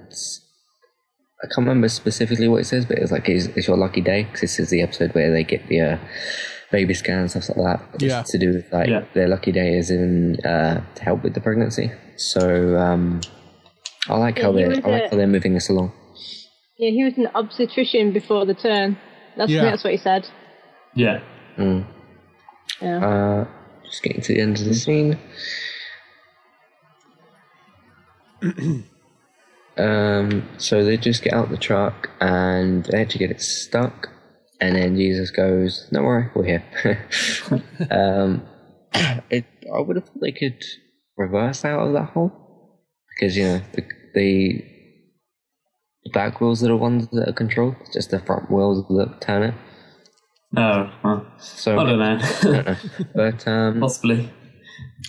I 1.43 1.47
can't 1.47 1.57
remember 1.67 1.89
specifically 1.89 2.47
what 2.47 2.61
it 2.61 2.65
says, 2.65 2.85
but 2.85 2.97
it's 2.97 3.11
like 3.11 3.29
it's, 3.29 3.45
it's 3.47 3.67
your 3.67 3.77
lucky 3.77 4.01
day 4.01 4.23
because 4.23 4.41
this 4.41 4.59
is 4.59 4.69
the 4.69 4.81
episode 4.81 5.13
where 5.13 5.31
they 5.31 5.43
get 5.43 5.67
the 5.67 5.81
uh, 5.81 5.97
baby 6.71 6.93
scan 6.93 7.19
and 7.19 7.31
stuff 7.31 7.49
like 7.55 7.79
that. 7.79 8.01
Yeah. 8.01 8.23
to 8.23 8.37
do 8.37 8.53
with 8.53 8.71
like 8.73 8.89
Yeah. 8.89 9.05
their 9.13 9.27
lucky 9.27 9.51
day 9.51 9.77
is 9.77 9.89
in 9.91 10.37
uh, 10.43 10.81
to 10.95 11.03
help 11.03 11.23
with 11.23 11.33
the 11.35 11.41
pregnancy. 11.41 11.91
So 12.15 12.77
um, 12.77 13.21
I 14.09 14.17
like 14.17 14.39
how 14.39 14.51
Yeah, 14.53 14.69
he 14.69 14.75
they're 14.75 14.85
I 14.87 14.89
like 14.91 15.03
a- 15.03 15.09
how 15.09 15.17
they're 15.17 15.27
moving 15.27 15.53
this 15.53 15.69
along. 15.69 15.91
Yeah, 16.77 16.91
he 16.91 17.03
was 17.03 17.17
an 17.17 17.27
obstetrician 17.33 18.11
before 18.13 18.45
the 18.45 18.53
turn. 18.53 18.97
That's, 19.35 19.51
Yeah. 19.51 19.63
that's 19.63 19.83
what 19.83 19.91
he 19.93 19.97
said. 19.97 20.27
Yeah. 20.95 21.21
Yeah. 22.81 23.05
Uh, 23.05 23.47
just 23.85 24.03
getting 24.03 24.21
to 24.21 24.33
the 24.33 24.41
end 24.41 24.59
of 24.59 24.65
the 24.65 24.73
scene. 24.75 25.17
um, 29.77 30.47
so 30.57 30.83
they 30.83 30.97
just 30.97 31.23
get 31.23 31.33
out 31.33 31.49
the 31.49 31.57
truck 31.57 32.09
and 32.19 32.85
they 32.85 33.01
actually 33.01 33.19
get 33.19 33.31
it 33.31 33.41
stuck, 33.41 34.09
and 34.61 34.75
then 34.75 34.95
Jesus 34.95 35.31
goes, 35.31 35.87
"Don't 35.91 36.03
worry, 36.03 36.29
we're 36.35 36.45
here." 36.45 36.63
um, 37.91 38.43
it, 39.29 39.45
I 39.73 39.79
would 39.79 39.95
have 39.95 40.05
thought 40.05 40.21
they 40.21 40.31
could 40.31 40.61
reverse 41.17 41.65
out 41.65 41.79
of 41.87 41.93
that 41.93 42.09
hole 42.11 42.31
because 43.19 43.36
you 43.38 43.43
know 43.43 43.62
the 43.73 43.84
the 44.13 44.63
back 46.13 46.39
wheels 46.39 46.63
are 46.63 46.67
the 46.67 46.75
ones 46.77 47.08
that 47.12 47.27
are 47.30 47.34
controlled, 47.34 47.75
It's 47.82 47.93
just 47.93 48.12
the 48.12 48.19
front 48.19 48.49
wheels 48.49 48.88
that 48.88 49.21
turn 49.21 49.43
it. 49.43 49.53
Oh, 50.56 50.89
well, 51.03 51.25
So 51.39 51.77
I 51.77 51.84
don't 51.84 51.99
know. 51.99 52.17
I 52.21 52.41
don't 52.41 52.65
know. 52.65 52.75
But 53.13 53.47
um, 53.47 53.80
Possibly. 53.82 54.30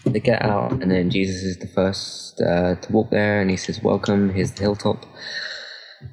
they 0.05 0.21
get 0.21 0.43
out, 0.43 0.73
and 0.73 0.91
then 0.91 1.11
Jesus 1.11 1.43
is 1.43 1.59
the 1.59 1.69
first 1.69 2.41
uh, 2.41 2.75
to 2.75 2.93
walk 2.93 3.11
there, 3.11 3.41
and 3.41 3.51
he 3.51 3.57
says, 3.57 3.83
"Welcome." 3.83 4.31
Here's 4.31 4.53
the 4.53 4.63
hilltop. 4.63 5.07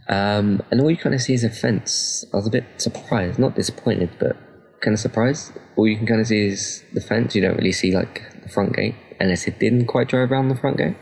Um, 0.09 0.61
and 0.71 0.81
all 0.81 0.89
you 0.91 0.97
kind 0.97 1.15
of 1.15 1.21
see 1.21 1.33
is 1.33 1.43
a 1.43 1.49
fence. 1.49 2.23
I 2.33 2.37
was 2.37 2.47
a 2.47 2.51
bit 2.51 2.65
surprised, 2.77 3.39
not 3.39 3.55
disappointed, 3.55 4.11
but 4.19 4.35
kind 4.81 4.93
of 4.93 4.99
surprised. 4.99 5.51
All 5.75 5.87
you 5.87 5.97
can 5.97 6.05
kind 6.05 6.21
of 6.21 6.27
see 6.27 6.45
is 6.47 6.83
the 6.93 7.01
fence. 7.01 7.35
You 7.35 7.41
don't 7.41 7.57
really 7.57 7.71
see 7.71 7.91
like 7.95 8.21
the 8.43 8.49
front 8.49 8.75
gate, 8.75 8.95
unless 9.19 9.47
it 9.47 9.59
didn't 9.59 9.87
quite 9.87 10.07
drive 10.09 10.31
around 10.31 10.49
the 10.49 10.55
front 10.55 10.77
gate. 10.77 10.95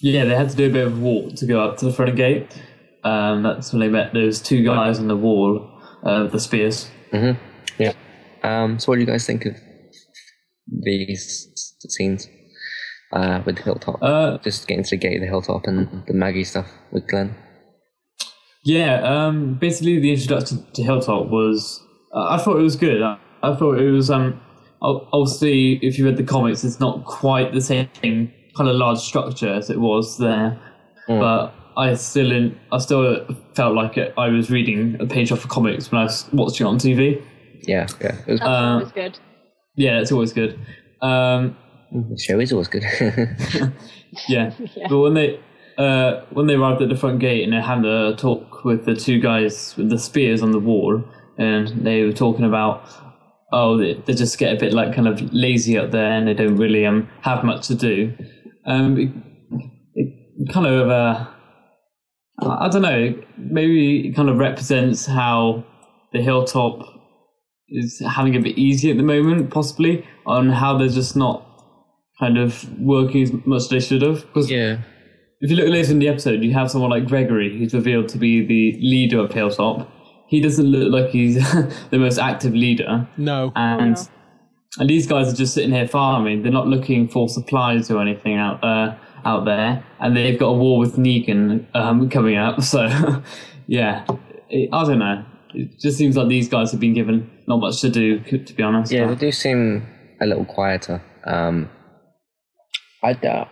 Yeah, 0.00 0.24
they 0.24 0.34
had 0.34 0.50
to 0.50 0.56
do 0.56 0.66
a 0.66 0.72
bit 0.72 0.86
of 0.86 0.98
a 0.98 1.00
walk 1.00 1.34
to 1.36 1.46
go 1.46 1.60
up 1.60 1.78
to 1.78 1.86
the 1.86 1.92
front 1.92 2.14
gate. 2.16 2.48
Um, 3.04 3.42
that's 3.42 3.72
when 3.72 3.80
they 3.80 3.88
met 3.88 4.12
those 4.12 4.40
two 4.40 4.64
guys 4.64 4.98
on 4.98 5.08
the 5.08 5.16
wall, 5.16 5.80
uh, 6.04 6.22
with 6.24 6.32
the 6.32 6.40
spears. 6.40 6.90
Yeah. 7.78 7.92
Um, 8.42 8.78
so, 8.78 8.90
what 8.92 8.96
do 8.96 9.00
you 9.00 9.06
guys 9.06 9.26
think 9.26 9.46
of 9.46 9.54
these 10.82 11.74
scenes 11.88 12.28
uh, 13.12 13.42
with 13.46 13.56
the 13.56 13.62
hilltop? 13.62 14.02
Uh, 14.02 14.38
Just 14.38 14.66
getting 14.66 14.84
to 14.84 14.90
the 14.90 14.96
gate 14.96 15.16
of 15.16 15.20
the 15.22 15.26
hilltop 15.28 15.66
and 15.66 16.04
the 16.06 16.14
Maggie 16.14 16.44
stuff 16.44 16.68
with 16.92 17.06
Glenn. 17.08 17.34
Yeah, 18.64 19.00
um, 19.02 19.54
basically 19.54 20.00
the 20.00 20.12
introduction 20.12 20.66
to 20.74 20.82
Hilltop 20.82 21.28
was. 21.28 21.80
Uh, 22.12 22.30
I 22.30 22.38
thought 22.38 22.58
it 22.58 22.62
was 22.62 22.74
good. 22.74 23.00
I, 23.00 23.16
I 23.42 23.54
thought 23.54 23.78
it 23.78 23.90
was. 23.90 24.10
Um, 24.10 24.40
ob- 24.82 25.06
obviously, 25.12 25.74
if 25.82 25.98
you 25.98 26.04
read 26.04 26.16
the 26.16 26.24
comics, 26.24 26.64
it's 26.64 26.80
not 26.80 27.04
quite 27.04 27.54
the 27.54 27.60
same 27.60 27.88
kind 28.56 28.68
of 28.70 28.76
large 28.76 28.98
structure 28.98 29.52
as 29.52 29.70
it 29.70 29.78
was 29.80 30.18
there, 30.18 30.58
but 31.06 31.52
I 31.76 31.94
still, 31.94 32.32
in, 32.32 32.58
I 32.72 32.78
still 32.78 33.26
felt 33.54 33.74
like 33.74 33.96
it, 33.98 34.14
I 34.16 34.28
was 34.28 34.50
reading 34.50 34.96
a 35.00 35.06
page 35.06 35.30
off 35.30 35.44
of 35.44 35.50
comics 35.50 35.92
when 35.92 36.00
I 36.00 36.04
was 36.04 36.28
watching 36.32 36.66
it 36.66 36.70
on 36.70 36.78
TV. 36.78 37.22
Yeah, 37.62 37.86
yeah. 38.00 38.16
It 38.26 38.32
was, 38.32 38.40
That 38.40 38.46
uh, 38.46 38.84
good. 38.94 39.18
Yeah, 39.74 40.00
it's 40.00 40.10
always 40.10 40.32
good. 40.32 40.58
Um, 41.02 41.56
the 41.92 42.18
show 42.18 42.40
is 42.40 42.52
always 42.52 42.68
good. 42.68 42.84
Yeah. 44.28 44.52
But 44.88 44.98
when 44.98 45.14
they 45.14 45.40
uh, 45.78 46.24
when 46.30 46.46
they 46.46 46.54
arrived 46.54 46.80
at 46.82 46.88
the 46.88 46.96
front 46.96 47.18
gate 47.18 47.44
and 47.44 47.52
they 47.52 47.60
had 47.60 47.84
a 47.84 48.16
talk 48.16 48.64
with 48.64 48.86
the 48.86 48.94
two 48.94 49.20
guys 49.20 49.76
with 49.76 49.90
the 49.90 49.98
spears 49.98 50.42
on 50.42 50.52
the 50.52 50.60
wall, 50.60 51.04
and 51.38 51.68
they 51.84 52.02
were 52.02 52.12
talking 52.12 52.44
about 52.44 52.88
oh 53.52 53.76
they, 53.76 53.94
they 54.06 54.14
just 54.14 54.38
get 54.38 54.56
a 54.56 54.58
bit 54.58 54.72
like 54.72 54.94
kind 54.94 55.06
of 55.06 55.20
lazy 55.32 55.78
up 55.78 55.90
there 55.90 56.10
and 56.10 56.26
they 56.26 56.34
don't 56.34 56.56
really 56.56 56.86
um 56.86 57.08
have 57.22 57.44
much 57.44 57.66
to 57.68 57.74
do. 57.74 58.14
Um, 58.66 58.98
it, 58.98 59.10
it 59.94 60.52
kind 60.52 60.66
of 60.66 60.90
uh, 60.90 61.26
I 62.40 62.66
I 62.66 62.68
don't 62.68 62.82
know 62.82 63.22
maybe 63.38 64.08
it 64.08 64.16
kind 64.16 64.28
of 64.28 64.38
represents 64.38 65.06
how 65.06 65.64
the 66.12 66.22
hilltop 66.22 66.80
is 67.68 68.00
having 68.06 68.36
a 68.36 68.40
bit 68.40 68.56
easy 68.56 68.90
at 68.90 68.96
the 68.96 69.02
moment, 69.02 69.50
possibly 69.50 70.06
on 70.24 70.50
how 70.50 70.78
they're 70.78 70.88
just 70.88 71.16
not 71.16 71.44
kind 72.18 72.38
of 72.38 72.66
working 72.78 73.22
as 73.22 73.32
much 73.44 73.62
as 73.62 73.68
they 73.68 73.80
should 73.80 74.02
have. 74.02 74.20
Because 74.22 74.50
yeah. 74.50 74.78
if 75.40 75.50
you 75.50 75.56
look 75.56 75.68
later 75.68 75.92
in 75.92 75.98
the 75.98 76.08
episode, 76.08 76.42
you 76.42 76.52
have 76.52 76.70
someone 76.70 76.90
like 76.90 77.06
Gregory, 77.06 77.58
who's 77.58 77.74
revealed 77.74 78.08
to 78.10 78.18
be 78.18 78.46
the 78.46 78.78
leader 78.80 79.18
of 79.18 79.32
Hilltop. 79.32 79.90
He 80.28 80.40
doesn't 80.40 80.64
look 80.64 80.92
like 80.92 81.10
he's 81.10 81.36
the 81.90 81.98
most 81.98 82.18
active 82.18 82.54
leader, 82.54 83.08
no, 83.16 83.52
and 83.54 83.96
no. 83.96 84.02
And 84.78 84.88
these 84.88 85.06
guys 85.06 85.32
are 85.32 85.36
just 85.36 85.54
sitting 85.54 85.72
here 85.72 85.88
farming. 85.88 86.42
They're 86.42 86.52
not 86.52 86.66
looking 86.66 87.08
for 87.08 87.28
supplies 87.28 87.90
or 87.90 88.00
anything 88.00 88.36
out 88.36 88.62
uh, 88.62 88.96
out 89.24 89.44
there, 89.44 89.84
and 90.00 90.16
they've 90.16 90.38
got 90.38 90.48
a 90.48 90.58
war 90.58 90.78
with 90.78 90.96
Negan 90.96 91.66
um, 91.74 92.08
coming 92.10 92.36
up. 92.36 92.60
So, 92.62 92.88
yeah, 93.66 94.04
it, 94.48 94.68
I 94.72 94.84
don't 94.84 94.98
know. 94.98 95.24
It 95.54 95.80
just 95.80 95.96
seems 95.96 96.16
like 96.16 96.28
these 96.28 96.48
guys 96.48 96.70
have 96.72 96.80
been 96.80 96.94
given 96.94 97.30
not 97.46 97.58
much 97.58 97.80
to 97.80 97.90
do, 97.90 98.20
to 98.20 98.52
be 98.54 98.62
honest. 98.62 98.92
Yeah, 98.92 99.06
they 99.06 99.14
do 99.14 99.32
seem 99.32 99.86
a 100.20 100.26
little 100.26 100.44
quieter. 100.44 101.02
Um, 101.24 101.70
I, 103.02 103.12
uh, 103.12 103.44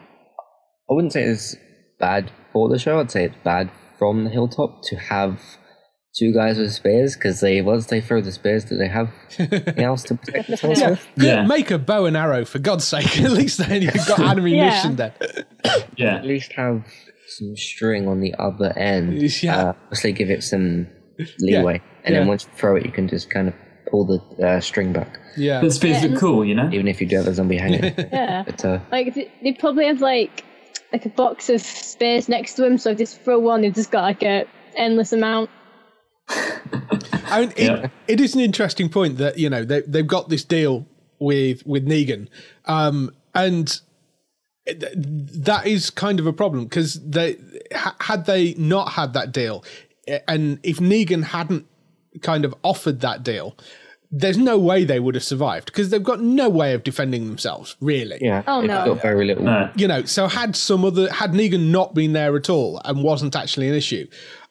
I 0.90 0.92
wouldn't 0.92 1.12
say 1.12 1.22
it's 1.24 1.56
bad 1.98 2.30
for 2.52 2.68
the 2.68 2.78
show. 2.78 3.00
I'd 3.00 3.10
say 3.10 3.24
it's 3.24 3.36
bad 3.44 3.70
from 3.98 4.24
the 4.24 4.30
hilltop 4.30 4.82
to 4.84 4.96
have 4.96 5.40
two 6.14 6.32
guys 6.32 6.58
with 6.58 6.72
spears 6.72 7.14
because 7.14 7.40
they 7.40 7.60
once 7.60 7.86
they 7.86 8.00
throw 8.00 8.20
the 8.20 8.32
spears, 8.32 8.64
do 8.64 8.76
they 8.76 8.88
have 8.88 9.10
anything 9.38 9.80
else 9.84 10.02
to 10.04 10.14
protect 10.14 10.48
themselves 10.48 10.80
Yeah. 10.80 10.90
with? 10.90 11.08
Yeah. 11.16 11.46
make 11.46 11.70
a 11.70 11.78
bow 11.78 12.06
and 12.06 12.16
arrow 12.16 12.44
for 12.44 12.58
God's 12.58 12.84
sake. 12.86 13.20
At 13.20 13.32
least 13.32 13.58
then 13.58 13.82
you've 13.82 13.94
got 14.06 14.20
ammunition. 14.20 14.96
Then 14.96 15.12
yeah. 15.96 16.16
At 16.16 16.24
least 16.24 16.52
have 16.52 16.84
some 17.28 17.56
string 17.56 18.06
on 18.08 18.20
the 18.20 18.34
other 18.38 18.72
end. 18.78 19.20
Yeah. 19.42 19.56
Uh, 19.58 19.72
obviously, 19.84 20.12
give 20.12 20.30
it 20.30 20.42
some 20.44 20.86
leeway, 21.38 21.80
and 22.04 22.12
Yeah. 22.14 22.20
then 22.20 22.28
once 22.28 22.44
you 22.44 22.50
throw 22.56 22.76
it, 22.76 22.84
you 22.86 22.92
can 22.92 23.08
just 23.08 23.30
kind 23.30 23.48
of 23.48 23.54
pull 23.90 24.04
the 24.06 24.46
uh, 24.46 24.60
string 24.60 24.92
back, 24.92 25.18
yeah, 25.36 25.60
But 25.60 25.68
the 25.68 25.72
spears 25.74 26.02
Yeah. 26.02 26.10
look 26.10 26.20
cool, 26.20 26.44
you 26.44 26.54
know? 26.54 26.68
even 26.72 26.88
if 26.88 27.00
you 27.00 27.06
do 27.06 27.16
have 27.16 27.26
a 27.26 27.34
zombie 27.34 27.58
hanging. 27.58 27.84
Yeah. 27.98 28.42
but 28.46 28.64
uh, 28.64 28.80
Like 28.90 29.14
they, 29.14 29.30
they 29.42 29.52
probably 29.52 29.86
have 29.86 30.00
like 30.00 30.44
like 30.92 31.04
a 31.06 31.10
box 31.10 31.50
of 31.50 31.60
spears 31.60 32.28
next 32.28 32.54
to 32.54 32.64
him, 32.64 32.78
so 32.78 32.90
if 32.90 32.98
they 32.98 33.04
just 33.04 33.20
throw 33.20 33.38
one, 33.38 33.60
they've 33.62 33.74
just 33.74 33.90
got 33.90 34.02
like 34.02 34.22
a 34.22 34.46
endless 34.76 35.12
amount. 35.12 35.50
I 37.26 37.40
mean, 37.40 37.52
it, 37.56 37.64
Yeah. 37.66 37.88
it 38.08 38.20
is 38.20 38.34
an 38.34 38.40
interesting 38.40 38.88
point 38.88 39.18
that 39.18 39.38
you 39.38 39.50
know 39.50 39.64
they 39.64 39.80
they've 39.82 40.06
got 40.06 40.28
this 40.28 40.44
deal 40.44 40.86
with 41.18 41.66
with 41.66 41.86
Negan, 41.86 42.28
um, 42.66 43.10
and 43.34 43.80
th- 44.66 44.92
that 44.96 45.66
is 45.66 45.90
kind 45.90 46.20
of 46.20 46.26
a 46.26 46.32
problem 46.32 46.64
because 46.64 46.94
they 47.08 47.36
ha- 47.74 47.96
had 48.00 48.26
they 48.26 48.54
not 48.54 48.90
had 48.92 49.12
that 49.14 49.32
deal, 49.32 49.64
eh, 50.06 50.20
and 50.28 50.58
if 50.62 50.78
Negan 50.78 51.24
hadn't 51.24 51.66
kind 52.22 52.44
of 52.44 52.54
offered 52.62 53.00
that 53.00 53.22
deal, 53.22 53.56
there's 54.10 54.38
no 54.38 54.56
way 54.58 54.84
they 54.84 55.00
would 55.00 55.14
have 55.16 55.24
survived 55.24 55.66
because 55.66 55.90
they've 55.90 56.02
got 56.02 56.20
no 56.20 56.48
way 56.48 56.72
of 56.74 56.84
defending 56.84 57.26
themselves, 57.26 57.76
really. 57.80 58.18
yeah, 58.20 58.42
Oh, 58.46 58.60
they've 58.60 58.70
no. 58.70 58.84
got 58.94 59.02
very 59.02 59.24
little. 59.26 59.42
No. 59.44 59.68
You 59.76 59.88
know, 59.88 60.04
so 60.04 60.28
had 60.28 60.54
some 60.56 60.84
other 60.84 61.10
had 61.12 61.32
Negan 61.32 61.70
not 61.70 61.94
been 61.94 62.12
there 62.12 62.36
at 62.36 62.48
all 62.48 62.80
and 62.84 63.02
wasn't 63.02 63.34
actually 63.34 63.68
an 63.68 63.74
issue, 63.74 64.06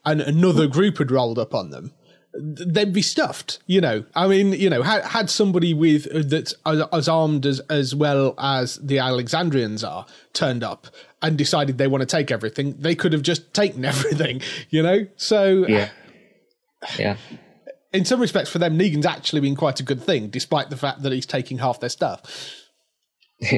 and 0.06 0.22
another 0.22 0.68
group 0.68 0.98
had 0.98 1.12
rolled 1.12 1.40
up 1.40 1.54
on 1.54 1.70
them, 1.70 1.94
they'd 2.36 2.94
be 2.94 3.02
stuffed. 3.02 3.60
You 3.68 3.82
know, 3.82 4.06
I 4.16 4.28
mean, 4.28 4.54
you 4.54 4.70
know, 4.70 4.82
had, 4.82 5.04
had 5.04 5.30
somebody 5.30 5.74
with 5.74 6.08
uh, 6.14 6.24
that's 6.26 6.54
as, 6.66 6.82
as 6.92 7.08
armed 7.08 7.46
as 7.46 7.60
as 7.62 7.94
well 7.96 8.34
as 8.38 8.76
the 8.78 9.00
Alexandrians 9.00 9.84
are 9.84 10.06
turned 10.34 10.64
up 10.64 10.88
and 11.22 11.38
decided 11.38 11.78
they 11.78 11.88
want 11.88 12.02
to 12.02 12.06
take 12.08 12.32
everything, 12.32 12.76
they 12.80 12.96
could 12.96 13.14
have 13.14 13.22
just 13.22 13.54
taken 13.54 13.86
everything. 13.94 14.42
You 14.70 14.84
know, 14.84 15.08
so 15.16 15.66
Yeah. 15.68 15.90
Yeah. 17.00 17.16
in 17.94 18.04
some 18.04 18.20
respects, 18.20 18.50
for 18.50 18.60
them, 18.60 18.78
Negan's 18.78 19.06
actually 19.06 19.40
been 19.40 19.56
quite 19.56 19.80
a 19.80 19.84
good 19.84 20.04
thing, 20.04 20.28
despite 20.28 20.70
the 20.70 20.76
fact 20.76 21.02
that 21.04 21.14
he's 21.14 21.26
taking 21.26 21.60
half 21.60 21.80
their 21.80 21.90
stuff. 21.90 22.60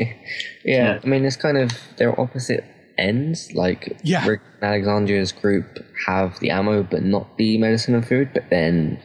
yeah, 0.63 0.99
I 1.03 1.07
mean, 1.07 1.25
it's 1.25 1.35
kind 1.35 1.57
of 1.57 1.71
they're 1.97 2.19
opposite 2.19 2.63
ends. 2.97 3.53
Like, 3.53 3.97
Yeah. 4.03 4.27
Rick 4.27 4.41
and 4.61 4.63
Alexandria's 4.71 5.31
group 5.31 5.65
have 6.07 6.39
the 6.39 6.49
ammo, 6.51 6.83
but 6.83 7.03
not 7.03 7.37
the 7.37 7.57
medicine 7.57 7.95
and 7.95 8.05
food. 8.07 8.29
But 8.33 8.43
then 8.49 8.99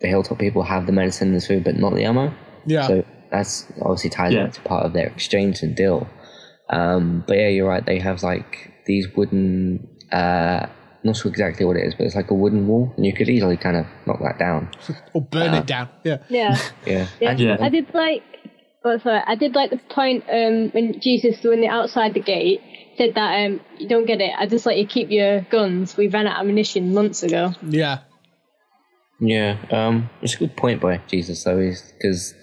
the 0.00 0.08
Hilltop 0.08 0.38
people 0.38 0.62
have 0.62 0.86
the 0.86 0.92
medicine 0.92 1.28
and 1.28 1.36
the 1.40 1.46
food, 1.46 1.64
but 1.64 1.76
not 1.76 1.94
the 1.94 2.04
ammo. 2.04 2.32
Yeah, 2.66 2.86
So 2.86 3.04
that's 3.30 3.70
obviously 3.82 4.10
ties 4.10 4.32
Yeah. 4.34 4.44
into 4.46 4.60
part 4.62 4.84
of 4.84 4.92
their 4.92 5.06
exchange 5.06 5.62
and 5.62 5.74
deal. 5.76 6.08
Um, 6.70 7.24
but 7.26 7.36
yeah, 7.38 7.48
you're 7.48 7.68
right. 7.68 7.84
They 7.84 7.98
have 8.00 8.22
like 8.22 8.72
these 8.86 9.06
wooden. 9.16 9.88
Uh, 10.12 10.66
not 11.04 11.16
sure 11.16 11.30
exactly 11.30 11.64
what 11.64 11.76
it 11.76 11.86
is, 11.86 11.94
but 11.94 12.04
it's 12.06 12.16
like 12.16 12.30
a 12.32 12.34
wooden 12.34 12.66
wall, 12.66 12.92
and 12.96 13.06
you 13.06 13.12
could 13.12 13.28
easily 13.28 13.56
kind 13.56 13.76
of 13.76 13.86
knock 14.06 14.18
that 14.22 14.38
down. 14.40 14.68
or 15.14 15.20
burn 15.22 15.54
it 15.54 15.66
down. 15.66 15.88
Yeah, 16.04 16.18
Yeah. 16.28 16.58
Yeah. 16.84 17.06
Yeah. 17.20 17.30
And- 17.30 17.40
Yeah. 17.40 17.56
I 17.60 17.68
did 17.68 17.86
like. 17.94 18.22
Oh, 18.84 18.98
sorry. 18.98 19.20
I 19.26 19.34
did 19.34 19.54
like 19.56 19.70
the 19.70 19.78
point 19.90 20.24
um, 20.30 20.70
when 20.70 21.00
Jesus, 21.00 21.42
when 21.42 21.60
they're 21.60 21.70
outside 21.72 22.14
the 22.14 22.20
gate, 22.20 22.60
said 22.96 23.14
that 23.14 23.46
um, 23.46 23.60
you 23.78 23.88
don't 23.88 24.06
get 24.06 24.20
it. 24.20 24.32
I 24.38 24.46
just 24.46 24.66
let 24.66 24.78
you 24.78 24.86
keep 24.86 25.10
your 25.10 25.42
guns. 25.42 25.96
We 25.96 26.08
ran 26.08 26.26
out 26.26 26.36
of 26.36 26.40
ammunition 26.40 26.94
months 26.94 27.22
ago. 27.22 27.52
yeah, 27.68 27.98
Yeah, 29.20 29.56
um, 29.70 30.10
it's 30.22 30.34
a 30.34 30.38
good 30.38 30.56
point 30.56 30.80
by 30.80 30.98
Jesus 31.08 31.42
though, 31.44 31.56
because 31.98 32.34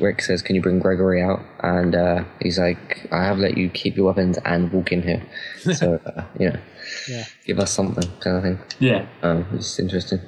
Rick 0.00 0.22
says, 0.22 0.42
"Can 0.42 0.54
you 0.56 0.62
bring 0.62 0.78
Gregory 0.80 1.22
out?" 1.22 1.40
And 1.62 1.94
uh, 1.94 2.24
he's 2.40 2.58
like, 2.58 3.08
"I 3.12 3.24
have 3.24 3.38
let 3.38 3.56
you 3.56 3.68
keep 3.70 3.96
your 3.96 4.06
weapons 4.06 4.38
and 4.44 4.70
walk 4.72 4.92
in 4.92 5.02
here, 5.02 5.22
so 5.74 6.00
uh, 6.04 6.24
you 6.38 6.50
know, 6.50 6.60
Yeah. 7.08 7.24
give 7.46 7.58
us 7.58 7.72
something," 7.72 8.08
kind 8.20 8.36
of 8.36 8.42
thing. 8.42 8.58
Yeah. 8.80 9.06
Um, 9.22 9.46
it's 9.54 9.78
interesting. 9.78 10.20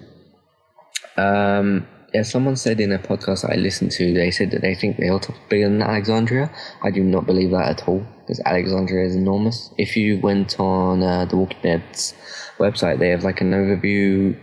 Um, 1.16 1.87
yeah, 2.14 2.22
someone 2.22 2.56
said 2.56 2.80
in 2.80 2.92
a 2.92 2.98
podcast 2.98 3.42
that 3.42 3.52
I 3.52 3.56
listened 3.56 3.92
to, 3.92 4.12
they 4.14 4.30
said 4.30 4.50
that 4.52 4.62
they 4.62 4.74
think 4.74 4.96
the 4.96 5.04
hilltop's 5.04 5.38
bigger 5.48 5.68
than 5.68 5.83
Alexandria. 5.83 6.50
I 6.83 6.90
do 6.90 7.04
not 7.04 7.26
believe 7.26 7.50
that 7.50 7.68
at 7.68 7.88
all, 7.88 8.04
because 8.31 8.40
Alexandria 8.47 9.07
is 9.07 9.16
enormous. 9.16 9.71
If 9.77 9.97
you 9.97 10.19
went 10.21 10.61
on 10.61 11.03
uh, 11.03 11.25
the 11.25 11.37
Walking 11.37 11.59
Dead's 11.62 12.14
website, 12.59 12.99
they 13.01 13.09
have 13.09 13.25
like 13.25 13.40
an 13.40 13.51
overview 13.53 14.38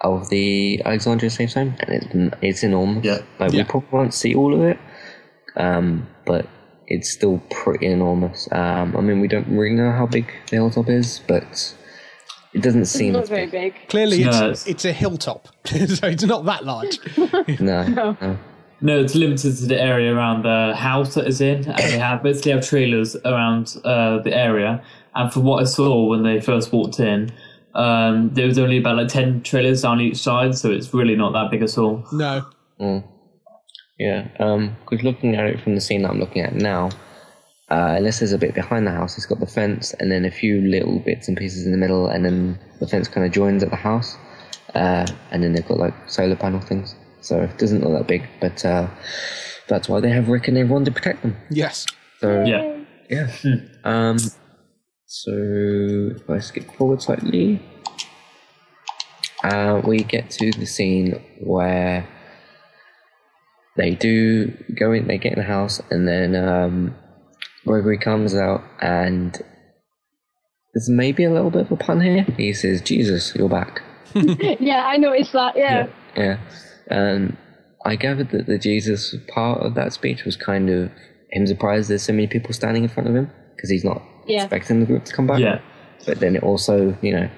of 0.00 0.28
the 0.30 0.82
Alexandria 0.84 1.30
safe 1.30 1.50
zone, 1.50 1.76
and 1.80 1.90
it's 1.94 2.36
it's 2.42 2.62
enormous. 2.64 3.04
Yeah. 3.04 3.18
Like 3.38 3.52
Yeah. 3.52 3.62
we 3.62 3.64
probably 3.64 3.88
won't 3.92 4.14
see 4.14 4.34
all 4.34 4.52
of 4.54 4.62
it, 4.62 4.78
um, 5.56 6.08
but 6.26 6.48
it's 6.88 7.10
still 7.10 7.40
pretty 7.50 7.86
enormous. 7.86 8.48
Um, 8.52 8.96
I 8.96 9.00
mean, 9.00 9.20
we 9.20 9.28
don't 9.28 9.46
really 9.48 9.76
know 9.76 9.92
how 9.92 10.06
big 10.06 10.26
the 10.50 10.56
hilltop 10.56 10.88
is, 10.88 11.20
but 11.28 11.74
it 12.54 12.62
doesn't 12.62 12.82
It's 12.82 12.90
seem 12.90 13.12
not 13.12 13.28
very 13.28 13.46
big. 13.46 13.74
big. 13.74 13.88
clearly 13.88 14.24
No, 14.24 14.30
it's 14.30 14.38
it's- 14.40 14.66
it's 14.66 14.84
a 14.84 14.92
hilltop, 14.92 15.48
so 15.66 16.06
it's 16.08 16.24
not 16.24 16.44
that 16.46 16.64
large. 16.64 16.98
No, 17.60 17.82
no. 17.86 18.16
No, 18.20 18.38
it's 18.80 19.14
limited 19.14 19.56
to 19.56 19.66
the 19.66 19.80
area 19.80 20.14
around 20.14 20.44
the 20.44 20.74
house 20.76 21.14
that 21.14 21.26
it's 21.26 21.40
in, 21.40 21.66
and 21.66 21.78
they 21.78 21.98
have 21.98 22.22
basically 22.22 22.52
have 22.52 22.66
trailers 22.66 23.16
around 23.24 23.76
uh, 23.84 24.18
the 24.18 24.34
area. 24.34 24.82
And 25.14 25.32
from 25.32 25.44
what 25.44 25.62
I 25.62 25.64
saw 25.64 26.06
when 26.06 26.22
they 26.22 26.40
first 26.40 26.72
walked 26.72 27.00
in, 27.00 27.32
um, 27.74 28.30
there 28.34 28.46
was 28.46 28.58
only 28.58 28.78
about 28.78 28.96
like 28.96 29.08
ten 29.08 29.42
trailers 29.42 29.84
on 29.84 30.00
each 30.00 30.18
side, 30.18 30.56
so 30.56 30.70
it's 30.70 30.94
really 30.94 31.16
not 31.16 31.32
that 31.32 31.50
big 31.50 31.62
at 31.62 31.76
all. 31.76 32.04
No, 32.12 32.44
Mm. 32.80 33.04
Yeah, 33.98 34.28
um, 34.38 34.76
because 34.80 35.04
looking 35.04 35.34
at 35.34 35.46
it 35.46 35.60
from 35.60 35.74
the 35.74 35.80
scene 35.80 36.02
that 36.02 36.10
I'm 36.10 36.20
looking 36.20 36.42
at 36.42 36.54
now, 36.54 36.90
uh, 37.70 37.94
unless 37.98 38.20
there's 38.20 38.32
a 38.32 38.38
bit 38.38 38.54
behind 38.54 38.86
the 38.86 38.92
house, 38.92 39.16
it's 39.16 39.26
got 39.26 39.40
the 39.40 39.46
fence 39.46 39.92
and 39.94 40.10
then 40.12 40.24
a 40.24 40.30
few 40.30 40.60
little 40.60 41.00
bits 41.00 41.26
and 41.26 41.36
pieces 41.36 41.66
in 41.66 41.72
the 41.72 41.78
middle, 41.78 42.06
and 42.08 42.24
then 42.24 42.58
the 42.78 42.86
fence 42.86 43.08
kind 43.08 43.26
of 43.26 43.32
joins 43.32 43.62
at 43.62 43.70
the 43.70 43.76
house, 43.76 44.16
uh, 44.74 45.06
and 45.32 45.42
then 45.42 45.52
they've 45.52 45.66
got 45.66 45.78
like 45.78 45.94
solar 46.06 46.36
panel 46.36 46.60
things. 46.60 46.94
So 47.20 47.40
it 47.42 47.58
doesn't 47.58 47.82
look 47.82 47.98
that 47.98 48.06
big, 48.06 48.28
but 48.40 48.64
uh, 48.64 48.88
that's 49.68 49.88
why 49.88 50.00
they 50.00 50.10
have 50.10 50.28
Rick 50.28 50.48
and 50.48 50.56
everyone 50.56 50.84
to 50.84 50.90
protect 50.90 51.22
them. 51.22 51.36
yes, 51.50 51.86
So 52.20 52.44
Yeah. 52.44 52.84
yeah. 53.10 53.56
Um, 53.84 54.18
so 55.06 55.32
if 55.32 56.28
I 56.28 56.38
skip 56.38 56.70
forward 56.74 57.02
slightly, 57.02 57.60
uh, 59.42 59.80
we 59.84 59.98
get 59.98 60.30
to 60.30 60.50
the 60.52 60.66
scene 60.66 61.22
where 61.40 62.06
they 63.76 63.94
do 63.94 64.48
go 64.78 64.92
in, 64.92 65.06
they 65.06 65.18
get 65.18 65.32
in 65.34 65.38
the 65.38 65.44
house, 65.44 65.80
and 65.90 66.06
then 66.06 66.34
um, 66.34 66.94
Gregory 67.64 67.98
comes 67.98 68.34
out, 68.34 68.62
and 68.80 69.40
there's 70.74 70.88
maybe 70.88 71.24
a 71.24 71.30
little 71.30 71.50
bit 71.50 71.62
of 71.62 71.72
a 71.72 71.76
pun 71.76 72.00
here. 72.00 72.24
He 72.36 72.52
says, 72.52 72.82
"Jesus, 72.82 73.34
you're 73.34 73.48
back." 73.48 73.82
yeah, 74.14 74.84
I 74.86 74.96
noticed 74.96 75.32
that. 75.32 75.56
Yeah. 75.56 75.86
Yeah. 76.16 76.38
And 76.88 77.36
I 77.84 77.96
gathered 77.96 78.30
that 78.30 78.46
the 78.46 78.58
Jesus 78.58 79.14
part 79.28 79.60
of 79.62 79.74
that 79.74 79.92
speech 79.92 80.24
was 80.24 80.36
kind 80.36 80.68
of 80.70 80.90
him 81.30 81.46
surprised 81.46 81.90
there's 81.90 82.02
so 82.02 82.12
many 82.12 82.26
people 82.26 82.52
standing 82.52 82.82
in 82.82 82.88
front 82.88 83.08
of 83.08 83.14
him 83.14 83.30
because 83.54 83.70
he's 83.70 83.84
not 83.84 84.02
Yeah. 84.26 84.42
expecting 84.44 84.80
the 84.80 84.86
group 84.86 85.04
to 85.04 85.12
come 85.14 85.26
back. 85.26 85.40
Yeah, 85.40 85.60
But 86.06 86.20
then 86.20 86.36
it 86.36 86.42
also, 86.42 86.96
you 87.02 87.12
know, 87.12 87.28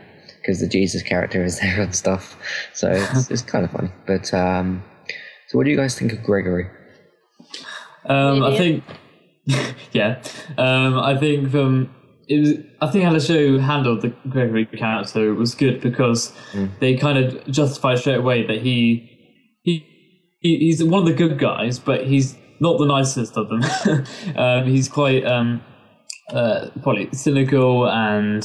because 0.40 0.60
the 0.60 0.68
Jesus 0.68 1.02
character 1.02 1.44
is 1.44 1.58
there 1.60 1.80
and 1.80 1.94
stuff. 1.94 2.36
So 2.72 2.90
it's, 2.90 3.30
it's 3.30 3.42
kind 3.42 3.64
of 3.64 3.72
funny. 3.72 3.90
But, 4.06 4.32
um, 4.32 4.82
so 5.48 5.58
what 5.58 5.64
do 5.64 5.70
you 5.70 5.76
guys 5.76 5.98
think 5.98 6.12
of 6.12 6.22
Gregory? 6.22 6.68
um, 8.04 8.42
I 8.42 8.56
think. 8.56 8.84
yeah, 9.92 10.22
um, 10.58 10.98
I 10.98 11.16
think 11.16 11.52
um, 11.54 11.92
it 12.28 12.38
was. 12.40 12.52
I 12.80 12.86
think 12.90 13.04
how 13.04 13.12
the 13.12 13.20
show 13.20 13.58
handled 13.58 14.02
the 14.02 14.14
Gregory 14.28 14.66
character 14.66 15.34
was 15.34 15.54
good 15.54 15.80
because 15.80 16.32
they 16.78 16.96
kind 16.96 17.18
of 17.18 17.44
justified 17.46 17.98
straight 17.98 18.18
away 18.18 18.46
that 18.46 18.58
he 18.62 19.09
he, 19.09 19.09
he 20.40 20.58
he's 20.58 20.82
one 20.82 21.02
of 21.02 21.08
the 21.08 21.14
good 21.14 21.38
guys, 21.38 21.78
but 21.78 22.06
he's 22.06 22.36
not 22.60 22.78
the 22.78 22.86
nicest 22.86 23.36
of 23.36 23.48
them. 23.48 23.62
um, 24.36 24.66
he's 24.66 24.88
quite 24.88 25.24
um, 25.24 25.62
uh, 26.30 26.68
probably 26.82 27.08
cynical 27.12 27.88
and 27.88 28.42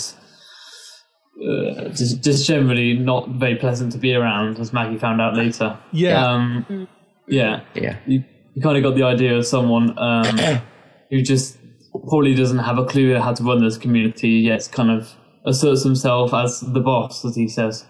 uh, 1.41 1.89
just, 1.89 2.23
just 2.23 2.47
generally 2.47 2.93
not 2.93 3.27
very 3.29 3.55
pleasant 3.55 3.91
to 3.91 3.97
be 3.97 4.13
around, 4.13 4.57
as 4.59 4.71
Maggie 4.71 4.97
found 4.97 5.21
out 5.21 5.35
later. 5.35 5.77
Yeah. 5.91 6.25
Um, 6.25 6.87
yeah. 7.27 7.61
Yeah. 7.73 7.97
You, 8.05 8.23
you 8.53 8.61
kind 8.61 8.77
of 8.77 8.83
got 8.83 8.95
the 8.95 9.03
idea 9.03 9.37
of 9.37 9.45
someone 9.45 9.97
um, 9.99 10.37
who 11.09 11.21
just 11.21 11.57
probably 12.07 12.35
doesn't 12.35 12.59
have 12.59 12.77
a 12.77 12.85
clue 12.85 13.17
how 13.19 13.33
to 13.33 13.43
run 13.43 13.63
this 13.63 13.77
community, 13.77 14.29
yet 14.29 14.67
kind 14.71 14.89
of 14.89 15.13
asserts 15.45 15.83
himself 15.83 16.33
as 16.33 16.61
the 16.61 16.79
boss, 16.79 17.25
as 17.25 17.35
he 17.35 17.47
says. 17.47 17.85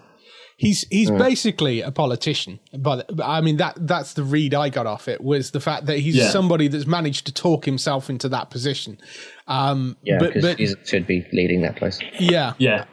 He's 0.56 0.86
he's 0.90 1.10
basically 1.10 1.82
a 1.82 1.90
politician. 1.90 2.58
But 2.72 3.10
I 3.22 3.40
mean 3.40 3.56
that 3.58 3.74
that's 3.86 4.14
the 4.14 4.22
read 4.24 4.54
I 4.54 4.68
got 4.70 4.86
off 4.86 5.06
it 5.08 5.20
was 5.20 5.50
the 5.50 5.60
fact 5.60 5.86
that 5.86 5.98
he's 5.98 6.16
Yeah. 6.16 6.30
somebody 6.30 6.68
that's 6.68 6.86
managed 6.86 7.26
to 7.26 7.32
talk 7.34 7.64
himself 7.64 8.08
into 8.10 8.28
that 8.30 8.50
position. 8.50 8.98
Um, 9.46 9.96
Yeah, 10.02 10.18
but 10.18 10.28
because 10.34 10.42
but 10.42 10.56
Jesus 10.58 10.88
should 10.88 11.06
be 11.06 11.26
leading 11.32 11.62
that 11.62 11.76
place. 11.76 11.98
yeah, 12.18 12.54
Yeah. 12.58 12.84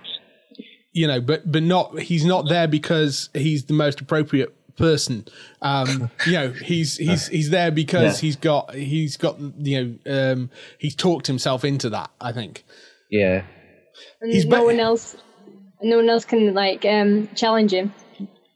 you 0.91 1.07
know, 1.07 1.21
but 1.21 1.49
but 1.51 1.63
not 1.63 1.99
he's 1.99 2.25
not 2.25 2.47
there 2.49 2.67
because 2.67 3.29
he's 3.33 3.65
the 3.65 3.73
most 3.73 4.01
appropriate 4.01 4.53
person. 4.75 5.25
Um, 5.61 6.09
you 6.27 6.33
know, 6.33 6.51
he's 6.51 6.97
he's 6.97 7.27
he's 7.27 7.49
there 7.49 7.71
because 7.71 8.17
Yeah. 8.17 8.27
he's 8.27 8.35
got 8.35 8.73
he's 8.75 9.17
got 9.17 9.39
you 9.39 9.99
know 10.05 10.31
um, 10.33 10.49
he's 10.79 10.95
talked 10.95 11.27
himself 11.27 11.63
into 11.63 11.89
that. 11.91 12.09
I 12.19 12.31
think. 12.33 12.63
Yeah. 13.09 13.43
And 14.21 14.31
He's 14.33 14.45
no 14.45 14.59
ba- 14.59 14.65
one 14.65 14.79
else, 14.79 15.15
no 15.83 15.97
one 15.97 16.09
else 16.09 16.25
can 16.25 16.53
like 16.53 16.85
um, 16.85 17.29
challenge 17.35 17.73
him. 17.73 17.93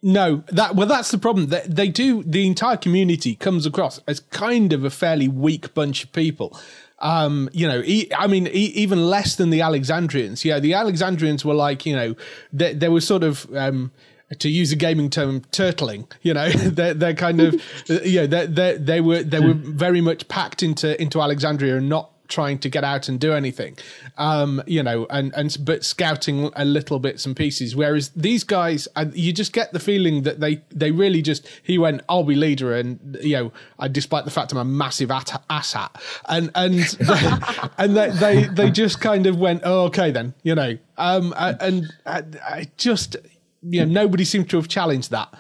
No, 0.02 0.44
that 0.48 0.76
well, 0.76 0.88
that's 0.88 1.12
the 1.12 1.18
problem. 1.18 1.48
They, 1.48 1.64
they 1.68 1.90
do. 1.90 2.24
The 2.24 2.46
entire 2.46 2.78
community 2.78 3.36
comes 3.36 3.66
across 3.66 4.00
as 4.08 4.20
kind 4.20 4.72
of 4.72 4.84
a 4.84 4.90
fairly 4.90 5.28
weak 5.28 5.74
bunch 5.74 6.04
of 6.04 6.12
people. 6.14 6.58
Um, 7.00 7.50
you 7.52 7.68
know, 7.68 7.82
e- 7.84 8.10
I 8.18 8.28
mean, 8.28 8.48
e- 8.48 8.72
even 8.76 9.10
less 9.10 9.36
than 9.36 9.50
the 9.50 9.62
Alexandrians. 9.62 10.46
Yeah, 10.46 10.60
the 10.60 10.74
Alexandrians 10.74 11.44
were 11.44 11.54
like, 11.54 11.86
you 11.86 11.96
know, 11.96 12.16
they, 12.54 12.74
they 12.74 12.90
were 12.90 13.02
sort 13.02 13.24
of. 13.24 13.48
Um, 13.56 13.92
to 14.40 14.50
use 14.50 14.74
a 14.74 14.76
gaming 14.76 15.10
term, 15.10 15.40
turtling. 15.54 16.06
You 16.22 16.34
know, 16.34 16.50
they're 16.52 16.94
they're 16.94 17.14
kind 17.14 17.40
of, 17.40 17.62
you 17.88 18.22
know, 18.22 18.28
they 18.28 18.46
they 18.46 18.78
they 18.78 19.02
were 19.02 19.24
they 19.24 19.40
were 19.40 19.54
very 19.54 20.02
much 20.02 20.28
packed 20.28 20.62
into 20.64 21.02
into 21.02 21.22
Alexandria 21.22 21.78
and 21.78 21.88
not 21.88 22.12
trying 22.28 22.60
to 22.60 22.70
get 22.70 22.84
out 22.84 23.08
and 23.08 23.20
do 23.20 23.34
anything. 23.34 23.78
Um, 24.18 24.62
you 24.66 24.84
know, 24.84 25.06
and 25.10 25.34
and 25.36 25.56
but 25.62 25.84
scouting 25.84 26.52
a 26.56 26.66
little 26.66 27.00
bits 27.00 27.26
and 27.26 27.36
pieces. 27.36 27.76
Whereas 27.76 28.10
these 28.10 28.44
guys, 28.44 28.88
you 29.14 29.34
just 29.34 29.54
get 29.54 29.74
the 29.74 29.80
feeling 29.80 30.24
that 30.24 30.40
they 30.40 30.62
they 30.70 30.92
really 30.92 31.22
just 31.22 31.48
he 31.64 31.78
went, 31.78 32.02
I'll 32.10 32.24
be 32.24 32.36
leader, 32.36 32.76
and 32.76 33.18
you 33.22 33.38
know, 33.38 33.52
I, 33.80 33.88
despite 33.88 34.26
the 34.26 34.32
fact 34.32 34.52
I'm 34.52 34.58
a 34.58 34.66
massive 34.66 35.12
at, 35.12 35.42
ass 35.50 35.74
hat, 35.74 36.02
and 36.28 36.52
and 36.56 36.80
they, 36.80 37.32
and 37.78 37.98
they, 37.98 38.10
they 38.12 38.44
they 38.44 38.72
just 38.72 39.02
kind 39.02 39.26
of 39.26 39.38
went, 39.38 39.62
oh, 39.64 39.86
okay 39.86 40.12
then, 40.12 40.34
you 40.44 40.56
know, 40.56 40.78
um, 40.98 41.34
and 41.38 41.94
I, 42.06 42.24
I 42.44 42.68
just 42.78 43.18
you 43.64 43.86
know 43.86 43.92
nobody 43.92 44.26
seemed 44.26 44.50
to 44.52 44.58
have 44.58 44.68
challenged 44.68 45.12
that. 45.12 45.34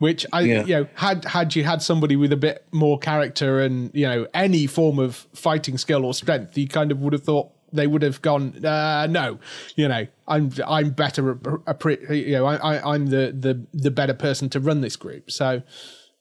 Which 0.00 0.26
I 0.32 0.40
Yeah. 0.40 0.64
you 0.64 0.74
know 0.76 0.86
had 0.94 1.24
had 1.26 1.54
you 1.54 1.62
had 1.64 1.82
somebody 1.82 2.16
with 2.16 2.32
a 2.32 2.36
bit 2.36 2.64
more 2.72 2.98
character 2.98 3.60
and 3.60 3.90
you 3.94 4.06
know 4.06 4.26
any 4.32 4.66
form 4.66 4.98
of 4.98 5.26
fighting 5.34 5.76
skill 5.78 6.04
or 6.06 6.14
strength, 6.14 6.56
you 6.58 6.66
kind 6.66 6.90
of 6.90 7.00
would 7.00 7.12
have 7.12 7.22
thought 7.22 7.50
they 7.72 7.86
would 7.86 8.02
have 8.02 8.20
gone 8.22 8.64
uh, 8.64 9.06
no, 9.10 9.38
you 9.76 9.86
know 9.86 10.06
I'm 10.26 10.50
I'm 10.66 10.90
better, 10.90 11.32
a, 11.66 11.74
a, 11.74 12.14
you 12.14 12.32
know 12.32 12.46
I, 12.46 12.56
I 12.56 12.94
I'm 12.94 13.06
the 13.06 13.36
the 13.38 13.66
the 13.74 13.90
better 13.90 14.14
person 14.14 14.48
to 14.50 14.58
run 14.58 14.80
this 14.80 14.96
group. 14.96 15.30
So 15.30 15.62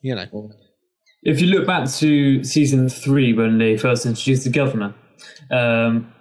you 0.01 0.13
know 0.13 0.51
If 1.23 1.41
you 1.41 1.47
look 1.47 1.65
back 1.65 1.89
to 1.89 2.43
season 2.43 2.89
three 2.89 3.31
when 3.33 3.57
they 3.59 3.77
first 3.77 4.05
introduced 4.05 4.43
the 4.43 4.51
governor, 4.51 4.93
um, 5.51 6.13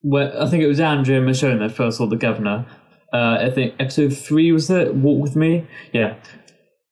where 0.00 0.28
I 0.40 0.48
think 0.50 0.62
it 0.64 0.68
was 0.68 0.80
Andrea 0.80 1.20
Michonne 1.20 1.60
that 1.60 1.72
first 1.76 1.98
saw 1.98 2.06
the 2.06 2.16
governor. 2.16 2.66
Uh, 3.12 3.38
I 3.40 3.50
think 3.50 3.74
episode 3.78 4.16
three 4.16 4.50
was 4.52 4.68
it? 4.70 4.94
Walk 4.94 5.22
with 5.22 5.36
me. 5.36 5.66
Yeah. 5.92 6.16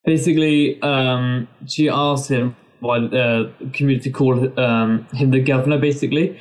Basically, 0.04 0.80
um, 0.82 1.48
she 1.66 1.88
asked 1.88 2.30
him 2.30 2.56
why 2.80 3.00
the 3.00 3.52
community 3.72 4.10
called 4.10 4.58
um, 4.58 5.06
him 5.12 5.30
the 5.30 5.40
governor, 5.40 5.78
basically, 5.78 6.38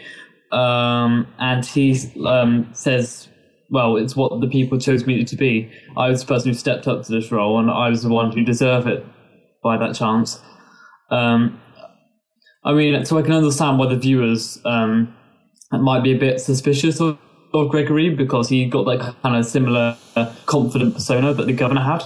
um, 0.52 1.28
and 1.40 1.66
he 1.66 2.00
um, 2.26 2.70
says, 2.74 3.28
"Well, 3.70 3.98
it's 3.98 4.16
what 4.16 4.40
the 4.40 4.48
people 4.48 4.80
chose 4.80 5.06
me 5.06 5.26
to 5.26 5.36
be. 5.36 5.70
I 5.98 6.10
was 6.10 6.22
the 6.22 6.28
person 6.28 6.52
who 6.52 6.58
stepped 6.58 6.88
up 6.88 7.04
to 7.04 7.12
this 7.12 7.32
role, 7.32 7.60
and 7.60 7.70
I 7.70 7.90
was 7.90 8.04
the 8.04 8.10
one 8.10 8.32
who 8.32 8.44
deserved 8.44 8.88
it 8.88 9.06
by 9.62 9.78
that 9.78 9.96
chance." 9.96 10.42
Um, 11.12 11.60
I 12.64 12.74
mean, 12.74 13.06
so 13.06 13.18
I 13.18 13.22
can 13.22 13.34
understand 13.34 13.78
why 13.78 13.88
the 13.88 13.98
viewers 13.98 14.60
um, 14.66 15.14
might 15.72 16.04
be 16.04 16.14
a 16.14 16.18
bit 16.18 16.42
suspicious 16.42 17.00
of, 17.00 17.18
of 17.54 17.70
Gregory 17.70 18.10
because 18.10 18.50
he 18.50 18.66
got 18.66 18.84
that 18.86 19.16
kind 19.22 19.36
of 19.36 19.46
similar 19.46 19.98
uh, 20.16 20.34
confident 20.46 20.94
persona 20.94 21.34
that 21.34 21.46
the 21.46 21.54
governor 21.54 21.82
had. 21.82 22.04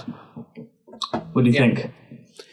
What 1.34 1.44
do 1.44 1.50
you 1.50 1.58
think? 1.58 1.92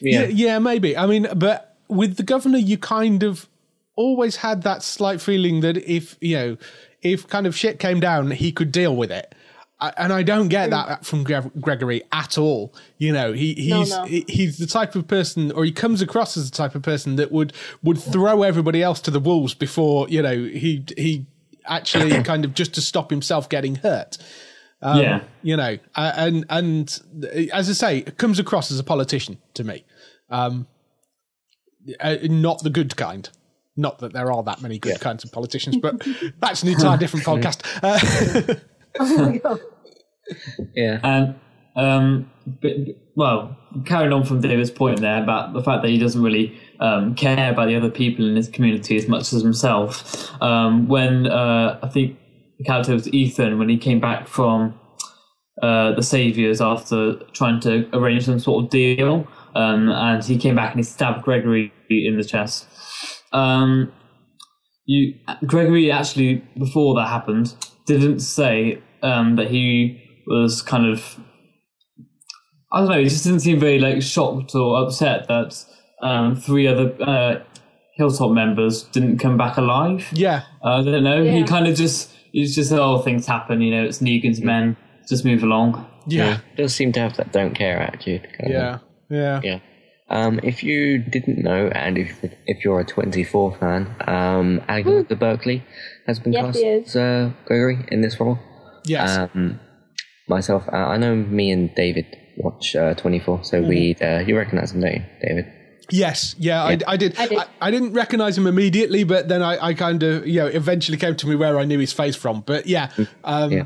Yeah, 0.02 0.26
yeah, 0.26 0.60
maybe. 0.60 0.98
I 0.98 1.06
mean, 1.06 1.28
but 1.36 1.76
with 1.88 2.18
the 2.18 2.24
governor, 2.24 2.58
you 2.58 2.78
kind 2.78 3.24
of 3.24 3.48
always 3.96 4.38
had 4.38 4.64
that 4.64 4.84
slight 4.84 5.22
feeling 5.22 5.62
that 5.62 5.78
if 5.78 6.18
you 6.22 6.36
know, 6.36 6.58
if 7.02 7.28
kind 7.28 7.48
of 7.48 7.56
shit 7.56 7.80
came 7.80 8.00
down, 8.00 8.32
he 8.32 8.52
could 8.52 8.72
deal 8.72 8.96
with 8.96 9.12
it. 9.12 9.34
I- 9.80 9.94
And 9.98 10.14
I 10.14 10.22
don't 10.24 10.48
get 10.48 10.70
mm. 10.70 10.72
that 10.72 11.06
from 11.06 11.24
Gre- 11.24 11.50
Gregory 11.60 12.04
at 12.12 12.38
all. 12.38 12.74
You 12.98 13.12
know, 13.14 13.34
he 13.34 13.54
he's 13.54 13.90
no. 13.90 14.04
he- 14.06 14.26
he's 14.28 14.58
the 14.58 14.68
type 14.68 14.96
of 14.96 15.08
person, 15.08 15.52
or 15.52 15.66
he 15.66 15.72
comes 15.72 16.02
across 16.02 16.38
as 16.38 16.50
the 16.50 16.56
type 16.58 16.76
of 16.76 16.82
person 16.84 17.16
that 17.16 17.32
would 17.32 17.54
would 17.84 18.00
throw 18.00 18.44
everybody 18.44 18.82
else 18.84 19.00
to 19.02 19.12
the 19.12 19.20
wolves 19.20 19.54
before 19.54 20.08
you 20.10 20.22
know 20.22 20.44
he 20.44 20.84
he 20.98 21.26
actually 21.66 22.22
kind 22.32 22.46
of 22.46 22.54
just 22.54 22.74
to 22.76 22.82
stop 22.82 23.10
himself 23.10 23.50
getting 23.50 23.76
hurt 23.76 24.18
yeah. 24.84 25.22
you 25.44 25.56
know, 25.56 25.78
uh, 25.96 26.14
and 26.16 26.46
and 26.50 27.00
as 27.54 27.70
I 27.70 27.74
say, 27.74 27.98
it 28.00 28.18
comes 28.18 28.40
across 28.40 28.72
as 28.72 28.80
a 28.80 28.84
politician 28.84 29.38
to 29.54 29.64
me, 29.64 29.86
um, 30.30 30.68
uh, 32.00 32.18
not 32.24 32.64
the 32.64 32.70
good 32.70 32.96
kind. 32.96 33.30
Not 33.78 34.00
that 34.00 34.12
there 34.12 34.32
are 34.32 34.44
that 34.44 34.62
many 34.62 34.80
good 34.80 35.00
kinds 35.00 35.24
of 35.24 35.32
politicians, 35.32 35.78
but 35.78 36.06
that's 36.40 36.62
an 36.62 36.70
entire 36.70 36.98
different 36.98 37.26
podcast. 37.26 37.62
Uh, 37.82 38.56
Oh 39.00 39.18
my 39.18 39.38
god. 39.38 39.60
Yeah. 40.76 41.00
And 41.04 41.36
um, 41.76 42.30
but, 42.46 42.72
well, 43.16 43.58
carrying 43.86 44.12
on 44.12 44.26
from 44.26 44.42
David's 44.42 44.72
point 44.72 45.00
there 45.00 45.24
about 45.24 45.54
the 45.54 45.64
fact 45.64 45.84
that 45.84 45.90
he 45.90 45.98
doesn't 45.98 46.22
really 46.22 46.60
um, 46.82 47.16
care 47.16 47.52
about 47.52 47.68
the 47.68 47.76
other 47.76 47.90
people 47.90 48.28
in 48.28 48.36
his 48.36 48.50
community 48.50 48.98
as 48.98 49.08
much 49.08 49.32
as 49.32 49.42
himself. 49.42 50.30
Um, 50.42 50.88
when 50.88 51.28
uh, 51.28 51.80
I 51.82 51.88
think 51.88 52.18
the 52.18 52.21
character 52.66 52.94
was 52.94 53.12
Ethan, 53.14 53.60
when 53.60 53.70
he 53.70 53.78
came 53.78 54.00
back 54.00 54.28
from 54.28 54.80
uh, 55.62 55.94
the 55.94 56.04
Saviors 56.04 56.62
after 56.62 57.16
trying 57.34 57.60
to 57.62 57.88
arrange 57.94 58.26
some 58.26 58.40
sort 58.40 58.66
of 58.66 58.70
deal, 58.70 59.28
um, 59.56 59.90
and 59.90 60.24
he 60.24 60.38
came 60.38 60.56
back 60.56 60.72
and 60.72 60.80
he 60.80 60.84
stabbed 60.84 61.24
Gregory 61.24 61.72
in 61.90 62.18
the 62.18 62.24
chest. 62.24 62.68
Um, 63.32 63.92
you 64.86 65.14
Gregory 65.46 65.92
actually 65.92 66.44
before 66.58 66.96
that 66.96 67.08
happened 67.08 67.56
didn't 67.86 68.20
say 68.20 68.82
um, 69.04 69.36
that 69.36 69.50
he 69.50 70.02
was 70.28 70.62
kind 70.62 70.86
of 70.86 71.20
I 72.72 72.80
don't 72.80 72.90
know. 72.90 73.00
He 73.00 73.06
just 73.06 73.24
didn't 73.24 73.42
seem 73.42 73.60
very 73.60 73.80
like 73.80 74.02
shocked 74.02 74.56
or 74.56 74.82
upset 74.82 75.28
that 75.28 75.64
um, 76.02 76.36
three 76.36 76.68
other 76.68 76.96
uh, 77.02 77.44
Hilltop 77.96 78.32
members 78.32 78.84
didn't 78.84 79.18
come 79.20 79.38
back 79.38 79.58
alive. 79.58 80.08
yeah, 80.14 80.44
Uh, 80.64 80.80
I 80.80 80.84
don't 80.84 81.04
know. 81.04 81.24
He 81.24 81.44
kind 81.44 81.68
of 81.68 81.76
just 81.76 82.10
he's 82.32 82.56
just 82.56 82.72
oh 82.72 83.00
things 83.00 83.26
happen. 83.26 83.62
You 83.62 83.72
know, 83.76 83.84
it's 83.86 84.00
Negan's 84.00 84.42
men. 84.42 84.76
Just 85.08 85.26
move 85.26 85.44
along. 85.44 85.86
yeah, 86.08 86.40
Does 86.56 86.74
seem 86.76 86.92
to 86.94 87.00
have 87.00 87.18
that 87.18 87.32
don't 87.32 87.54
care 87.54 87.80
attitude. 87.80 88.24
kind 88.38 88.44
of. 88.44 88.50
yeah, 88.52 88.78
yeah. 89.10 89.42
Yeah. 89.44 89.60
Um, 90.10 90.40
if 90.44 90.62
you 90.62 90.98
didn't 90.98 91.42
know, 91.42 91.68
and 91.74 91.98
if 91.98 92.24
if 92.46 92.66
you're 92.66 92.82
a 92.82 92.86
24 92.86 93.56
fan, 93.56 93.96
um, 94.08 94.62
Alexander 94.68 95.16
Berkeley 95.16 95.64
has 96.06 96.20
been 96.20 96.34
Yes, 96.34 96.46
cast 96.46 96.64
as 96.64 96.96
uh, 96.96 97.32
Gregory 97.46 97.86
in 97.92 98.02
this 98.02 98.20
role. 98.20 98.38
Yes, 98.84 99.18
Um, 99.18 99.60
myself, 100.28 100.68
uh, 100.68 100.76
I 100.76 100.98
know 100.98 101.16
me 101.16 101.50
and 101.52 101.74
David 101.76 102.06
watch 102.38 102.76
uh, 102.76 102.94
24, 102.96 103.44
so 103.44 103.62
we 103.62 103.96
uh, 104.02 104.20
you 104.20 104.36
recognise 104.38 104.72
him, 104.74 104.82
don't 104.82 104.96
you, 104.96 105.04
David? 105.22 105.46
Yes, 105.92 106.36
yeah. 106.40 106.64
I, 106.64 106.78
I 106.88 106.98
did. 106.98 107.18
I, 107.20 107.24
I 107.24 107.28
did. 107.28 107.40
I, 107.62 107.72
didn't 107.72 107.94
recognize 107.94 108.38
him 108.38 108.48
immediately, 108.48 109.04
but 109.04 109.28
then 109.28 109.42
I, 109.42 109.68
I 109.68 109.74
kind 109.74 110.02
of, 110.04 110.26
you 110.28 110.40
know, 110.40 110.48
eventually 110.48 110.98
came 110.98 111.16
to 111.18 111.28
me 111.28 111.36
where 111.36 111.60
I 111.60 111.66
knew 111.66 111.80
his 111.80 111.94
face 111.94 112.16
from. 112.16 112.42
But 112.42 112.68
yeah, 112.68 112.90
um, 113.24 113.52
Yeah. 113.52 113.66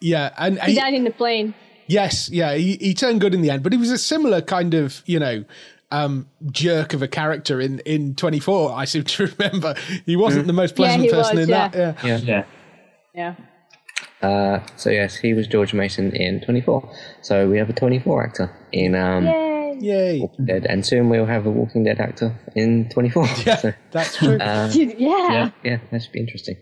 yeah, 0.00 0.32
and 0.38 0.58
He 0.60 0.72
he- 0.72 0.78
died 0.78 0.94
in 0.94 1.04
the 1.04 1.10
plane. 1.10 1.54
Yes, 1.88 2.28
yeah, 2.30 2.54
he, 2.54 2.76
he 2.76 2.94
turned 2.94 3.20
good 3.20 3.32
in 3.32 3.42
the 3.42 3.50
end, 3.50 3.62
but 3.62 3.72
he 3.72 3.78
was 3.78 3.90
a 3.92 3.98
similar 3.98 4.40
kind 4.40 4.74
of, 4.74 5.02
you 5.06 5.20
know, 5.20 5.44
um, 5.92 6.28
jerk 6.50 6.94
of 6.94 7.02
a 7.02 7.06
character 7.08 7.60
in, 7.60 7.78
in 7.80 8.16
24. 8.16 8.72
I 8.72 8.84
seem 8.86 9.04
to 9.04 9.26
remember 9.38 9.74
he 10.04 10.16
wasn't 10.16 10.48
the 10.48 10.52
most 10.52 10.74
pleasant 10.74 11.04
he 11.04 11.10
person 11.10 11.36
was, 11.36 11.44
in 11.44 11.50
yeah. 11.50 11.68
that. 11.68 12.04
Yeah. 12.04 12.16
Yeah. 12.18 12.44
Yeah. 13.14 13.34
Uh, 14.28 14.66
so 14.76 14.90
yes, 14.90 15.14
he 15.16 15.32
was 15.32 15.46
George 15.46 15.74
Mason 15.74 16.14
in 16.16 16.40
24. 16.40 16.90
So 17.22 17.48
we 17.48 17.58
have 17.58 17.70
a 17.70 17.72
24 17.72 18.24
actor 18.24 18.50
in 18.72 18.94
um, 18.96 19.24
Yay. 19.80 20.14
Yay. 20.14 20.20
Walking 20.20 20.44
Dead, 20.46 20.66
and 20.68 20.84
soon 20.86 21.08
we'll 21.08 21.26
have 21.26 21.46
a 21.46 21.50
Walking 21.50 21.84
Dead 21.84 22.00
actor 22.00 22.38
in 22.54 22.88
24. 22.90 23.26
Yeah, 23.46 23.56
So, 23.56 23.72
that's 23.92 24.16
true. 24.16 24.34
um, 24.40 24.70
yeah. 24.72 24.92
Yeah. 24.98 25.50
yeah, 25.64 25.78
that 25.90 26.02
should 26.02 26.12
be 26.12 26.20
interesting. 26.20 26.56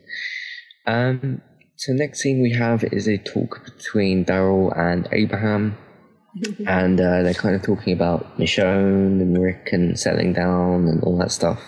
Um, 0.86 1.40
so 1.76 1.92
next 1.92 2.20
scene 2.20 2.40
we 2.42 2.52
have 2.52 2.84
is 2.84 3.08
a 3.08 3.18
talk 3.18 3.64
between 3.64 4.24
Daryl 4.24 4.76
and 4.78 5.08
Abraham, 5.12 5.76
and 6.66 7.00
uh, 7.00 7.22
they're 7.22 7.34
kind 7.34 7.54
of 7.54 7.62
talking 7.62 7.92
about 7.92 8.38
Michonne 8.38 9.20
and 9.20 9.40
Rick 9.40 9.70
and 9.72 9.98
settling 9.98 10.32
down 10.32 10.86
and 10.88 11.02
all 11.02 11.16
that 11.18 11.30
stuff. 11.32 11.60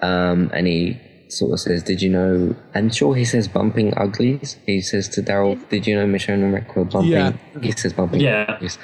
Um, 0.00 0.50
and 0.54 0.66
he 0.66 1.00
sort 1.28 1.52
of 1.52 1.60
says, 1.60 1.82
"Did 1.82 2.00
you 2.02 2.08
know?" 2.10 2.54
I'm 2.74 2.90
sure 2.90 3.14
he 3.14 3.24
says 3.24 3.48
bumping 3.48 3.92
uglies. 3.96 4.56
He 4.66 4.80
says 4.80 5.08
to 5.10 5.22
Daryl, 5.22 5.56
"Did 5.68 5.86
you 5.86 5.94
know 5.94 6.06
Michonne 6.06 6.42
and 6.44 6.54
Rick 6.54 6.74
were 6.76 6.84
bumping?" 6.84 7.10
Yeah. 7.12 7.32
He 7.60 7.72
says 7.72 7.92
bumping 7.92 8.20
Yeah. 8.20 8.44
uglies. 8.48 8.78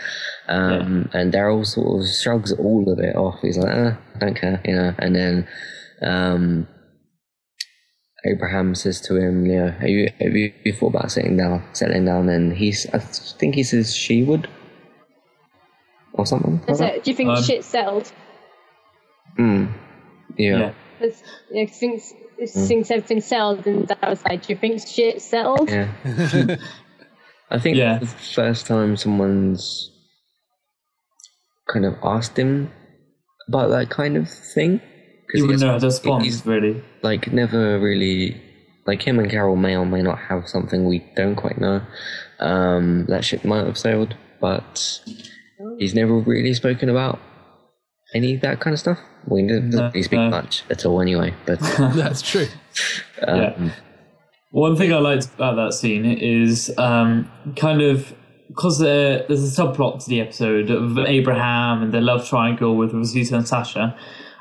Um, 0.49 1.09
And 1.13 1.33
Daryl 1.33 1.65
sort 1.67 2.03
of 2.03 2.09
shrugs 2.09 2.53
all 2.53 2.91
of 2.93 2.99
it 2.99 3.17
off. 3.17 3.41
He's 3.41 3.57
like, 3.59 3.75
eh, 3.75 3.95
"I 4.15 4.19
don't 4.19 4.37
care," 4.37 4.61
you 4.65 4.75
know. 4.75 4.95
And 4.99 5.17
then 5.17 5.49
um, 6.03 6.69
Abraham 8.27 8.75
says 8.75 9.01
to 9.03 9.17
him, 9.17 9.47
"Yeah, 9.47 9.71
have 9.71 9.89
you 9.89 10.11
have 10.21 10.33
you, 10.37 10.53
you 10.65 10.73
thought 10.73 10.95
about 10.95 11.11
settling 11.13 11.37
down, 11.39 11.63
settling 11.73 12.05
down?" 12.05 12.29
And 12.29 12.53
he's, 12.53 12.87
I 12.93 12.99
think 12.99 13.55
he 13.55 13.63
says 13.63 13.95
she 13.95 14.23
would, 14.23 14.49
or 16.13 16.27
something. 16.27 16.57
like 16.59 16.67
That's 16.67 16.79
that. 16.81 17.05
Do 17.05 17.11
you 17.11 17.17
think 17.17 17.31
Um, 17.31 17.43
shit's 17.43 17.67
settled? 17.67 18.13
Mm. 19.39 19.73
Yeah. 20.37 20.59
Yeah. 20.59 20.73
Because 20.99 21.23
yeah, 21.51 21.67
thinks 21.67 22.13
thinks 22.49 22.91
everything's 22.91 23.25
settled, 23.27 23.67
and 23.67 23.89
that 23.89 24.03
was 24.09 24.23
like, 24.25 24.47
do 24.47 24.53
you 24.53 24.59
think 24.59 24.87
shit's 24.87 25.25
settled? 25.25 25.71
Yeah. 25.71 25.89
I 27.51 27.59
think 27.59 27.77
Yeah. 27.77 27.99
the 27.99 28.07
first 28.07 28.67
time 28.67 28.97
someone's 28.97 29.91
kind 31.69 31.85
of 31.85 31.95
asked 32.03 32.37
him 32.39 32.71
about 33.49 33.69
that 33.71 33.91
kind 33.91 34.17
of 34.17 34.29
thing. 34.29 34.79
'Cause 34.81 35.39
You 35.41 35.43
wouldn't 35.47 35.61
he's- 35.63 36.01
know 36.03 36.11
how 36.13 36.19
to 36.19 36.25
he's 36.25 36.45
really. 36.47 36.83
like 37.03 37.33
never 37.33 37.79
really 37.81 38.41
like 38.87 39.03
him 39.03 39.19
and 39.19 39.31
Carol 39.31 39.57
may 39.57 39.75
or 39.77 39.87
may 39.87 40.03
not 40.03 40.19
have 40.19 40.47
something 40.47 40.85
we 40.85 41.03
don't 41.17 41.35
quite 41.37 41.59
know. 41.59 41.81
Um, 42.39 43.07
that 43.07 43.25
ship 43.25 43.45
might 43.45 43.65
have 43.65 43.79
sailed, 43.79 44.15
but 44.41 45.01
he's 45.79 45.95
never 45.95 46.15
really 46.19 46.53
spoken 46.53 46.91
about 46.91 47.19
any 48.15 48.35
of 48.35 48.43
that 48.43 48.61
kind 48.61 48.75
of 48.75 48.81
stuff. 48.81 48.99
We 49.27 49.43
didn't 49.43 49.71
No, 49.71 49.87
really 49.89 50.03
speak 50.03 50.19
no. 50.21 50.29
much 50.29 50.65
at 50.69 50.85
all, 50.85 51.01
anyway. 51.01 51.33
But 51.47 51.61
that's 51.79 52.21
true. 52.21 52.47
um, 53.27 53.39
Yeah. 53.41 53.71
One 54.51 54.77
thing 54.77 54.93
I 54.93 54.99
liked 54.99 55.29
about 55.35 55.57
that 55.57 55.73
scene 55.73 56.05
is 56.05 56.73
um, 56.79 57.29
kind 57.57 57.81
of 57.81 58.15
because 58.49 58.79
there, 58.79 59.23
uh, 59.23 59.27
there's 59.29 59.43
a 59.59 59.63
subplot 59.63 60.03
to 60.05 60.09
the 60.11 60.21
episode 60.21 60.71
of 60.71 60.99
Abraham 60.99 61.83
and 61.83 61.93
the 61.93 62.01
love 62.01 62.29
triangle 62.29 62.77
with 62.77 62.93
Rosita 62.93 63.37
and 63.37 63.47
Sasha. 63.49 63.97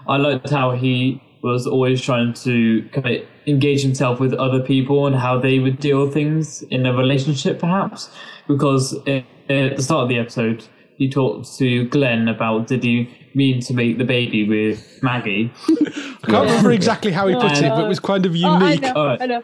I 0.08 0.18
liked 0.18 0.50
how 0.50 0.72
he 0.72 1.22
was 1.42 1.66
always 1.68 2.02
trying 2.02 2.34
to 2.34 2.88
kind 2.94 3.08
of 3.08 3.28
engage 3.48 3.82
himself 3.82 4.20
with 4.20 4.34
other 4.34 4.62
people 4.62 5.08
and 5.08 5.16
how 5.16 5.40
they 5.40 5.60
would 5.60 5.80
deal 5.80 6.06
with 6.06 6.14
things 6.14 6.62
in 6.64 6.86
a 6.86 6.94
relationship, 6.94 7.60
perhaps. 7.60 8.10
Because 8.48 8.94
uh, 9.08 9.22
at 9.50 9.76
the 9.78 9.82
start 9.84 10.04
of 10.04 10.10
the 10.10 10.18
episode, 10.20 10.66
he 10.98 11.10
talked 11.10 11.58
to 11.58 11.88
Glenn 11.90 12.28
about 12.28 12.68
did 12.68 12.84
he 12.84 13.10
mean 13.36 13.60
to 13.62 13.74
make 13.74 13.98
the 13.98 14.04
baby 14.06 14.48
with 14.48 15.00
Maggie. 15.02 15.52
I 15.70 16.28
can't 16.28 16.48
remember 16.50 16.72
exactly 16.72 17.12
how 17.12 17.28
he 17.28 17.36
put 17.36 17.52
it, 17.58 17.70
but 17.70 17.84
it 17.84 17.88
was 17.88 18.00
kind 18.00 18.26
of 18.26 18.34
Oh, 18.36 18.48
I 18.48 18.66
unique. 18.70 18.82
know. 18.82 18.94
Alright. 18.96 19.22
I 19.22 19.26
know. 19.26 19.44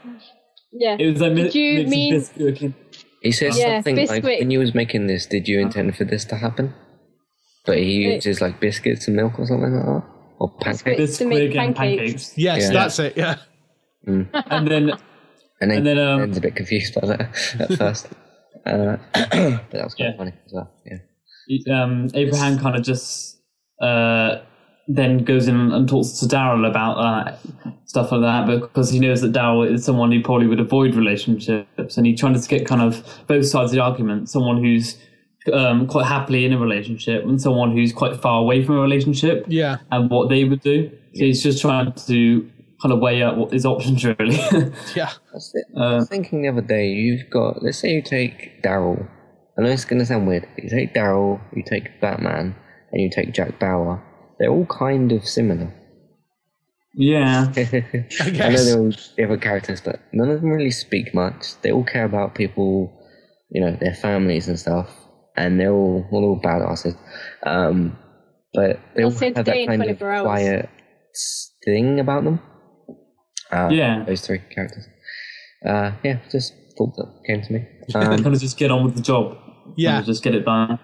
Yeah. 0.71 0.95
It 0.99 1.11
was 1.13 1.21
like 1.21 1.35
Did 1.35 1.55
you 1.55 1.73
mixing 1.79 1.89
mean- 1.89 2.13
biscuit 2.13 2.61
with- 2.61 2.73
He 3.21 3.31
says 3.31 3.57
Yeah, 3.57 3.77
something 3.77 3.95
like, 3.97 4.07
biscuit. 4.23 4.39
when 4.39 4.51
you 4.51 4.59
was 4.59 4.73
making 4.73 5.07
this, 5.07 5.25
did 5.25 5.47
you 5.47 5.59
intend 5.59 5.95
for 5.97 6.05
this 6.05 6.23
to 6.25 6.35
happen? 6.35 6.73
But 7.65 7.77
he 7.79 8.05
It- 8.05 8.15
uses 8.25 8.41
like 8.41 8.59
biscuits 8.59 9.07
and 9.07 9.15
milk 9.15 9.37
or 9.39 9.45
something 9.45 9.73
like 9.73 9.85
that? 9.85 10.03
Or 10.39 10.49
pancakes? 10.61 10.83
Biscuits. 10.83 11.17
To 11.17 11.25
make 11.25 11.39
biscuit 11.49 11.57
and 11.65 11.75
pancakes. 11.75 12.37
yes, 12.37 12.63
Yeah. 12.63 12.71
that's 12.71 12.99
it. 12.99 13.17
Yeah. 13.17 13.35
and 14.07 14.27
then 14.67 14.91
And 15.61 15.69
then, 15.69 15.79
And 15.79 15.85
then, 15.87 15.99
um, 15.99 16.19
Ben's 16.21 16.37
a 16.37 16.41
bit 16.41 16.55
confused 16.55 16.95
by 16.95 17.05
that 17.07 17.21
at 17.59 17.73
first. 17.77 18.07
Uh, 18.65 18.95
but 19.13 19.71
that 19.71 19.83
was 19.83 19.93
kind 19.93 19.97
Yeah. 19.99 20.09
of 20.11 20.17
funny 20.17 20.33
as 20.45 20.53
well. 20.53 20.71
Yeah. 20.85 21.83
um, 21.83 22.07
Abraham 22.13 22.57
kind 22.59 22.77
of 22.77 22.83
just 22.83 23.41
uh, 23.81 24.37
then 24.91 25.23
goes 25.23 25.47
in 25.47 25.55
and 25.71 25.87
talks 25.87 26.13
to 26.19 26.25
Daryl 26.25 26.67
about 26.67 26.97
that 26.97 27.39
stuff 27.85 28.11
like 28.11 28.21
that 28.21 28.47
because 28.59 28.89
he 28.89 28.99
knows 28.99 29.21
that 29.21 29.31
Daryl 29.31 29.71
is 29.71 29.85
someone 29.85 30.11
who 30.11 30.21
probably 30.23 30.47
would 30.47 30.59
avoid 30.59 30.95
relationships, 30.95 31.95
and 31.97 32.05
he's 32.07 32.19
trying 32.19 32.33
to 32.39 32.47
get 32.47 32.65
kind 32.67 32.81
of 32.81 33.05
both 33.27 33.45
sides 33.45 33.71
of 33.71 33.75
the 33.75 33.81
argument: 33.81 34.29
someone 34.29 34.57
who's 34.63 34.97
um, 35.53 35.87
quite 35.87 36.05
happily 36.07 36.43
in 36.45 36.53
a 36.53 36.57
relationship 36.57 37.23
and 37.23 37.41
someone 37.41 37.71
who's 37.71 37.93
quite 37.93 38.19
far 38.19 38.41
away 38.41 38.63
from 38.65 38.77
a 38.77 38.81
relationship, 38.81 39.45
Yeah. 39.47 39.77
and 39.91 40.09
what 40.09 40.29
they 40.29 40.43
would 40.43 40.61
do. 40.61 40.89
So 41.15 41.23
he's 41.25 41.41
just 41.41 41.61
trying 41.61 41.93
to 41.93 42.49
kind 42.81 42.93
of 42.93 42.99
weigh 42.99 43.21
up 43.23 43.35
what 43.37 43.51
his 43.51 43.65
options 43.65 44.03
really. 44.05 44.35
Yeah. 44.95 45.11
That's 45.33 45.51
it. 45.53 45.65
I 45.77 45.95
was 45.95 46.07
thinking 46.09 46.41
the 46.43 46.49
other 46.49 46.61
day, 46.61 46.87
you've 46.89 47.29
got, 47.29 47.61
let's 47.63 47.77
say 47.77 47.93
you 47.93 48.01
take 48.01 48.61
Daryl. 48.63 49.07
I 49.57 49.61
know 49.61 49.69
it's 49.69 49.85
going 49.85 49.99
to 49.99 50.05
sound 50.05 50.27
weird. 50.27 50.47
but 50.55 50.63
You 50.63 50.69
take 50.69 50.93
Daryl, 50.93 51.41
you 51.55 51.63
take 51.63 51.99
Batman, 51.99 52.55
and 52.91 53.01
you 53.01 53.09
take 53.09 53.33
Jack 53.33 53.59
Bauer. 53.59 54.01
They're 54.39 54.49
all 54.51 54.65
kind 54.65 55.11
of 55.11 55.25
similar. 55.27 55.73
yeah, 56.95 57.51
I, 57.57 58.49
know 58.49 58.63
they're 58.63 58.79
all 58.79 58.91
different 59.17 59.41
characters, 59.41 59.81
but 59.81 59.99
none 60.13 60.29
of 60.29 60.41
them 60.41 60.49
really 60.49 60.71
speak 60.71 61.13
much. 61.13 61.59
They 61.61 61.71
all 61.71 61.83
care 61.83 62.05
about 62.05 62.35
people, 62.35 62.91
you 63.49 63.61
know, 63.61 63.75
their 63.79 63.93
families 63.93 64.47
and 64.47 64.57
stuff, 64.59 64.89
and 65.35 65.59
they're 65.59 65.71
all 65.73 66.07
all, 66.11 66.23
all 66.25 66.41
badasses. 66.41 66.97
Um, 67.45 67.97
but 68.53 68.79
they 68.95 69.03
all 69.03 69.11
They'll 69.11 69.35
have 69.35 69.45
that 69.45 69.67
kind 69.67 69.83
of 69.89 70.01
hours. 70.01 70.23
quiet 70.23 70.69
thing 71.65 71.99
about 71.99 72.23
them. 72.23 72.39
Uh, 73.51 73.69
Yeah. 73.71 74.03
those 74.05 74.21
three 74.21 74.39
characters. 74.55 74.87
Uh, 75.65 75.91
yeah, 76.03 76.19
just 76.31 76.53
thought 76.77 76.95
that 76.95 77.11
came 77.27 77.41
to 77.41 77.53
me. 77.53 77.67
kind 77.93 78.25
Um, 78.25 78.33
of 78.33 78.39
just 78.39 78.57
get 78.57 78.71
on 78.71 78.83
with 78.85 78.95
the 78.95 79.01
job. 79.01 79.37
Yeah. 79.75 79.91
Kind 79.91 79.99
of 80.01 80.05
just 80.07 80.23
get 80.23 80.33
it 80.35 80.45
done. 80.45 80.79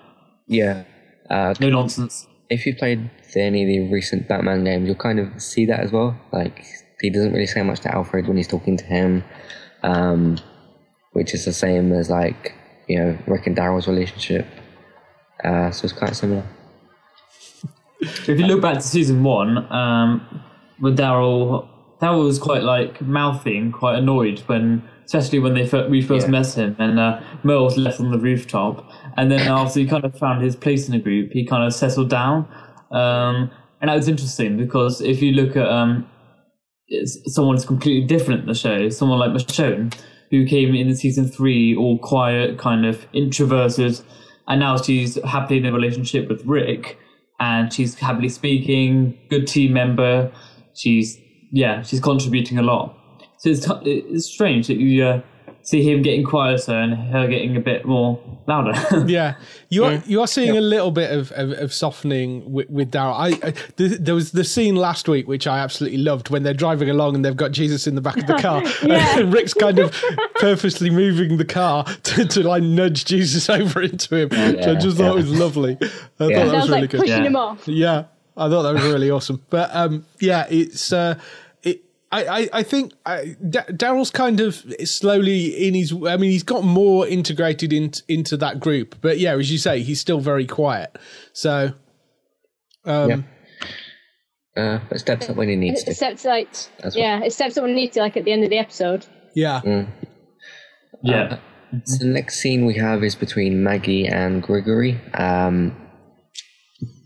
yeah, 0.47 0.83
uh, 1.29 1.53
No 1.59 1.69
nonsense. 1.69 2.27
If 2.49 2.65
you 2.65 2.75
played 2.75 3.09
any 3.35 3.63
of 3.63 3.67
the 3.67 3.93
recent 3.93 4.27
Batman 4.27 4.63
games, 4.63 4.87
you'll 4.87 4.95
kind 4.95 5.19
of 5.19 5.41
see 5.41 5.65
that 5.65 5.79
as 5.79 5.91
well. 5.91 6.17
Like 6.31 6.65
he 7.01 7.09
doesn't 7.09 7.33
really 7.33 7.47
say 7.47 7.61
much 7.61 7.81
to 7.81 7.93
Alfred 7.93 8.27
when 8.27 8.37
he's 8.37 8.47
talking 8.47 8.77
to 8.77 8.85
him, 8.85 9.23
um, 9.83 10.37
which 11.13 11.33
is 11.33 11.45
the 11.45 11.53
same 11.53 11.91
as 11.91 12.09
like 12.09 12.53
you 12.87 12.99
know 12.99 13.17
Rick 13.27 13.47
and 13.47 13.57
Daryl's 13.57 13.87
relationship. 13.87 14.47
Uh, 15.43 15.69
so 15.71 15.85
it's 15.85 15.93
quite 15.93 16.15
similar. 16.15 16.45
If 18.01 18.27
you 18.27 18.45
look 18.45 18.61
back 18.61 18.75
to 18.75 18.81
season 18.81 19.23
one, 19.23 19.71
um, 19.71 20.43
with 20.79 20.97
Daryl, 20.97 21.67
Daryl 22.01 22.25
was 22.25 22.39
quite 22.39 22.63
like 22.63 23.01
mouthy 23.01 23.57
and 23.57 23.73
quite 23.73 23.97
annoyed 23.97 24.39
when, 24.47 24.87
especially 25.05 25.39
when 25.39 25.53
they 25.53 25.63
we 25.89 26.01
first 26.01 26.27
Yeah. 26.27 26.31
met 26.31 26.53
him, 26.53 26.75
and 26.79 26.99
uh, 26.99 27.19
Merle 27.43 27.65
was 27.65 27.77
left 27.77 27.99
on 27.99 28.11
the 28.11 28.19
rooftop, 28.19 28.89
and 29.17 29.31
then 29.31 29.47
after 29.47 29.79
he 29.79 29.85
kind 29.85 30.03
of 30.03 30.17
found 30.17 30.41
his 30.43 30.55
place 30.55 30.87
in 30.87 30.93
the 30.93 30.99
group, 30.99 31.31
he 31.31 31.45
kind 31.45 31.63
of 31.63 31.73
settled 31.73 32.09
down, 32.09 32.47
um, 32.91 33.49
and 33.81 33.89
that 33.89 33.95
was 33.95 34.07
interesting 34.07 34.57
because 34.57 35.01
if 35.01 35.21
you 35.21 35.31
look 35.31 35.55
at 35.55 35.67
um, 35.67 36.07
someone 37.25 37.55
who's 37.55 37.65
completely 37.65 38.07
different 38.07 38.41
in 38.41 38.47
the 38.47 38.53
show, 38.53 38.89
someone 38.89 39.19
like 39.19 39.31
Michonne, 39.31 39.93
who 40.31 40.45
came 40.45 40.73
in 40.75 40.95
season 40.95 41.27
three 41.27 41.75
all 41.75 41.97
quiet, 41.99 42.57
kind 42.57 42.85
of 42.85 43.05
introverted, 43.13 43.99
and 44.47 44.59
now 44.59 44.77
she's 44.77 45.15
happily 45.23 45.59
in 45.59 45.65
a 45.65 45.71
relationship 45.73 46.27
with 46.29 46.43
Rick, 46.45 46.97
and 47.39 47.71
she's 47.71 47.95
happily 47.95 48.29
speaking, 48.29 49.17
good 49.29 49.45
team 49.47 49.73
member. 49.73 50.31
She's 50.73 51.17
yeah, 51.51 51.83
she's 51.83 52.01
contributing 52.01 52.57
a 52.57 52.61
lot. 52.63 52.97
So 53.37 53.49
it's 53.49 53.67
it's 53.83 54.25
strange 54.25 54.67
that 54.67 54.77
you 54.77 55.03
uh, 55.03 55.21
see 55.61 55.83
him 55.83 56.01
getting 56.01 56.23
quieter 56.23 56.71
and 56.73 56.93
her 57.11 57.27
getting 57.27 57.55
a 57.57 57.59
bit 57.59 57.85
more 57.85 58.19
louder. 58.47 58.73
Yeah, 59.07 59.35
you 59.69 59.83
are 59.83 59.93
Yeah. 59.93 60.01
you 60.05 60.21
are 60.21 60.27
seeing 60.27 60.55
a 60.57 60.61
little 60.61 60.91
bit 60.91 61.11
of, 61.11 61.31
of, 61.33 61.51
of 61.51 61.73
softening 61.73 62.51
with, 62.51 62.69
with 62.69 62.91
Daryl. 62.91 63.13
I, 63.13 63.47
I 63.47 63.51
th- 63.51 63.99
there 63.99 64.15
was 64.15 64.31
the 64.31 64.43
scene 64.43 64.75
last 64.75 65.07
week 65.09 65.27
which 65.27 65.47
I 65.47 65.59
absolutely 65.59 65.97
loved 65.99 66.29
when 66.29 66.43
they're 66.43 66.53
driving 66.53 66.89
along 66.89 67.15
and 67.15 67.25
they've 67.25 67.35
got 67.35 67.51
Jesus 67.51 67.87
in 67.87 67.95
the 67.95 68.01
back 68.01 68.17
of 68.17 68.27
the 68.27 68.35
car. 68.37 68.63
Yeah. 68.83 69.19
and 69.19 69.33
Rick's 69.33 69.53
kind 69.53 69.79
of 69.79 69.91
purposely 70.35 70.89
moving 70.89 71.37
the 71.37 71.45
car 71.45 71.83
to, 71.85 72.25
to 72.25 72.43
like 72.47 72.63
nudge 72.63 73.05
Jesus 73.05 73.49
over 73.49 73.81
into 73.81 74.15
him. 74.15 74.29
which 74.29 74.65
I 74.67 74.75
just 74.75 74.97
thought 74.97 75.05
yeah. 75.05 75.11
was 75.11 75.31
lovely. 75.39 75.77
I 75.81 75.85
Yeah. 75.85 75.89
thought 75.89 76.29
that 76.29 76.29
was 76.43 76.51
Sounds 76.51 76.69
really 76.69 76.81
like 76.81 76.89
good. 76.91 76.99
pushing 77.01 77.17
Yeah. 77.17 77.23
him 77.27 77.35
off. 77.35 77.67
Yeah, 77.67 78.03
I 78.37 78.49
thought 78.49 78.63
that 78.63 78.73
was 78.73 78.83
really 78.83 79.09
awesome. 79.11 79.43
But 79.49 79.69
um, 79.75 80.05
yeah, 80.19 80.45
it's 80.49 80.93
uh, 80.93 81.15
it. 81.17 81.21
I, 82.15 82.39
I, 82.41 82.49
I 82.53 82.63
think 82.63 82.93
I, 83.05 83.35
D- 83.49 83.59
Daryl's 83.71 84.09
kind 84.11 84.39
of 84.39 84.55
slowly 84.85 85.67
in 85.67 85.73
his. 85.73 85.91
I 85.91 86.17
mean, 86.17 86.31
he's 86.31 86.43
got 86.43 86.63
more 86.63 87.07
integrated 87.07 87.73
into 87.73 88.01
into 88.07 88.37
that 88.37 88.59
group. 88.59 88.95
But 89.01 89.19
yeah, 89.19 89.35
as 89.35 89.51
you 89.51 89.57
say, 89.57 89.81
he's 89.81 89.99
still 89.99 90.19
very 90.19 90.45
quiet. 90.45 90.97
So 91.33 91.73
um, 92.85 93.09
yeah. 93.09 93.17
Uh, 94.57 94.79
but 94.89 94.99
steps 94.99 95.29
up 95.29 95.35
when 95.35 95.49
he 95.49 95.55
needs 95.57 95.83
to. 95.83 95.91
Except 95.91 96.23
like, 96.23 96.47
That's 96.79 96.95
what- 96.95 97.01
yeah, 97.01 97.19
except 97.23 97.53
someone 97.53 97.75
needs 97.75 97.95
to 97.95 97.99
like 97.99 98.15
at 98.15 98.23
the 98.23 98.31
end 98.31 98.43
of 98.45 98.49
the 98.49 98.57
episode. 98.57 99.05
yeah, 99.35 99.59
Mm. 99.65 99.87
yeah, 101.03 101.37
So 101.83 101.97
the 101.97 102.05
next 102.05 102.39
scene 102.39 102.65
we 102.65 102.75
have 102.75 103.03
is 103.03 103.15
between 103.15 103.63
Maggie 103.63 104.07
and 104.07 104.41
Gregory. 104.41 104.97
Um, 105.13 105.75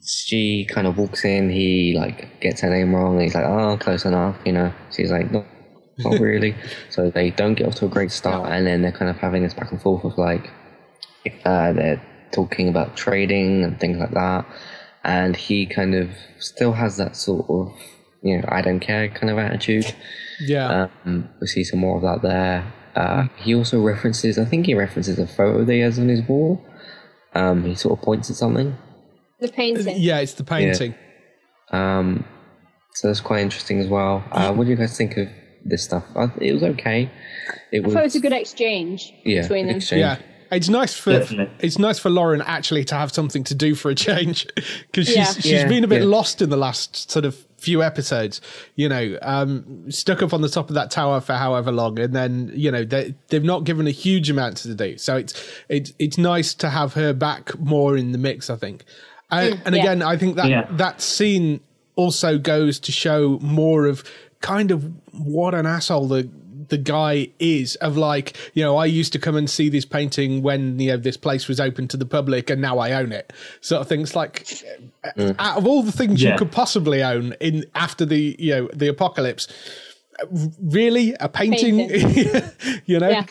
she 0.10 0.66
kind 0.66 0.88
of 0.88 0.98
walks 0.98 1.24
in. 1.26 1.50
He 1.50 1.96
like 1.98 2.42
gets 2.42 2.62
her 2.62 2.70
name 2.70 2.96
wrong. 2.96 3.14
And 3.14 3.24
he's 3.24 3.36
like, 3.36 3.46
"Oh, 3.46 3.78
close 3.78 4.06
enough," 4.06 4.38
you 4.46 4.52
know. 4.54 4.74
She's 4.96 5.12
like, 5.12 5.32
"No, 5.32 5.46
not 6.00 6.20
really." 6.20 6.56
so 6.90 7.10
they 7.10 7.30
don't 7.32 7.54
get 7.56 7.68
off 7.68 7.76
to 7.76 7.86
a 7.86 7.90
great 7.90 8.12
start, 8.12 8.52
and 8.52 8.66
then 8.66 8.82
they're 8.82 8.92
kind 8.92 9.10
of 9.10 9.18
having 9.18 9.44
this 9.44 9.54
back 9.54 9.72
and 9.72 9.82
forth 9.82 10.04
of 10.04 10.18
like, 10.18 10.50
uh, 11.46 11.74
they're 11.74 12.02
talking 12.32 12.70
about 12.70 12.96
trading 12.96 13.64
and 13.64 13.80
things 13.80 13.98
like 13.98 14.12
that. 14.12 14.46
And 15.04 15.36
he 15.36 15.66
kind 15.66 15.96
of 15.96 16.10
still 16.40 16.74
has 16.74 16.98
that 16.98 17.16
sort 17.16 17.50
of, 17.50 17.72
you 18.22 18.38
know, 18.38 18.46
I 18.50 18.62
don't 18.62 18.80
care 18.80 19.08
kind 19.10 19.30
of 19.30 19.38
attitude. 19.38 19.94
yeah, 20.42 20.88
Um, 21.06 21.30
we 21.40 21.48
see 21.48 21.64
some 21.64 21.80
more 21.80 21.96
of 21.98 22.04
that 22.04 22.22
there. 22.28 22.74
Uh, 22.96 23.28
he 23.38 23.56
also 23.56 23.80
references, 23.82 24.38
I 24.38 24.46
think 24.46 24.66
he 24.66 24.74
references 24.74 25.18
a 25.18 25.26
photo 25.26 25.64
that 25.64 25.74
he 25.74 25.80
has 25.80 25.98
on 25.98 26.10
his 26.10 26.22
wall. 26.28 26.62
Um, 27.34 27.64
he 27.64 27.76
sort 27.76 27.98
of 27.98 28.04
points 28.04 28.30
at 28.30 28.36
something. 28.36 28.76
The 29.40 29.48
painting. 29.50 29.96
yeah. 29.98 30.20
It's 30.20 30.34
the 30.34 30.44
painting. 30.44 30.96
Um, 31.72 32.26
so 32.94 33.08
that's 33.08 33.22
quite 33.22 33.42
interesting 33.42 33.80
as 33.80 33.88
well. 33.88 34.24
Uh, 34.32 34.52
what 34.54 34.66
do 34.66 34.70
you 34.72 34.76
guys 34.76 34.98
think 34.98 35.18
of 35.18 35.28
this 35.64 35.84
stuff? 35.84 36.04
I, 36.16 36.32
it 36.42 36.54
was 36.54 36.64
okay. 36.64 37.10
It 37.72 37.84
I 37.84 37.86
was, 37.86 37.94
thought 37.94 38.02
it 38.02 38.06
was 38.06 38.16
a 38.16 38.20
good 38.20 38.34
exchange 38.34 39.14
yeah, 39.24 39.42
between 39.44 39.68
them. 39.68 39.78
exchange. 39.78 40.00
Yeah. 40.02 40.18
It's 40.52 40.68
nice 40.68 40.96
for 40.98 41.12
Definitely. 41.12 41.54
it's 41.60 41.78
nice 41.78 42.00
for 42.00 42.10
Lauren 42.10 42.42
actually 42.42 42.84
to 42.86 42.96
have 42.96 43.12
something 43.14 43.44
to 43.44 43.54
do 43.54 43.76
for 43.76 43.92
a 43.92 43.96
change 43.96 44.48
because 44.56 45.06
she's 45.06 45.16
Yeah. 45.16 45.26
she's 45.34 45.46
Yeah, 45.46 45.68
been 45.68 45.84
a 45.84 45.88
bit 45.88 46.02
yeah. 46.02 46.08
lost 46.08 46.42
in 46.42 46.50
the 46.50 46.58
last 46.58 47.12
sort 47.12 47.24
of 47.24 47.36
few 47.58 47.84
episodes. 47.84 48.42
You 48.76 48.90
know, 48.90 49.20
um, 49.22 49.92
stuck 49.92 50.24
up 50.24 50.34
on 50.34 50.42
the 50.42 50.50
top 50.50 50.70
of 50.70 50.74
that 50.74 50.90
tower 50.90 51.22
for 51.22 51.34
however 51.34 51.72
long, 51.72 52.00
and 52.00 52.16
then 52.16 52.52
you 52.56 52.72
know 52.72 52.84
they 52.84 53.14
they've 53.28 53.44
not 53.44 53.64
given 53.64 53.86
a 53.86 53.92
huge 53.92 54.32
amount 54.32 54.58
to 54.58 54.74
do. 54.74 54.98
So 54.98 55.18
it's 55.18 55.40
it's 55.70 55.94
it's 56.00 56.18
nice 56.18 56.56
to 56.56 56.70
have 56.72 56.96
her 56.96 57.14
back 57.14 57.58
more 57.60 57.96
in 57.96 58.12
the 58.12 58.18
mix. 58.18 58.50
I 58.50 58.56
think, 58.56 58.86
and, 59.32 59.62
and 59.66 59.76
yeah. 59.76 59.82
again, 59.82 60.02
I 60.02 60.18
think 60.18 60.36
that 60.36 60.50
Yeah. 60.50 60.68
that 60.72 61.02
scene 61.02 61.60
also 61.96 62.38
goes 62.38 62.80
to 62.80 62.92
show 62.92 63.38
more 63.42 63.86
of 63.86 64.04
kind 64.42 64.72
of 64.72 64.92
what 65.12 65.54
an 65.54 65.66
asshole 65.66 66.08
the 66.08 66.30
the 66.70 66.78
guy 66.78 67.28
is 67.40 67.76
of 67.78 67.98
like 67.98 68.38
you 68.54 68.64
know 68.64 68.78
i 68.78 68.86
used 68.86 69.12
to 69.12 69.20
come 69.20 69.36
and 69.36 69.50
see 69.50 69.70
this 69.70 69.86
painting 69.86 70.42
when 70.44 70.80
you 70.80 70.92
know 70.92 70.98
this 70.98 71.18
place 71.18 71.48
was 71.48 71.60
open 71.60 71.88
to 71.88 71.98
the 71.98 72.06
public 72.06 72.50
and 72.50 72.62
now 72.62 72.78
i 72.78 72.92
own 72.94 73.12
it 73.12 73.34
sort 73.60 73.82
of 73.82 73.88
things 73.88 74.16
like 74.16 74.48
uh, 75.18 75.34
out 75.40 75.58
of 75.58 75.66
all 75.66 75.82
the 75.82 75.92
things 75.92 76.22
you 76.22 76.36
could 76.38 76.52
possibly 76.52 77.04
own 77.04 77.34
in 77.42 77.66
after 77.76 78.06
the 78.06 78.36
you 78.40 78.54
know 78.54 78.70
the 78.74 78.88
apocalypse 78.88 79.48
really 80.62 81.14
a 81.20 81.30
painting, 81.30 81.80
you 82.86 83.00
know 83.00 83.10
Yeah. 83.10 83.26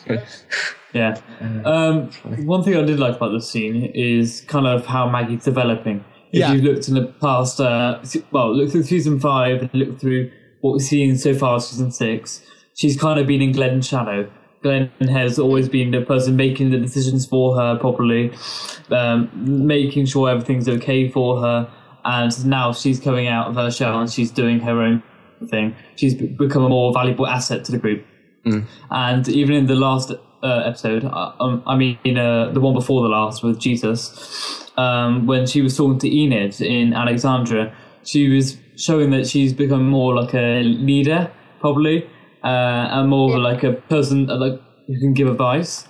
Yeah. 0.95 1.21
Um, 1.65 2.11
one 2.47 2.63
thing 2.65 2.77
I 2.77 2.83
did 2.83 2.99
like 2.99 3.17
about 3.17 3.33
this 3.33 3.49
scene 3.49 3.85
is 3.95 4.43
kind 4.49 4.67
of 4.67 4.87
how 4.87 5.09
Maggie's 5.09 5.45
developing. 5.45 6.05
If 6.33 6.41
Yeah. 6.41 6.53
you've 6.53 6.65
looked 6.65 6.89
in 6.89 6.95
the 6.95 7.07
past, 7.21 7.61
uh, 7.61 7.99
well, 8.33 8.55
look 8.55 8.71
through 8.71 8.85
season 8.85 9.21
five 9.21 9.63
and 9.63 9.71
look 9.75 10.01
through 10.01 10.31
what 10.61 10.73
we've 10.73 10.83
seen 10.83 11.17
so 11.17 11.35
far, 11.35 11.61
season 11.61 11.91
six, 11.91 12.43
she's 12.75 12.97
kind 12.99 13.21
of 13.21 13.27
been 13.27 13.43
in 13.43 13.53
Glenn's 13.53 13.87
shadow. 13.87 14.29
Glenn 14.63 14.91
has 15.09 15.39
always 15.39 15.69
been 15.69 15.93
the 15.93 16.01
person 16.01 16.35
making 16.37 16.71
the 16.71 16.79
decisions 16.79 17.25
for 17.27 17.57
her 17.57 17.77
properly, 17.79 18.33
um, 18.91 19.31
making 19.35 20.07
sure 20.07 20.29
everything's 20.29 20.69
okay 20.69 21.09
for 21.09 21.41
her, 21.41 21.71
and 22.05 22.47
now 22.47 22.73
she's 22.73 22.99
coming 22.99 23.29
out 23.29 23.47
of 23.49 23.55
her 23.55 23.71
shell 23.71 24.01
and 24.01 24.11
she's 24.11 24.31
doing 24.33 24.59
her 24.61 24.83
own 24.83 25.03
thing. 25.47 25.75
She's 25.97 26.15
become 26.15 26.65
a 26.65 26.69
more 26.69 26.93
valuable 26.93 27.27
asset 27.27 27.65
to 27.67 27.73
the 27.73 27.79
group. 27.79 28.05
And 28.91 29.29
even 29.29 29.55
in 29.57 29.67
the 29.67 29.75
last 29.75 30.11
uh, 30.43 30.63
episode, 30.65 31.05
uh, 31.05 31.33
um, 31.39 31.63
I 31.67 31.77
mean 31.77 31.99
uh, 32.17 32.51
the 32.53 32.61
one 32.61 32.73
before 32.73 33.03
the 33.03 33.09
last 33.09 33.43
with 33.43 33.59
Jesus, 33.61 34.71
um, 34.79 35.27
when 35.27 35.47
she 35.47 35.61
was 35.61 35.77
talking 35.77 35.99
to 35.99 36.09
Enid 36.09 36.59
in 36.63 36.95
Alexandria, 36.95 37.75
she 38.05 38.29
was 38.31 38.57
showing 38.77 39.11
that 39.11 39.27
she's 39.27 39.53
become 39.53 39.87
more 39.89 40.15
like 40.15 40.33
a 40.35 40.63
leader, 40.63 41.31
probably, 41.61 42.05
uh, 42.43 42.47
and 42.97 43.11
more 43.11 43.35
of 43.35 43.41
like 43.43 43.63
a 43.65 43.73
person 43.73 44.31
uh, 44.31 44.37
like 44.37 44.59
who 44.87 44.99
can 44.99 45.13
give 45.13 45.29
advice, 45.29 45.87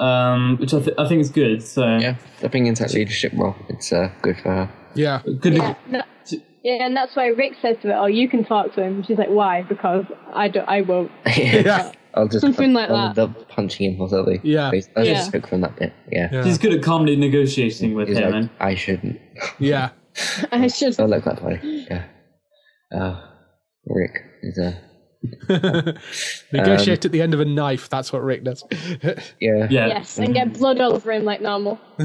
um, 0.00 0.56
which 0.58 0.74
I, 0.74 0.80
th- 0.80 0.96
I 0.98 1.06
think 1.06 1.20
is 1.20 1.30
good. 1.30 1.62
So 1.62 1.98
Yeah, 1.98 2.16
stepping 2.38 2.66
into 2.66 2.82
that 2.82 2.94
leadership 2.94 3.32
role, 3.36 3.54
it's 3.68 3.92
uh, 3.92 4.10
good 4.22 4.38
for 4.38 4.50
her. 4.50 4.70
Yeah. 4.96 5.20
good. 5.40 5.54
Yeah, 5.54 5.74
no- 5.88 6.02
yeah, 6.66 6.84
and 6.84 6.96
that's 6.96 7.14
why 7.14 7.28
Rick 7.28 7.54
says 7.62 7.76
to 7.82 7.88
her, 7.88 7.94
"Oh, 7.94 8.06
you 8.06 8.28
can 8.28 8.44
talk 8.44 8.74
to 8.74 8.82
him." 8.82 9.02
She's 9.04 9.18
like, 9.18 9.28
"Why?" 9.30 9.62
Because 9.62 10.04
I 10.34 10.48
don't. 10.48 10.68
I 10.68 10.80
won't. 10.80 11.10
Yeah. 11.36 11.92
I'll 12.14 12.26
just 12.28 12.40
Something 12.40 12.72
like 12.72 12.88
I'll 12.90 13.12
that. 13.12 13.28
end 13.36 13.48
punching 13.50 13.92
him 13.92 14.00
or 14.00 14.08
something. 14.08 14.40
Yeah. 14.42 14.70
I 14.70 14.80
just 14.80 14.90
Yeah. 14.96 15.30
took 15.30 15.46
from 15.46 15.60
that 15.60 15.76
bit. 15.76 15.92
Yeah. 16.10 16.28
Yeah. 16.32 16.44
She's 16.44 16.56
good 16.58 16.72
at 16.72 16.82
calmly 16.82 17.14
negotiating 17.14 17.94
with 17.94 18.08
He's 18.08 18.16
him. 18.18 18.32
like, 18.32 18.50
I 18.58 18.74
shouldn't. 18.74 19.20
Yeah. 19.58 19.90
I 20.50 20.66
should. 20.68 20.98
I 20.98 21.04
like 21.04 21.24
that 21.24 21.38
funny. 21.40 21.60
Yeah. 21.90 22.04
Uh, 22.90 23.20
Rick 23.84 24.22
is 24.42 24.56
a 24.58 24.80
Negotiate 26.52 27.04
at 27.04 27.12
the 27.12 27.22
end 27.22 27.34
of 27.34 27.40
a 27.40 27.44
knife. 27.44 27.88
That's 27.88 28.12
what 28.12 28.22
Rick 28.22 28.44
does. 28.44 28.64
yeah. 29.40 29.66
yeah, 29.70 29.86
Yes, 29.88 30.18
and 30.18 30.34
get 30.34 30.52
blood 30.54 30.80
all 30.80 30.94
over 30.94 31.12
him 31.12 31.24
like 31.24 31.40
normal. 31.40 31.78
he 31.98 32.04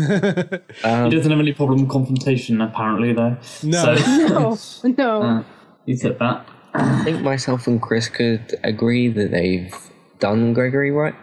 Um, 0.84 1.10
doesn't 1.10 1.32
have 1.32 1.40
any 1.40 1.54
problem 1.54 1.82
with 1.82 1.90
confrontation 1.90 2.62
apparently 2.62 3.14
though. 3.14 3.38
No. 3.64 3.96
So, 3.96 4.88
No, 4.88 4.94
no. 4.98 5.22
uh, 5.22 5.44
he 5.86 5.96
said 5.96 6.18
that. 6.20 6.46
I 6.74 7.04
think 7.04 7.22
myself 7.22 7.68
and 7.68 7.82
Chris 7.82 8.08
could 8.08 8.56
agree 8.64 9.10
that 9.10 9.32
they've 9.32 9.76
done 10.20 10.54
Gregory 10.54 10.92
right. 10.92 11.16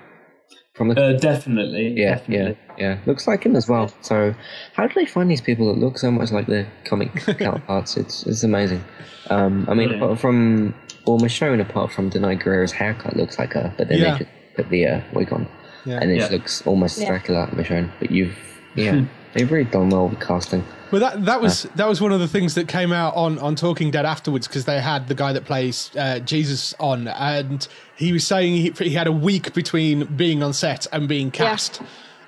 From 0.75 0.89
the 0.91 1.01
Uh, 1.03 1.13
definitely. 1.19 1.95
yeah, 2.01 2.17
definitely. 2.17 2.57
yeah, 2.79 2.95
yeah. 2.95 2.99
Looks 3.07 3.27
like 3.27 3.43
him 3.45 3.57
as 3.57 3.69
well. 3.69 3.91
So, 4.01 4.33
how 4.75 4.87
do 4.87 4.95
they 4.95 5.07
find 5.07 5.29
these 5.29 5.41
people 5.41 5.67
that 5.75 5.81
look 5.81 5.99
so 5.99 6.09
much 6.11 6.31
like 6.31 6.47
their 6.47 6.71
comic 6.85 7.13
counterparts? 7.39 7.97
It's 7.97 8.25
it's 8.27 8.45
amazing. 8.45 8.85
Um, 9.31 9.67
I 9.69 9.75
mean, 9.75 9.91
Yeah. 9.91 9.97
apart 9.97 10.21
from 10.21 10.75
well, 11.07 11.19
Michonne, 11.19 11.61
apart 11.61 11.93
from 11.93 12.11
Danai 12.11 12.41
Gurira's 12.43 12.73
haircut, 12.73 13.17
looks 13.17 13.39
like 13.39 13.53
her, 13.55 13.73
but 13.79 13.89
then 13.89 13.99
Yeah. 13.99 14.13
they 14.13 14.19
just 14.21 14.31
put 14.57 14.69
the 14.71 14.87
uh, 14.87 15.01
wig 15.13 15.33
on, 15.33 15.47
Yeah. 15.85 15.99
and 16.01 16.11
it 16.11 16.19
Yeah. 16.19 16.29
looks 16.29 16.63
almost 16.67 16.99
Yeah. 16.99 17.05
exactly 17.07 17.35
like 17.35 17.51
Michonne. 17.53 17.91
But 18.01 18.11
you've 18.11 18.37
yeah, 18.75 19.03
they've 19.35 19.51
really 19.51 19.65
done 19.71 19.91
well 19.91 20.09
with 20.09 20.21
casting. 20.21 20.63
Well, 20.91 21.01
that 21.01 21.25
that 21.27 21.41
was 21.43 21.65
that 21.75 21.89
was 21.89 22.01
one 22.01 22.13
of 22.13 22.21
the 22.21 22.29
things 22.29 22.55
that 22.55 22.69
came 22.69 22.93
out 22.93 23.15
on 23.17 23.39
on 23.41 23.55
Talking 23.57 23.91
Dead 23.91 24.07
afterwards 24.07 24.47
because 24.47 24.65
they 24.65 24.81
had 24.81 25.09
the 25.09 25.15
guy 25.15 25.33
that 25.33 25.45
plays 25.45 25.91
uh, 25.99 26.19
Jesus 26.21 26.75
on, 26.81 27.09
and 27.09 27.67
he 27.97 28.13
was 28.13 28.27
saying 28.27 28.55
he, 28.55 28.73
he 28.85 28.91
had 28.95 29.07
a 29.07 29.13
week 29.13 29.53
between 29.55 30.05
being 30.05 30.43
on 30.43 30.53
set 30.53 30.87
and 30.93 31.07
being 31.09 31.31
cast, 31.31 31.83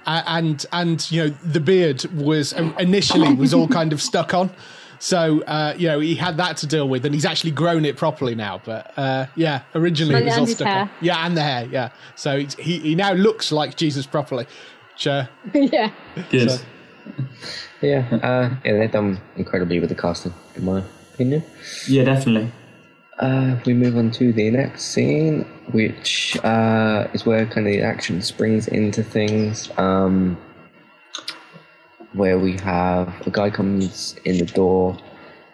uh, 0.06 0.22
and 0.26 0.66
and 0.72 1.10
you 1.10 1.22
know 1.24 1.28
the 1.44 1.60
beard 1.60 2.04
was 2.14 2.52
um, 2.54 2.74
initially 2.78 3.32
was 3.34 3.54
all 3.54 3.68
kind 3.68 3.92
of 3.92 4.02
stuck 4.02 4.34
on. 4.34 4.50
So 5.02 5.42
uh, 5.42 5.74
you 5.78 5.88
know 5.88 5.98
he 5.98 6.14
had 6.14 6.36
that 6.36 6.58
to 6.58 6.66
deal 6.66 6.88
with, 6.88 7.04
and 7.06 7.14
he's 7.14 7.24
actually 7.24 7.52
grown 7.52 7.84
it 7.86 7.96
properly 7.96 8.34
now. 8.34 8.60
But 8.64 8.92
uh, 8.98 9.26
yeah, 9.34 9.62
originally 9.74 10.14
And- 10.14 10.24
it 10.24 10.26
was 10.26 10.34
and 10.34 10.40
all 10.40 10.46
stuck 10.46 10.68
hair. 10.68 10.90
Yeah, 11.00 11.26
and 11.26 11.36
the 11.36 11.42
hair. 11.42 11.66
Yeah, 11.72 11.88
so 12.16 12.36
it's, 12.36 12.54
he 12.56 12.78
he 12.80 12.94
now 12.94 13.12
looks 13.14 13.50
like 13.50 13.76
Jesus 13.76 14.06
properly. 14.06 14.46
Which, 14.92 15.06
uh, 15.06 15.26
yeah. 15.54 15.90
Good. 16.30 16.50
So- 16.50 16.58
Yeah, 17.80 18.06
uh, 18.22 18.54
yeah, 18.62 18.78
they've 18.78 18.92
done 18.92 19.18
incredibly 19.36 19.80
with 19.80 19.88
the 19.88 19.94
casting, 19.94 20.34
in 20.54 20.64
my 20.66 20.82
opinion. 21.14 21.42
Yeah, 21.88 22.04
definitely. 22.04 22.52
Uh, 23.18 23.56
we 23.64 23.72
move 23.72 23.96
on 23.96 24.10
to 24.12 24.32
the 24.34 24.50
next 24.50 24.82
scene, 24.84 25.44
which 25.72 26.36
uh, 26.44 27.08
is 27.14 27.24
where 27.24 27.46
kind 27.46 27.66
of 27.66 27.72
the 27.72 27.80
action 27.82 28.20
springs 28.20 28.68
into 28.68 29.02
things. 29.02 29.70
Um, 29.78 30.36
where 32.12 32.38
we 32.38 32.56
have 32.58 33.08
a 33.26 33.30
guy 33.30 33.50
comes 33.50 34.16
in 34.24 34.38
the 34.38 34.46
door 34.46 34.98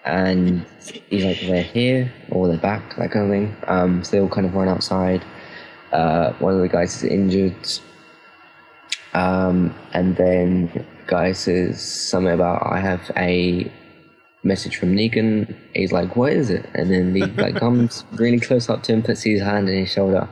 and 0.05 0.65
he's 1.09 1.25
like, 1.25 1.41
they're 1.41 1.63
here 1.63 2.13
or 2.31 2.49
they're 2.49 2.57
back, 2.57 2.97
that 2.97 3.11
kind 3.11 3.25
of 3.27 3.31
thing. 3.31 3.57
Um, 3.67 4.05
so 4.05 4.13
they 4.13 4.21
all 4.21 4.29
kind 4.29 4.47
of 4.47 4.55
run 4.55 4.69
outside. 4.69 5.25
Uh, 5.93 6.33
one 6.35 6.55
of 6.55 6.61
the 6.61 6.69
guys 6.69 7.03
is 7.03 7.11
injured. 7.11 7.55
Um, 9.15 9.75
and 9.93 10.17
then 10.17 10.71
the 10.75 10.85
guy 11.07 11.33
says 11.33 11.83
something 11.83 12.33
about, 12.33 12.67
I 12.71 12.81
have 12.81 13.11
a 13.17 13.71
message 14.47 14.77
from 14.77 14.95
Negan. 14.95 15.55
He's 15.75 15.93
like, 15.93 16.17
"What 16.17 16.33
is 16.33 16.51
it?" 16.51 16.67
And 16.75 16.91
then 16.91 17.15
he 17.15 17.25
like 17.25 17.57
comes 17.65 18.05
really 18.13 18.41
close 18.41 18.71
up 18.71 18.83
to 18.85 18.93
him, 18.93 19.03
puts 19.03 19.23
his 19.23 19.43
hand 19.43 19.69
in 19.69 19.81
his 19.81 19.91
shoulder, 19.91 20.29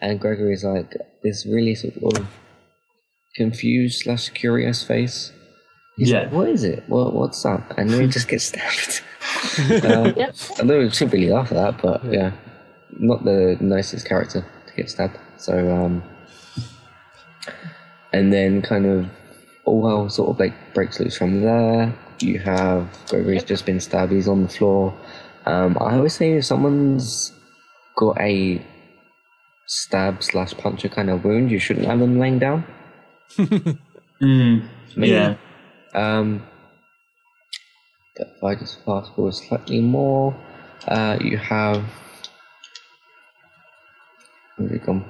and 0.00 0.20
Gregory's 0.20 0.64
like 0.64 0.94
this 1.22 1.46
really 1.46 1.74
sort 1.74 1.96
of 2.18 2.26
confused 3.34 4.02
slash 4.02 4.28
curious 4.28 4.84
face. 4.84 5.32
He's 5.96 6.10
Yeah. 6.10 6.20
like, 6.22 6.32
"What 6.32 6.48
is 6.48 6.64
it? 6.64 6.82
What 6.88 7.14
what's 7.14 7.44
up?" 7.44 7.78
And 7.78 7.88
then 7.90 8.00
he 8.02 8.06
just 8.08 8.28
gets 8.28 8.44
stabbed. 8.44 9.02
uh, 9.84 10.12
Yep. 10.16 10.34
I 10.58 10.62
know 10.64 10.78
we 10.78 10.90
shouldn't 10.90 11.12
really 11.12 11.30
laugh 11.30 11.52
at 11.52 11.54
that, 11.54 11.82
but 11.82 12.04
yeah, 12.12 12.32
not 12.98 13.24
the 13.24 13.56
nicest 13.60 14.06
character 14.08 14.44
to 14.66 14.74
get 14.74 14.90
stabbed. 14.90 15.18
So 15.36 15.54
um, 15.74 16.02
and 18.12 18.32
then 18.32 18.62
kind 18.62 18.86
of 18.86 19.06
all 19.64 19.86
hell 19.88 20.08
sort 20.10 20.30
of 20.30 20.40
like 20.40 20.54
breaks 20.74 20.98
loose 21.00 21.16
from 21.16 21.42
there. 21.42 21.94
You 22.20 22.38
have 22.40 22.88
Gregory's 23.08 23.44
just 23.44 23.66
been 23.66 23.80
stabbed. 23.80 24.12
He's 24.12 24.28
on 24.28 24.42
the 24.44 24.48
floor. 24.48 24.94
Um, 25.46 25.76
I 25.80 25.96
always 25.96 26.14
say 26.14 26.32
if 26.32 26.44
someone's 26.44 27.32
got 27.96 28.18
a 28.20 28.64
stab 29.66 30.22
slash 30.22 30.54
puncher 30.54 30.88
kind 30.88 31.10
of 31.10 31.24
wound, 31.24 31.50
you 31.50 31.58
shouldn't 31.58 31.86
have 31.86 31.98
them 32.00 32.18
laying 32.18 32.38
down. 32.38 32.64
Mm, 34.22 34.66
yeah. 34.96 35.34
Um, 35.94 36.42
but 38.16 38.28
if 38.36 38.44
I 38.44 38.54
just 38.54 38.84
fast 38.84 39.14
forward 39.14 39.34
slightly 39.34 39.80
more, 39.80 40.34
uh, 40.88 41.18
you 41.20 41.36
have. 41.36 41.84
Where's 44.56 44.72
it 44.72 44.84
gone? 44.86 45.04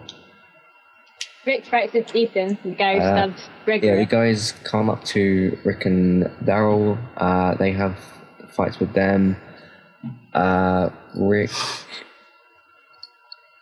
Rick 1.47 1.67
fights 1.67 1.93
with 1.93 2.15
Ethan, 2.17 2.57
the 2.65 2.71
guy 2.71 2.95
who 2.95 3.01
Uh, 3.01 3.13
stabbed 3.13 3.39
Yeah, 3.39 3.65
Gregory. 3.67 3.97
the 3.99 4.07
guys 4.07 4.53
come 4.65 4.89
up 4.89 5.05
to 5.05 5.59
Rick 5.65 5.85
and 5.85 6.25
Daryl. 6.43 6.97
Uh, 7.19 7.55
they 7.55 7.73
have 7.73 7.99
fights 8.49 8.81
with 8.81 8.95
them. 8.95 9.37
Uh, 10.33 10.89
Rick 11.15 11.51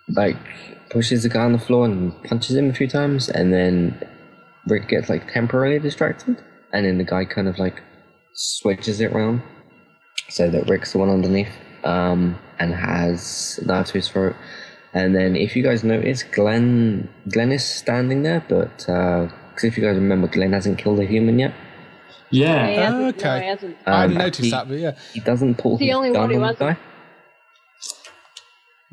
like 0.08 0.36
pushes 0.90 1.22
the 1.24 1.28
guy 1.28 1.40
on 1.44 1.52
the 1.52 1.58
floor 1.58 1.84
and 1.86 2.12
punches 2.24 2.54
him 2.56 2.70
a 2.70 2.72
few 2.72 2.86
times, 2.88 3.28
and 3.28 3.52
then 3.52 4.00
Rick 4.66 4.88
gets 4.88 5.08
like 5.08 5.32
temporarily 5.32 5.78
distracted, 5.80 6.36
and 6.72 6.86
then 6.86 6.98
the 6.98 7.04
guy 7.04 7.24
kind 7.24 7.48
of 7.48 7.58
like 7.58 7.82
switches 8.34 9.00
it 9.00 9.12
around 9.12 9.42
so 10.28 10.50
that 10.50 10.68
Rick's 10.68 10.92
the 10.92 10.98
one 10.98 11.10
underneath 11.10 11.52
um, 11.84 12.38
and 12.58 12.72
has 12.74 13.58
a 13.62 13.66
knife 13.66 13.88
to 13.88 13.92
his 13.94 14.08
throat. 14.08 14.34
And 14.94 15.14
then, 15.16 15.36
if 15.36 15.56
you 15.56 15.62
guys 15.62 15.82
notice, 15.84 16.22
Glenn 16.22 17.08
Glenn 17.30 17.50
is 17.50 17.64
standing 17.64 18.22
there, 18.24 18.44
but 18.46 18.76
because 18.76 19.64
if 19.64 19.76
you 19.78 19.82
guys 19.82 19.96
remember, 19.96 20.28
Glenn 20.28 20.52
hasn't 20.52 20.78
killed 20.78 21.00
a 21.00 21.06
human 21.06 21.38
yet. 21.38 21.54
Yeah, 22.30 22.66
he 22.68 22.74
Yeah. 22.74 22.82
hasn't, 22.90 23.16
Okay. 23.16 23.28
No, 23.28 23.40
he 23.40 23.46
hasn't. 23.48 23.76
I 23.86 24.04
Um, 24.04 24.14
noticed 24.14 24.40
he- 24.44 24.50
that, 24.50 24.68
but 24.68 24.78
yeah. 24.78 24.92
He 25.14 25.20
doesn't 25.20 25.56
pull 25.56 25.78
The 25.78 25.86
his 25.86 25.94
only 25.96 26.10
gun 26.12 26.20
one 26.22 26.30
who 26.30 26.36
on 26.36 26.40
the 26.42 26.46
hasn't. 26.64 26.78
guy. 26.78 26.84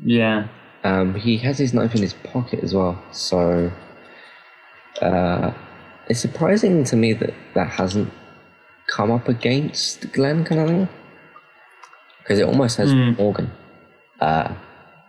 Yeah. 0.04 0.48
Um, 0.84 1.14
he 1.14 1.36
has 1.38 1.58
his 1.58 1.74
knife 1.74 1.94
in 1.94 2.00
his 2.00 2.14
pocket 2.14 2.60
as 2.64 2.74
well, 2.74 2.98
so 3.12 3.70
uh, 5.02 5.52
it's 6.10 6.20
surprising 6.20 6.84
to 6.90 6.96
me 6.96 7.12
that 7.14 7.32
that 7.54 7.68
hasn't 7.80 8.10
come 8.94 9.10
up 9.16 9.28
against 9.28 10.12
Glenn 10.12 10.44
kind 10.44 10.60
of 10.60 10.68
thing, 10.68 10.88
because 12.18 12.38
it 12.40 12.46
almost 12.52 12.76
has 12.78 12.90
Hmm. 12.90 13.12
Morgan 13.12 13.50
uh, 14.20 14.52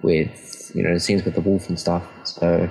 with 0.03 0.71
you 0.75 0.83
know 0.83 0.93
the 0.93 0.99
scenes 0.99 1.25
with 1.25 1.35
the 1.35 1.41
wolf 1.41 1.67
and 1.69 1.79
stuff. 1.79 2.03
So, 2.23 2.69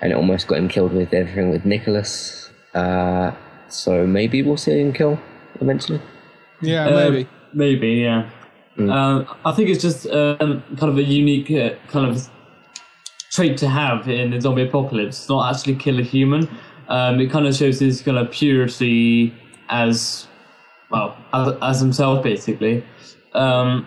and 0.00 0.12
it 0.12 0.14
almost 0.14 0.46
got 0.46 0.58
him 0.58 0.68
killed 0.68 0.92
with 0.92 1.12
everything 1.14 1.50
with 1.50 1.64
Nicholas. 1.64 2.50
Uh, 2.74 3.32
so 3.68 4.06
maybe 4.06 4.42
we'll 4.42 4.58
see 4.58 4.78
him 4.78 4.92
kill 4.92 5.18
eventually. 5.60 6.00
Yeah, 6.60 6.86
Uh, 6.88 7.10
maybe. 7.10 7.28
Maybe, 7.54 7.88
yeah. 8.06 8.28
Mm. 8.76 8.92
Um, 8.92 9.26
I 9.46 9.52
think 9.52 9.70
it's 9.70 9.82
just 9.82 10.06
um, 10.08 10.62
kind 10.78 10.90
of 10.92 10.98
a 10.98 11.02
unique 11.02 11.50
uh, 11.50 11.70
kind 11.88 12.06
of 12.10 12.28
trait 13.32 13.56
to 13.58 13.68
have 13.68 14.08
in 14.08 14.30
the 14.30 14.40
zombie 14.40 14.62
apocalypse. 14.68 15.26
Not 15.30 15.54
actually 15.54 15.76
kill 15.76 15.98
a 15.98 16.02
human. 16.02 16.48
Um, 16.88 17.20
it 17.20 17.30
kind 17.30 17.46
of 17.46 17.54
shows 17.54 17.80
his 17.80 18.02
kind 18.02 18.18
of 18.18 18.30
purity 18.30 19.34
as 19.68 20.26
well 20.90 21.16
as, 21.32 21.54
as 21.62 21.80
himself, 21.80 22.22
basically. 22.22 22.84
Um, 23.32 23.86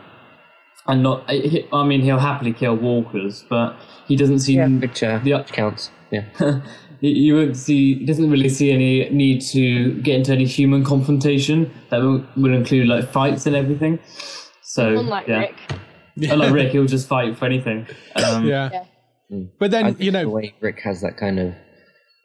and 0.87 1.03
not. 1.03 1.23
I 1.27 1.65
I 1.71 1.83
mean, 1.85 2.01
he'll 2.01 2.19
happily 2.19 2.53
kill 2.53 2.75
walkers, 2.75 3.45
but 3.49 3.75
he 4.07 4.15
doesn't 4.15 4.39
seem 4.39 4.79
which, 4.81 5.03
uh, 5.03 5.19
the- 5.19 5.33
which 5.35 5.51
counts. 5.53 5.91
Yeah. 6.11 6.25
you- 7.01 7.09
you 7.25 7.35
won't 7.35 7.55
see 7.55 7.99
he 7.99 8.05
doesn't 8.05 8.29
really 8.29 8.49
see 8.49 8.71
any 8.71 9.09
need 9.09 9.41
to 9.41 9.93
get 10.01 10.15
into 10.17 10.33
any 10.33 10.45
human 10.45 10.83
confrontation 10.83 11.71
that 11.89 11.99
will, 12.01 12.25
would 12.35 12.51
include 12.51 12.87
like 12.89 13.09
fights 13.09 13.45
and 13.45 13.55
everything 13.55 13.97
so 14.63 14.97
Unlike 14.99 15.27
yeah 15.29 15.39
Rick. 15.39 15.55
unlike 16.29 16.51
Rick 16.59 16.71
he'll 16.73 16.85
just 16.85 17.07
fight 17.07 17.37
for 17.37 17.45
anything 17.45 17.87
um, 18.25 18.45
Yeah. 18.45 18.83
Yeah. 19.29 19.43
But 19.59 19.71
then, 19.71 19.85
think 19.85 20.01
you 20.01 20.11
the 20.11 20.23
know, 20.23 20.29
way 20.29 20.55
Rick 20.59 20.81
has 20.81 20.99
that 21.01 21.15
kind 21.15 21.39
of 21.39 21.53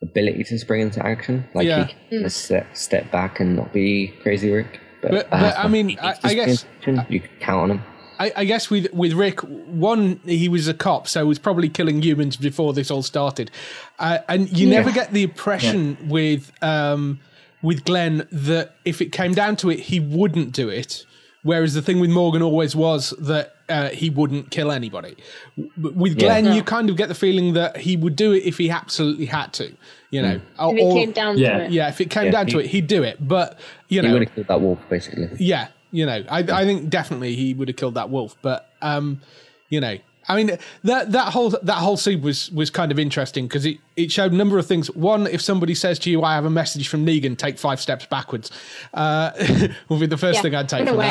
ability 0.04 0.44
to 0.44 0.58
spring 0.58 0.82
into 0.82 1.04
action, 1.04 1.44
like 1.54 1.66
Yeah. 1.66 1.86
he 1.86 1.94
can 2.10 2.22
just 2.22 2.44
step, 2.44 2.66
step 2.76 3.10
back 3.10 3.40
and 3.40 3.56
not 3.56 3.72
be 3.72 4.08
crazy 4.22 4.50
Rick. 4.50 4.80
But, 5.02 5.10
But- 5.10 5.26
uh, 5.32 5.40
but, 5.40 5.58
I 5.58 5.68
mean, 5.68 5.98
I- 6.00 6.14
I 6.22 6.34
guess- 6.34 6.64
into 6.86 7.00
action, 7.00 7.06
you 7.12 7.20
can 7.20 7.30
count 7.40 7.62
on 7.64 7.70
him. 7.78 7.82
I, 8.20 8.32
I 8.36 8.44
guess 8.44 8.70
with 8.70 8.92
with 8.92 9.12
Rick, 9.12 9.40
one 9.40 10.20
he 10.24 10.48
was 10.48 10.68
a 10.68 10.74
cop, 10.74 11.08
so 11.08 11.24
he 11.24 11.28
was 11.28 11.40
probably 11.40 11.68
killing 11.68 12.00
humans 12.00 12.36
before 12.36 12.72
this 12.72 12.88
all 12.88 13.02
started, 13.02 13.50
uh, 13.98 14.18
and 14.28 14.48
you 14.56 14.68
never 14.68 14.92
get 14.92 15.12
the 15.12 15.24
impression 15.24 15.96
with 16.08 16.52
um, 16.62 17.18
with 17.60 17.84
Glenn 17.84 18.28
that 18.30 18.76
if 18.84 19.00
it 19.02 19.10
came 19.10 19.34
down 19.34 19.56
to 19.56 19.68
it, 19.70 19.80
he 19.80 19.98
wouldn't 19.98 20.52
do 20.52 20.68
it. 20.68 21.04
Whereas 21.44 21.74
the 21.74 21.82
thing 21.82 22.00
with 22.00 22.10
Morgan 22.10 22.42
always 22.42 22.74
was 22.74 23.10
that 23.20 23.54
uh, 23.68 23.90
he 23.90 24.10
wouldn't 24.10 24.50
kill 24.50 24.72
anybody. 24.72 25.16
With 25.76 26.18
Glenn, 26.18 26.52
you 26.54 26.62
kind 26.64 26.90
of 26.90 26.96
get 26.96 27.08
the 27.08 27.14
feeling 27.14 27.52
that 27.54 27.76
he 27.76 27.96
would 27.96 28.16
do 28.16 28.32
it 28.32 28.42
if 28.44 28.58
he 28.58 28.70
absolutely 28.70 29.26
had 29.26 29.52
to. 29.54 29.72
You 30.10 30.22
know, 30.22 30.40
or, 30.58 30.74
If 30.74 30.80
it 30.80 30.92
came 30.94 31.12
down 31.12 31.38
Yeah. 31.38 31.58
to 31.58 31.64
it. 31.64 31.70
yeah, 31.70 31.88
if 31.88 32.00
it 32.00 32.08
came 32.10 32.24
Yeah, 32.26 32.30
down 32.30 32.46
to 32.48 32.58
it, 32.60 32.66
he'd 32.66 32.86
do 32.86 33.02
it. 33.02 33.16
But 33.20 33.58
you 33.88 34.00
know, 34.02 34.08
He 34.08 34.14
would 34.14 34.22
have 34.22 34.34
killed 34.34 34.48
that 34.48 34.60
wolf, 34.60 34.78
basically. 34.88 35.28
yeah, 35.38 35.68
you 35.92 36.06
know, 36.06 36.24
I 36.28 36.38
I 36.38 36.64
think 36.64 36.88
definitely 36.88 37.34
he 37.36 37.52
would 37.54 37.68
have 37.68 37.76
killed 37.76 37.94
that 37.94 38.10
wolf, 38.10 38.36
but 38.42 38.70
um, 38.80 39.20
you 39.68 39.80
know, 39.80 39.96
I 40.28 40.36
mean 40.36 40.58
that 40.84 41.12
that 41.12 41.32
whole 41.32 41.50
that 41.50 41.74
whole 41.76 41.96
scene 41.96 42.22
was 42.22 42.50
was 42.52 42.70
kind 42.70 42.90
of 42.92 42.98
interesting 42.98 43.46
because 43.46 43.66
it 43.66 43.78
it 43.96 44.10
showed 44.10 44.32
a 44.32 44.36
number 44.36 44.58
of 44.58 44.66
things. 44.66 44.90
One, 44.90 45.26
if 45.26 45.40
somebody 45.40 45.74
says 45.74 45.98
to 46.00 46.10
you, 46.10 46.22
"I 46.22 46.34
have 46.34 46.44
a 46.44 46.50
message 46.50 46.88
from 46.88 47.04
Negan," 47.04 47.36
take 47.36 47.58
five 47.58 47.80
steps 47.80 48.06
backwards, 48.06 48.50
uh, 48.94 49.30
will 49.88 49.98
be 49.98 50.06
the 50.06 50.16
first 50.16 50.36
Yeah, 50.36 50.42
thing 50.42 50.54
I'd 50.54 50.68
take 50.68 50.88
from 50.88 50.96
way. 50.96 51.10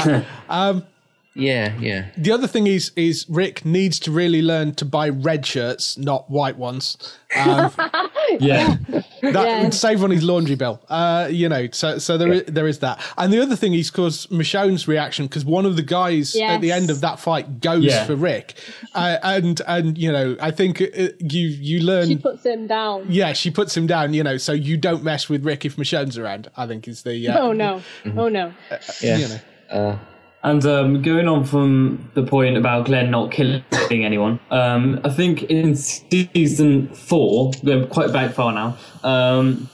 that. 0.49 0.83
Yeah, 1.35 1.75
yeah. 1.79 2.05
The 2.15 2.31
other 2.31 2.45
thing 2.47 2.67
is 2.67 2.91
is 2.95 3.25
Rick 3.27 3.65
needs 3.65 3.99
to 4.01 4.11
really 4.11 4.43
learn 4.43 4.75
to 4.75 4.85
buy 4.85 5.09
red 5.09 5.43
shirts, 5.45 5.97
not 5.97 6.29
white 6.29 6.57
ones. 6.57 6.95
Um, 7.35 7.71
yeah 8.39 8.77
that 8.89 9.05
Yeah. 9.21 9.63
would 9.63 9.73
save 9.73 10.03
on 10.03 10.11
his 10.11 10.23
laundry 10.23 10.55
bill. 10.55 10.81
Uh, 10.89 11.27
you 11.31 11.47
know, 11.47 11.67
so 11.71 11.97
so 11.97 12.17
there 12.17 12.31
is, 12.33 12.43
there 12.45 12.67
is 12.67 12.79
that. 12.79 13.01
And 13.17 13.31
the 13.31 13.41
other 13.41 13.55
thing 13.55 13.73
is 13.73 13.89
because 13.89 14.27
Michonne's 14.27 14.87
reaction, 14.87 15.25
because 15.27 15.45
one 15.45 15.65
of 15.65 15.75
the 15.75 15.81
guys 15.81 16.35
at 16.35 16.59
the 16.61 16.71
end 16.71 16.89
of 16.89 17.01
that 17.01 17.19
fight 17.19 17.61
goes 17.61 17.83
Yeah. 17.85 18.05
for 18.05 18.15
Rick, 18.15 18.55
uh, 18.93 19.17
and 19.23 19.61
and 19.67 19.97
you 19.97 20.11
know, 20.11 20.35
I 20.41 20.51
think 20.51 20.81
uh, 20.81 20.85
you 21.19 21.47
you 21.47 21.79
learn. 21.81 22.07
She 22.07 22.17
puts 22.17 22.45
him 22.45 22.67
down. 22.67 23.05
yeah, 23.09 23.33
she 23.33 23.49
puts 23.49 23.75
him 23.77 23.87
down. 23.87 24.13
You 24.13 24.23
know, 24.23 24.37
so 24.37 24.51
you 24.51 24.75
don't 24.77 25.03
mess 25.03 25.29
with 25.29 25.45
Rick 25.45 25.63
if 25.65 25.77
Michonne's 25.77 26.17
around. 26.17 26.49
I 26.57 26.67
think 26.67 26.87
is 26.87 27.03
the 27.03 27.29
uh, 27.29 27.39
Oh 27.39 27.53
no. 27.53 27.81
Oh 28.17 28.27
no. 28.29 28.53
Yeah. 29.01 29.17
you 29.17 29.27
know. 29.71 29.99
Uh, 30.43 30.49
And 30.49 30.65
um, 30.65 31.01
going 31.01 31.27
on 31.27 31.45
from 31.45 32.09
the 32.15 32.23
point 32.23 32.57
about 32.57 32.85
Glenn 32.85 33.09
not 33.11 33.31
killing 33.31 33.63
anyone, 33.91 34.39
um, 34.51 34.99
I 35.03 35.09
think 35.09 35.43
in 35.43 35.75
season 35.75 36.89
four, 36.93 37.51
going 37.65 37.87
quite 37.87 38.11
back 38.11 38.33
far 38.33 38.51
now, 38.53 38.77
um, 39.03 39.69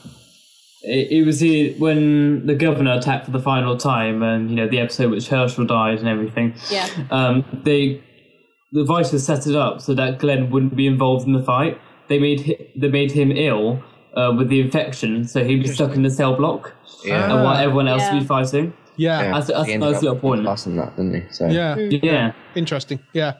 it, 0.82 1.10
it 1.10 1.26
was 1.26 1.40
here 1.40 1.74
when 1.78 2.46
the 2.46 2.54
governor 2.54 2.92
attacked 2.92 3.24
for 3.26 3.32
the 3.32 3.40
final 3.40 3.76
time, 3.76 4.22
and 4.22 4.48
you 4.50 4.56
know 4.56 4.68
the 4.68 4.78
episode 4.78 5.10
which 5.10 5.28
Hershel 5.28 5.66
died 5.66 5.98
and 5.98 6.08
everything. 6.08 6.54
Yeah. 6.70 6.88
Um, 7.10 7.44
they 7.64 8.00
the 8.72 8.84
Vitals 8.84 9.24
set 9.26 9.46
it 9.48 9.56
up 9.56 9.80
so 9.80 9.94
that 9.94 10.20
Glenn 10.20 10.50
wouldn't 10.50 10.76
be 10.76 10.86
involved 10.86 11.26
in 11.26 11.32
the 11.32 11.42
fight. 11.42 11.78
They 12.08 12.18
made 12.20 12.40
hi- 12.46 12.66
they 12.76 12.88
made 12.88 13.10
him 13.12 13.30
ill 13.32 13.82
uh, 14.16 14.32
with 14.38 14.48
the 14.48 14.60
infection, 14.60 15.26
so 15.26 15.42
he'd 15.44 15.62
be 15.62 15.68
stuck 15.68 15.94
in 15.96 16.02
the 16.02 16.10
cell 16.10 16.34
block, 16.36 16.72
yeah. 17.04 17.24
and 17.32 17.42
while 17.44 17.56
everyone 17.56 17.88
else 17.88 18.02
Yeah. 18.02 18.14
would 18.14 18.20
be 18.20 18.26
fighting. 18.26 18.72
Yeah, 19.00 19.08
yeah. 19.20 19.22
yeah, 19.22 19.30
That's- 19.32 19.46
that's 19.48 19.66
He 19.66 19.72
a 19.72 19.74
ended 19.74 20.02
nice 20.02 20.20
point. 20.20 20.44
Passing 20.44 20.76
that, 20.76 20.96
didn't 20.96 21.14
he? 21.14 21.22
So 21.32 21.46
Yeah. 21.46 22.32
interesting. 22.54 23.00
Yeah, 23.14 23.32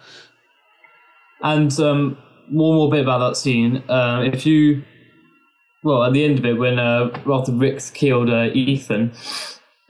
And 1.43 1.71
um, 1.81 2.17
one 2.49 2.75
more 2.77 2.91
bit 2.91 3.03
about 3.03 3.19
that 3.27 3.37
scene. 3.37 3.83
Uh, 3.89 4.23
if 4.33 4.47
you, 4.47 4.83
well, 5.83 6.03
at 6.05 6.13
the 6.13 6.25
end 6.25 6.39
of 6.39 6.45
it, 6.45 6.55
when 6.59 6.79
uh, 6.79 7.11
after 7.31 7.53
Rick's 7.53 7.91
killed 7.91 8.31
uh, 8.31 8.51
Ethan, 8.55 9.13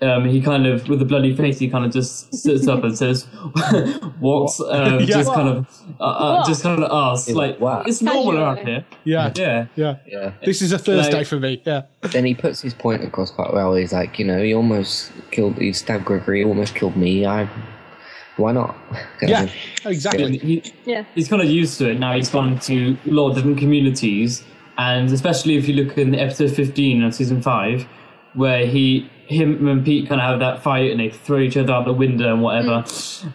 um, 0.03 0.24
he 0.26 0.40
kind 0.40 0.66
of, 0.66 0.88
with 0.88 1.03
a 1.03 1.05
bloody 1.05 1.34
face, 1.36 1.59
he 1.59 1.68
kind 1.68 1.84
of 1.84 1.92
just 1.92 2.34
sits 2.34 2.66
up 2.68 2.82
and 2.84 2.96
says, 2.96 3.24
"What?" 4.20 4.59
Um, 4.70 5.01
Yeah. 5.01 5.07
Just 5.07 5.32
kind 5.32 5.48
of, 5.48 5.82
uh, 6.01 6.05
uh, 6.05 6.46
just 6.46 6.62
kind 6.62 6.82
of 6.82 6.90
asks, 6.90 7.26
He's 7.26 7.36
like, 7.36 7.53
like, 7.53 7.61
"What?" 7.61 7.88
"It's 7.88 8.03
normal 8.03 8.38
around 8.38 8.66
here." 8.66 8.84
yeah, 9.05 9.32
Yeah. 9.36 9.66
yeah. 9.76 9.96
yeah. 10.07 10.32
This 10.44 10.62
is 10.62 10.72
a 10.72 10.78
Thursday 10.78 11.18
Like- 11.18 11.26
for 11.26 11.38
me. 11.38 11.62
Yeah, 11.64 11.82
Then 12.03 12.24
he 12.24 12.34
puts 12.34 12.61
his 12.61 12.74
point 12.74 13.05
across 13.05 13.30
quite 13.30 13.53
well. 13.53 13.74
He's 13.74 13.92
like, 13.92 14.18
you 14.18 14.24
know, 14.24 14.42
he 14.42 14.55
almost 14.55 15.12
killed, 15.30 15.59
he 15.59 15.72
stabbed 15.72 16.05
Gregory, 16.05 16.40
he 16.40 16.44
almost 16.44 16.74
killed 16.74 16.96
me. 16.96 17.26
I, 17.26 17.48
why 18.36 18.53
not? 18.53 18.74
yeah, 19.22 19.48
exactly. 19.84 20.24
And 20.24 20.34
he, 20.36 20.62
Yeah. 20.86 21.05
he's 21.14 21.28
kind 21.28 21.42
of 21.42 21.48
used 21.48 21.76
to 21.78 21.90
it 21.90 21.98
now. 22.01 22.14
He's 22.14 22.30
gone 22.30 22.59
to 22.61 22.96
a 23.07 23.11
lot 23.11 23.30
of 23.30 23.34
different 23.36 23.59
communities, 23.59 24.42
and 24.78 25.11
especially 25.12 25.57
if 25.59 25.68
you 25.68 25.74
look 25.84 25.98
in 25.98 26.14
episode 26.14 26.53
fifteen 26.53 27.03
of 27.03 27.14
season 27.14 27.42
five, 27.42 27.86
where 28.34 28.64
he, 28.66 29.11
him, 29.31 29.66
and 29.68 29.85
Pete 29.85 30.09
kind 30.09 30.20
of 30.20 30.26
have 30.26 30.39
that 30.41 30.62
fight 30.62 30.91
and 30.91 31.01
they 31.01 31.11
throw 31.11 31.39
each 31.39 31.57
other 31.57 31.72
out 31.72 31.85
the 31.85 31.93
window 31.93 32.33
and 32.33 32.43
whatever, 32.43 32.85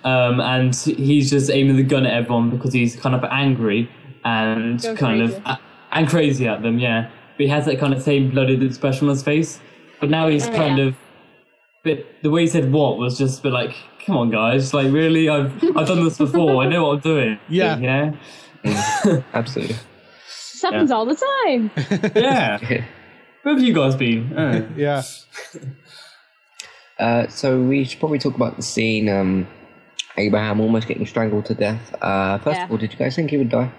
um, 0.04 0.40
and 0.42 0.76
he's 0.76 1.30
just 1.30 1.50
aiming 1.50 1.76
the 1.78 1.84
gun 1.84 2.06
at 2.06 2.14
everyone 2.14 2.50
because 2.50 2.74
he's 2.74 2.96
kind 2.96 3.16
of 3.16 3.24
angry 3.26 3.90
and 4.24 4.82
Go 4.82 4.96
kind 4.96 5.20
crazy. 5.30 5.42
of 5.46 5.58
and 5.92 6.08
crazy 6.10 6.48
at 6.48 6.62
them. 6.62 6.80
Yeah, 6.80 7.10
but 7.38 7.46
he 7.46 7.48
has 7.48 7.66
that 7.66 7.80
kind 7.80 7.94
of 7.94 8.02
same 8.02 8.32
blooded 8.32 8.62
expression 8.64 9.08
on 9.08 9.14
his 9.16 9.24
face. 9.24 9.60
But 10.00 10.10
now 10.10 10.28
he's 10.28 10.48
Oh, 10.48 10.52
kind 10.54 10.78
yeah. 10.78 10.86
of 10.86 10.96
but 11.84 12.06
the 12.24 12.30
way 12.32 12.42
he 12.42 12.48
said 12.48 12.72
what 12.72 12.98
was 12.98 13.18
just 13.18 13.40
a 13.40 13.44
bit 13.44 13.54
like, 13.54 13.76
come 14.06 14.18
on, 14.18 14.32
guys, 14.32 14.74
like 14.74 14.92
really, 14.92 15.30
I've 15.30 15.54
I've 15.78 15.88
done 15.88 16.04
this 16.04 16.18
before. 16.18 16.64
I 16.64 16.68
know 16.68 16.88
what 16.88 16.94
I'm 16.96 17.00
doing. 17.02 17.40
Yeah. 17.50 17.78
you 17.78 17.88
know. 17.88 19.24
Absolutely. 19.34 19.76
This 20.26 20.62
happens 20.64 20.90
all 20.92 21.06
the 21.06 21.16
time. 21.16 21.72
Yeah. 22.16 22.86
Where 23.46 23.54
have 23.54 23.64
you 23.64 23.74
guys 23.74 23.96
been? 23.96 24.34
Uh, 24.38 24.62
Yeah, 24.76 25.04
Uh, 27.00 27.28
so 27.28 27.62
we 27.62 27.84
should 27.84 28.00
probably 28.00 28.18
talk 28.18 28.34
about 28.36 28.56
the 28.56 28.64
scene, 28.64 29.08
um, 29.08 29.46
Abraham 30.18 30.60
almost 30.62 30.88
getting 30.88 31.06
strangled 31.06 31.46
to 31.46 31.54
death. 31.54 31.94
Uh, 32.02 32.40
first 32.40 32.58
Yeah. 32.58 32.66
of 32.66 32.72
all, 32.72 32.78
did 32.78 32.92
you 32.92 32.98
guys 32.98 33.16
think 33.16 33.30
he 33.30 33.38
would 33.38 33.50
die? 33.50 33.70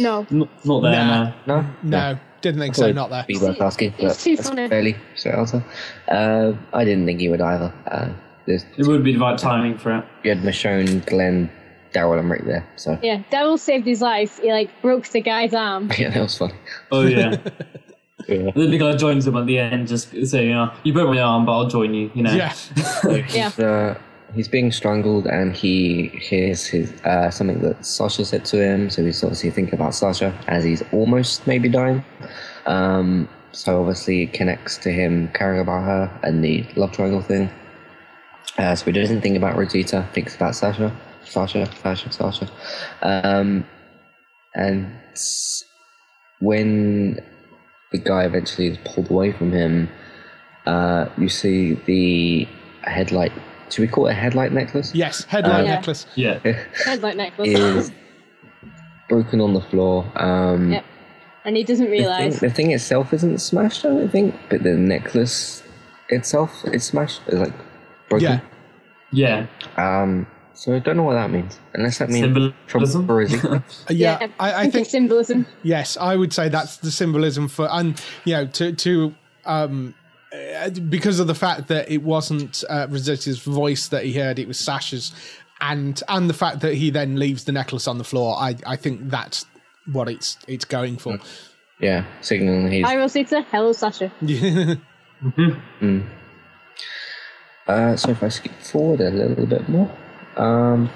No. 0.00 0.26
not, 0.30 0.48
not 0.64 0.80
there 0.80 0.92
Nah. 0.92 1.24
now. 1.24 1.34
No? 1.46 1.66
no, 1.84 2.18
didn't 2.40 2.60
think 2.60 2.74
so. 2.74 2.90
Not 2.90 3.10
there. 3.10 3.24
Be 3.28 3.36
worth 3.38 3.60
asking, 3.60 3.92
but 3.98 4.06
It's 4.06 4.24
too 4.24 4.36
funny. 4.36 4.66
fairly 4.68 4.96
straight 5.14 5.34
answer. 5.36 5.62
Uh, 6.08 6.52
I 6.72 6.84
didn't 6.84 7.06
think 7.06 7.20
he 7.20 7.28
would 7.28 7.40
either. 7.40 7.72
Uh, 7.86 8.08
It 8.48 8.64
would 8.88 9.04
be 9.04 9.12
the 9.12 9.20
right 9.20 9.38
timing 9.38 9.78
for 9.78 9.96
it. 9.98 10.04
you 10.24 10.30
had 10.34 10.42
Michonne, 10.42 11.06
Glenn, 11.06 11.48
Daryl, 11.94 12.18
and 12.18 12.28
Rick 12.30 12.44
there. 12.46 12.66
So 12.76 12.98
Yeah. 13.02 13.22
Daryl 13.30 13.58
saved 13.58 13.86
his 13.86 14.00
life. 14.00 14.40
He 14.40 14.50
like 14.50 14.70
broke 14.82 15.06
the 15.08 15.20
guy's 15.20 15.54
arm. 15.54 15.90
yeah, 15.98 16.10
that 16.10 16.22
was 16.22 16.36
funny. 16.38 16.54
Oh 16.90 17.02
yeah. 17.02 17.36
Yeah. 18.28 18.50
the 18.54 18.66
the 18.66 18.78
guy 18.78 18.96
joins 18.96 19.26
him 19.26 19.36
at 19.36 19.46
the 19.46 19.58
end, 19.58 19.88
just 19.88 20.10
saying, 20.26 20.48
you 20.48 20.54
know, 20.54 20.72
"You 20.84 20.92
broke 20.92 21.08
my 21.08 21.20
arm, 21.20 21.46
but 21.46 21.52
I'll 21.52 21.68
join 21.68 21.94
you." 21.94 22.10
You 22.14 22.22
know. 22.24 22.34
Yeah, 22.34 22.54
Yeah. 23.04 23.50
He's, 23.50 23.58
uh, 23.58 23.98
he's 24.34 24.48
being 24.48 24.72
strangled, 24.72 25.26
and 25.26 25.54
he 25.54 26.08
hears 26.08 26.66
his 26.66 26.92
uh, 27.02 27.30
something 27.30 27.60
that 27.60 27.84
Sasha 27.84 28.24
said 28.24 28.44
to 28.46 28.62
him. 28.62 28.90
So 28.90 29.04
he's 29.04 29.22
obviously 29.22 29.50
thinking 29.50 29.74
about 29.74 29.94
Sasha 29.94 30.36
as 30.48 30.64
he's 30.64 30.82
almost 30.92 31.46
maybe 31.46 31.68
dying. 31.68 32.04
Um, 32.66 33.28
so 33.52 33.80
obviously 33.80 34.22
it 34.22 34.32
connects 34.32 34.78
to 34.78 34.90
him 34.90 35.28
caring 35.34 35.60
about 35.60 35.84
her 35.84 36.20
and 36.22 36.42
the 36.42 36.64
love 36.76 36.92
triangle 36.92 37.20
thing. 37.20 37.50
Uh, 38.58 38.74
so 38.74 38.84
he 38.86 38.92
doesn't 38.92 39.20
think 39.20 39.36
about 39.36 39.56
Rosita, 39.56 40.06
thinks 40.12 40.34
about 40.34 40.54
Sasha, 40.54 40.94
Sasha, 41.24 41.68
Sasha, 41.80 42.12
Sasha. 42.12 42.50
Um, 43.02 43.64
and 44.54 44.90
when 46.40 47.20
the 47.92 47.98
guy 47.98 48.24
eventually 48.24 48.66
is 48.68 48.78
pulled 48.84 49.10
away 49.10 49.32
from 49.32 49.52
him, 49.52 49.88
uh, 50.66 51.06
you 51.18 51.28
see 51.28 51.74
the 51.86 52.48
headlight. 52.82 53.32
Should 53.70 53.82
we 53.82 53.88
call 53.88 54.06
it 54.06 54.10
a 54.10 54.14
headlight 54.14 54.52
necklace? 54.52 54.94
yes. 54.94 55.24
Headlight 55.24 55.64
Yeah. 55.66 55.74
necklace. 55.76 56.06
Yeah. 56.14 56.38
Headlight 56.84 57.16
necklace. 57.16 57.48
Is 57.48 57.92
broken 59.08 59.40
on 59.40 59.54
the 59.54 59.60
floor. 59.60 60.10
Um, 60.16 60.72
Yep. 60.72 60.84
And 61.44 61.56
he 61.56 61.64
doesn't 61.64 61.86
the, 61.90 61.96
thing, 61.96 62.00
realise. 62.06 62.38
the 62.40 62.50
thing 62.50 62.70
itself 62.70 63.12
isn't 63.12 63.38
smashed, 63.40 63.84
I 63.84 63.88
don't 63.88 64.08
think, 64.08 64.34
but 64.48 64.62
the 64.62 64.74
necklace 64.74 65.62
itself 66.08 66.64
is 66.66 66.84
smashed. 66.84 67.20
It's 67.26 67.36
like 67.36 67.52
broken. 68.08 68.40
Yeah. 69.10 69.46
Yeah. 69.76 70.02
Um, 70.02 70.26
so 70.62 70.76
I 70.76 70.78
don't 70.78 70.96
know 70.96 71.02
what 71.02 71.14
that 71.14 71.28
means. 71.28 71.58
Unless 71.74 71.98
that 71.98 72.08
means 72.08 72.22
Symbolism? 72.70 73.04
for 73.08 73.16
Rosita. 73.16 73.48
Uh, 73.50 73.60
Yeah, 73.92 74.28
I, 74.38 74.62
I 74.62 74.70
think 74.70 74.86
symbolism. 74.86 75.44
Yes, 75.64 75.96
I 75.96 76.14
would 76.14 76.32
say 76.32 76.48
that's 76.48 76.76
the 76.76 76.92
symbolism 76.92 77.48
for, 77.48 77.66
and 77.68 78.00
you 78.24 78.34
know, 78.34 78.46
to 78.46 78.72
to 78.72 79.12
um, 79.44 79.92
uh, 80.32 80.70
because 80.88 81.18
of 81.18 81.26
the 81.26 81.34
fact 81.34 81.66
that 81.66 81.90
it 81.90 82.04
wasn't 82.04 82.62
uh, 82.70 82.86
Rosita's 82.88 83.40
voice 83.40 83.88
that 83.88 84.04
he 84.04 84.12
heard, 84.12 84.38
it 84.38 84.46
was 84.46 84.56
Sasha's. 84.56 85.12
and 85.60 86.00
and 86.06 86.30
the 86.30 86.34
fact 86.34 86.60
that 86.60 86.74
he 86.74 86.90
then 86.90 87.16
leaves 87.18 87.42
the 87.42 87.50
necklace 87.50 87.88
on 87.88 87.98
the 87.98 88.04
floor, 88.04 88.36
I 88.36 88.54
I 88.64 88.76
think 88.76 89.10
that's 89.10 89.44
what 89.90 90.08
it's 90.08 90.38
it's 90.46 90.64
going 90.64 90.96
for. 90.96 91.18
Yeah, 91.80 92.04
signaling 92.20 92.70
he's. 92.70 92.86
Hi, 92.86 92.96
Rosita. 92.96 93.44
Hello, 93.50 93.72
Sasha. 93.72 94.12
Uh, 97.64 97.96
so 97.96 98.10
if 98.10 98.22
I 98.24 98.28
skip 98.28 98.52
forward 98.60 99.00
a 99.00 99.10
little 99.10 99.46
bit 99.46 99.68
more, 99.68 99.88
um, 100.36 100.90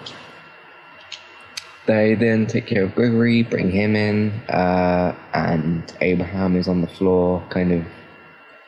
they 1.86 2.14
then 2.14 2.46
take 2.46 2.66
care 2.66 2.82
of 2.84 2.94
Gregory, 2.94 3.42
bring 3.42 3.70
him 3.70 3.94
in, 3.94 4.32
uh, 4.48 5.14
and 5.34 5.94
Abraham 6.00 6.56
is 6.56 6.68
on 6.68 6.80
the 6.80 6.88
floor, 6.88 7.44
kind 7.48 7.72
of. 7.72 7.84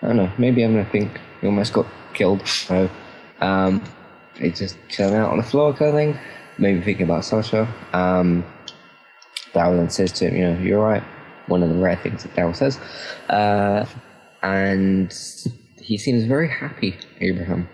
I 0.03 0.07
don't 0.07 0.17
know. 0.17 0.31
Maybe 0.39 0.63
I'm 0.63 0.73
gonna 0.73 0.89
think 0.91 1.21
he 1.41 1.47
almost 1.49 1.73
got 1.73 1.87
killed. 2.15 2.47
So, 2.47 2.89
um, 3.41 3.83
he's 4.37 4.59
just 4.59 4.79
chilling 4.89 5.15
out 5.15 5.31
on 5.31 5.39
the 5.39 5.43
floor, 5.43 5.73
kind 5.73 5.89
of 5.89 5.95
thing. 5.95 6.19
Maybe 6.59 6.81
thinking 6.81 7.05
about 7.05 7.25
Sasha. 7.25 7.67
Um, 7.93 8.45
Daryl 9.53 9.77
then 9.77 9.91
says 9.91 10.13
to 10.13 10.29
him, 10.29 10.37
"You 10.37 10.51
know, 10.51 10.61
you're 10.61 10.85
right." 10.85 11.03
One 11.47 11.63
of 11.63 11.71
the 11.71 11.77
rare 11.77 11.97
things 11.97 12.23
that 12.23 12.35
Daryl 12.37 12.55
says, 12.55 12.79
uh, 13.31 13.87
and 14.43 15.11
he 15.81 15.97
seems 15.97 16.25
very 16.25 16.49
happy, 16.49 16.97
Abraham. 17.21 17.69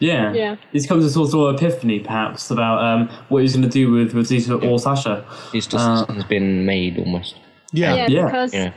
Yeah. 0.00 0.32
Yeah. 0.34 0.56
This 0.72 0.86
comes 0.86 1.04
to 1.04 1.10
sort 1.26 1.54
of 1.54 1.56
epiphany, 1.62 2.00
perhaps, 2.00 2.50
about 2.50 2.82
um, 2.84 3.08
what 3.28 3.42
he's 3.42 3.54
going 3.56 3.62
to 3.68 3.70
do 3.70 3.90
with 3.90 4.12
Rosita 4.14 4.54
or 4.56 4.78
Sasha. 4.78 5.24
His 5.52 5.66
decision 5.66 6.06
Uh, 6.08 6.12
has 6.14 6.24
been 6.24 6.66
made 6.66 6.98
almost. 6.98 7.36
yeah, 7.72 7.94
Yeah, 7.94 8.06
Yeah. 8.08 8.24
because 8.26 8.54
You 8.54 8.60
know, 8.60 8.72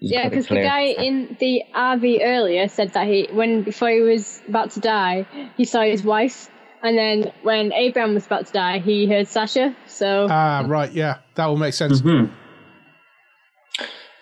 he's 0.00 0.10
yeah, 0.10 0.28
because 0.28 0.46
the 0.48 0.62
guy 0.62 0.80
in 1.06 1.36
the 1.38 1.62
RV 1.74 2.20
earlier 2.22 2.68
said 2.68 2.92
that 2.94 3.06
he, 3.06 3.28
when 3.32 3.62
before 3.62 3.90
he 3.90 4.00
was 4.00 4.40
about 4.48 4.70
to 4.72 4.80
die, 4.80 5.26
he 5.56 5.64
saw 5.64 5.82
his 5.82 6.02
wife, 6.02 6.48
and 6.82 6.96
then 6.98 7.30
when 7.42 7.72
Abraham 7.72 8.14
was 8.14 8.26
about 8.26 8.46
to 8.46 8.52
die, 8.52 8.78
he 8.78 9.06
heard 9.06 9.28
Sasha. 9.28 9.74
So 9.86 10.26
Ah, 10.30 10.64
right, 10.66 10.90
yeah, 10.92 11.18
that 11.36 11.46
will 11.46 11.56
make 11.58 11.74
sense. 11.74 12.00
Hmm. 12.00 12.26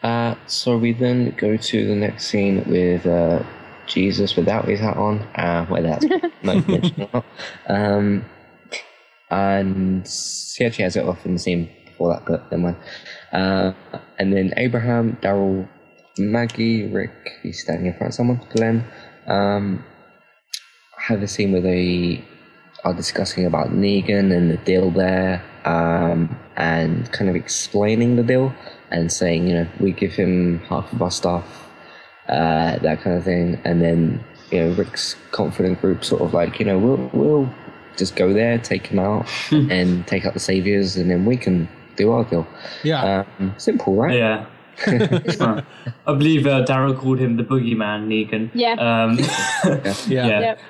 Uh, 0.02 0.34
so 0.46 0.76
we 0.76 0.92
then 0.92 1.32
go 1.38 1.56
to 1.56 1.86
the 1.86 1.94
next 1.94 2.26
scene 2.26 2.64
with 2.66 3.06
uh, 3.06 3.42
Jesus 3.86 4.36
without 4.36 4.66
his 4.66 4.80
hat 4.80 4.96
on, 4.96 5.20
uh, 5.34 5.66
whether 5.66 5.88
that's 5.88 6.06
most 6.42 6.68
mentioned 6.68 7.08
or 7.12 7.22
not. 7.22 7.24
Um, 7.68 8.24
and 9.30 10.06
he 10.56 10.64
actually 10.64 10.84
has 10.84 10.96
it 10.96 11.04
off 11.04 11.24
in 11.24 11.34
the 11.34 11.38
scene 11.38 11.70
before 11.86 12.12
that, 12.12 12.24
but 12.26 12.50
never 12.50 12.62
mind. 12.62 12.76
Uh, 13.32 13.72
and 14.18 14.32
then 14.32 14.52
Abraham, 14.56 15.16
Daryl, 15.22 15.68
Maggie, 16.18 16.88
Rick, 16.88 17.12
he's 17.42 17.62
standing 17.62 17.86
in 17.86 17.94
front 17.94 18.10
of 18.10 18.14
someone, 18.14 18.40
Glenn, 18.50 18.84
um, 19.26 19.84
have 20.98 21.22
a 21.22 21.28
scene 21.28 21.52
where 21.52 21.62
they 21.62 22.24
are 22.84 22.94
discussing 22.94 23.46
about 23.46 23.68
Negan 23.68 24.36
and 24.36 24.50
the 24.50 24.56
deal 24.58 24.90
there, 24.90 25.42
um, 25.64 26.38
and 26.56 27.10
kind 27.12 27.30
of 27.30 27.36
explaining 27.36 28.16
the 28.16 28.22
deal 28.22 28.52
and 28.90 29.10
saying, 29.10 29.48
you 29.48 29.54
know, 29.54 29.68
we 29.80 29.92
give 29.92 30.12
him 30.12 30.58
half 30.68 30.92
of 30.92 31.00
our 31.00 31.10
stuff, 31.10 31.61
uh, 32.32 32.78
that 32.78 33.00
kind 33.02 33.16
of 33.16 33.24
thing, 33.24 33.60
and 33.64 33.80
then 33.80 34.24
you 34.50 34.58
know 34.64 34.74
Rick's 34.74 35.16
confident 35.30 35.80
group 35.80 36.04
sort 36.04 36.22
of 36.22 36.34
like, 36.34 36.58
you 36.58 36.66
know, 36.66 36.78
we'll 36.78 37.10
we'll 37.12 37.48
just 37.96 38.16
go 38.16 38.32
there, 38.32 38.58
take 38.58 38.86
him 38.86 38.98
out, 38.98 39.28
and 39.50 40.06
take 40.06 40.24
out 40.26 40.32
the 40.34 40.40
saviors, 40.40 40.96
and 40.96 41.10
then 41.10 41.24
we 41.24 41.36
can 41.36 41.68
do 41.96 42.10
our 42.12 42.24
deal. 42.24 42.46
Yeah, 42.82 43.24
Um, 43.38 43.54
simple, 43.58 43.94
right? 43.94 44.16
Yeah. 44.16 44.46
I 44.86 45.62
believe 46.06 46.46
uh, 46.46 46.64
Daryl 46.64 46.98
called 46.98 47.18
him 47.18 47.36
the 47.36 47.44
boogeyman, 47.44 48.06
Negan. 48.08 48.50
Yeah. 48.54 48.72
Um, 48.72 49.18
yeah, 49.18 49.94
yeah. 50.08 50.40
yep. 50.40 50.60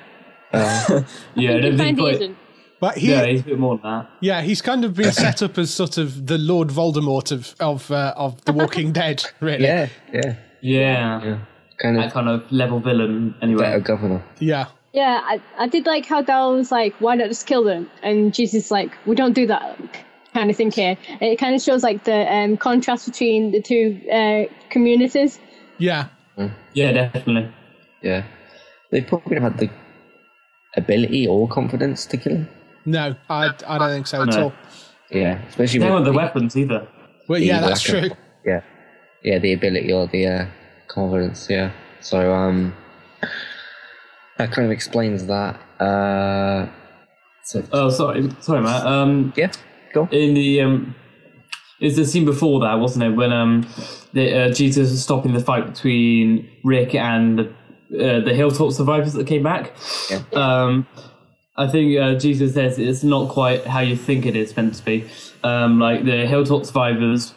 Uh, 0.51 1.01
yeah, 1.35 1.51
I 1.51 1.55
I 1.55 1.59
don't 1.61 1.77
think 1.77 1.97
think 1.97 1.99
quite- 1.99 2.35
But 2.79 2.97
he, 2.97 3.09
yeah, 3.11 3.21
yeah, 3.21 3.25
he's 3.31 3.41
a 3.41 3.45
bit 3.45 3.59
more 3.59 3.77
than 3.77 3.89
that. 3.91 4.09
Yeah, 4.19 4.41
he's 4.41 4.61
kind 4.61 4.83
of 4.83 4.93
been 4.93 5.11
set 5.13 5.41
up 5.41 5.57
as 5.57 5.73
sort 5.73 5.97
of 5.97 6.27
the 6.27 6.37
Lord 6.37 6.67
Voldemort 6.69 7.31
of 7.31 7.55
of 7.59 7.89
uh, 7.89 8.13
of 8.17 8.43
The 8.45 8.51
Walking 8.53 8.91
Dead, 8.91 9.23
really. 9.39 9.63
yeah, 9.63 9.87
yeah, 10.13 10.35
Yeah. 10.61 11.23
yeah. 11.23 11.37
Kind 11.81 11.97
That 11.97 12.07
of 12.07 12.13
kind 12.13 12.29
of 12.29 12.51
level 12.51 12.79
villain, 12.79 13.35
anyway. 13.41 13.61
better 13.63 13.79
governor. 13.79 14.23
yeah, 14.39 14.65
Yeah, 14.93 15.21
I, 15.23 15.41
I 15.57 15.67
did 15.67 15.85
like 15.85 16.05
how 16.05 16.21
Daryl 16.21 16.55
was 16.55 16.71
like, 16.71 16.93
why 17.01 17.15
not 17.15 17.27
just 17.27 17.47
kill 17.47 17.63
them? 17.63 17.89
And 18.03 18.33
Jesus 18.33 18.69
like, 18.71 18.91
we 19.05 19.15
don't 19.15 19.33
do 19.33 19.47
that 19.47 19.77
kind 20.33 20.49
of 20.51 20.55
thing 20.55 20.71
here. 20.71 20.95
And 21.09 21.21
it 21.23 21.37
kind 21.39 21.55
of 21.55 21.61
shows 21.61 21.81
like 21.83 22.03
the 22.03 22.31
um, 22.31 22.57
contrast 22.57 23.05
between 23.07 23.51
the 23.51 23.61
two 23.61 23.99
uh, 24.11 24.43
communities. 24.69 25.39
yeah, 25.79 26.07
Yeah, 26.73 26.91
definitely. 26.91 27.51
Yeah, 28.03 28.23
they 28.91 29.01
probably 29.01 29.39
don't 29.39 29.57
the 29.57 29.69
ability 30.75 31.27
or 31.27 31.47
confidence 31.47 32.05
to 32.07 32.17
kill 32.17 32.35
him. 32.35 32.49
No, 32.85 33.15
I 33.29 33.49
I 33.67 33.77
don't 33.77 33.89
think 33.91 34.07
so 34.07 34.21
at 34.23 34.29
No. 34.29 34.43
all. 34.43 34.53
Yeah, 35.11 35.41
especially 35.47 35.79
They 35.79 35.85
don't 35.87 35.95
with 35.95 36.05
the 36.05 36.11
the- 36.11 36.17
weapons 36.17 36.57
either. 36.57 36.87
Well, 37.29 37.39
the 37.39 37.45
yeah, 37.45 37.61
that's 37.61 37.87
lack 37.89 38.01
true. 38.03 38.11
of- 38.11 38.17
yeah, 38.45 38.61
yeah, 39.23 39.39
the 39.39 39.53
ability 39.53 39.93
or 39.93 40.07
the 40.07 40.27
uh, 40.27 40.45
confidence. 40.93 41.47
Yeah, 41.49 41.71
so 42.01 42.33
um, 42.33 42.73
that 44.37 44.51
kind 44.51 44.65
of 44.65 44.71
explains 44.71 45.25
that. 45.27 45.59
Uh, 45.79 46.67
so 47.43 47.63
Oh, 47.71 47.89
sorry, 47.89 48.29
sorry, 48.39 48.61
Matt. 48.61 48.85
Um, 48.85 49.33
yeah, 49.35 49.51
go. 49.93 50.07
in 50.11 50.33
the 50.33 50.61
um, 50.61 50.95
it's 51.79 51.95
the 51.97 52.05
scene 52.05 52.25
before 52.25 52.61
that, 52.61 52.75
wasn't 52.75 53.03
it? 53.03 53.09
When 53.17 53.33
um, 53.33 53.67
the, 54.13 54.45
uh, 54.45 54.53
Jesus 54.53 54.91
was 54.91 55.03
stopping 55.03 55.33
the 55.33 55.39
fight 55.41 55.65
between 55.65 56.49
Rick 56.63 56.95
and 56.95 57.39
the 57.39 57.45
uh, 57.93 58.19
the 58.21 58.33
Hilltop 58.33 58.71
survivors 58.71 59.13
that 59.13 59.27
came 59.27 59.43
back. 59.43 59.73
Yeah. 60.09 60.21
Um, 60.33 60.87
I 61.55 61.67
think 61.67 61.99
uh, 61.99 62.15
Jesus 62.15 62.55
says 62.55 62.79
it's 62.79 63.03
not 63.03 63.29
quite 63.29 63.65
how 63.67 63.81
you 63.81 63.95
think 63.95 64.25
it 64.25 64.35
is 64.35 64.55
meant 64.55 64.73
to 64.75 64.83
be. 64.83 65.07
Um, 65.43 65.79
like 65.79 66.03
the 66.05 66.25
Hilltop 66.25 66.65
survivors 66.65 67.33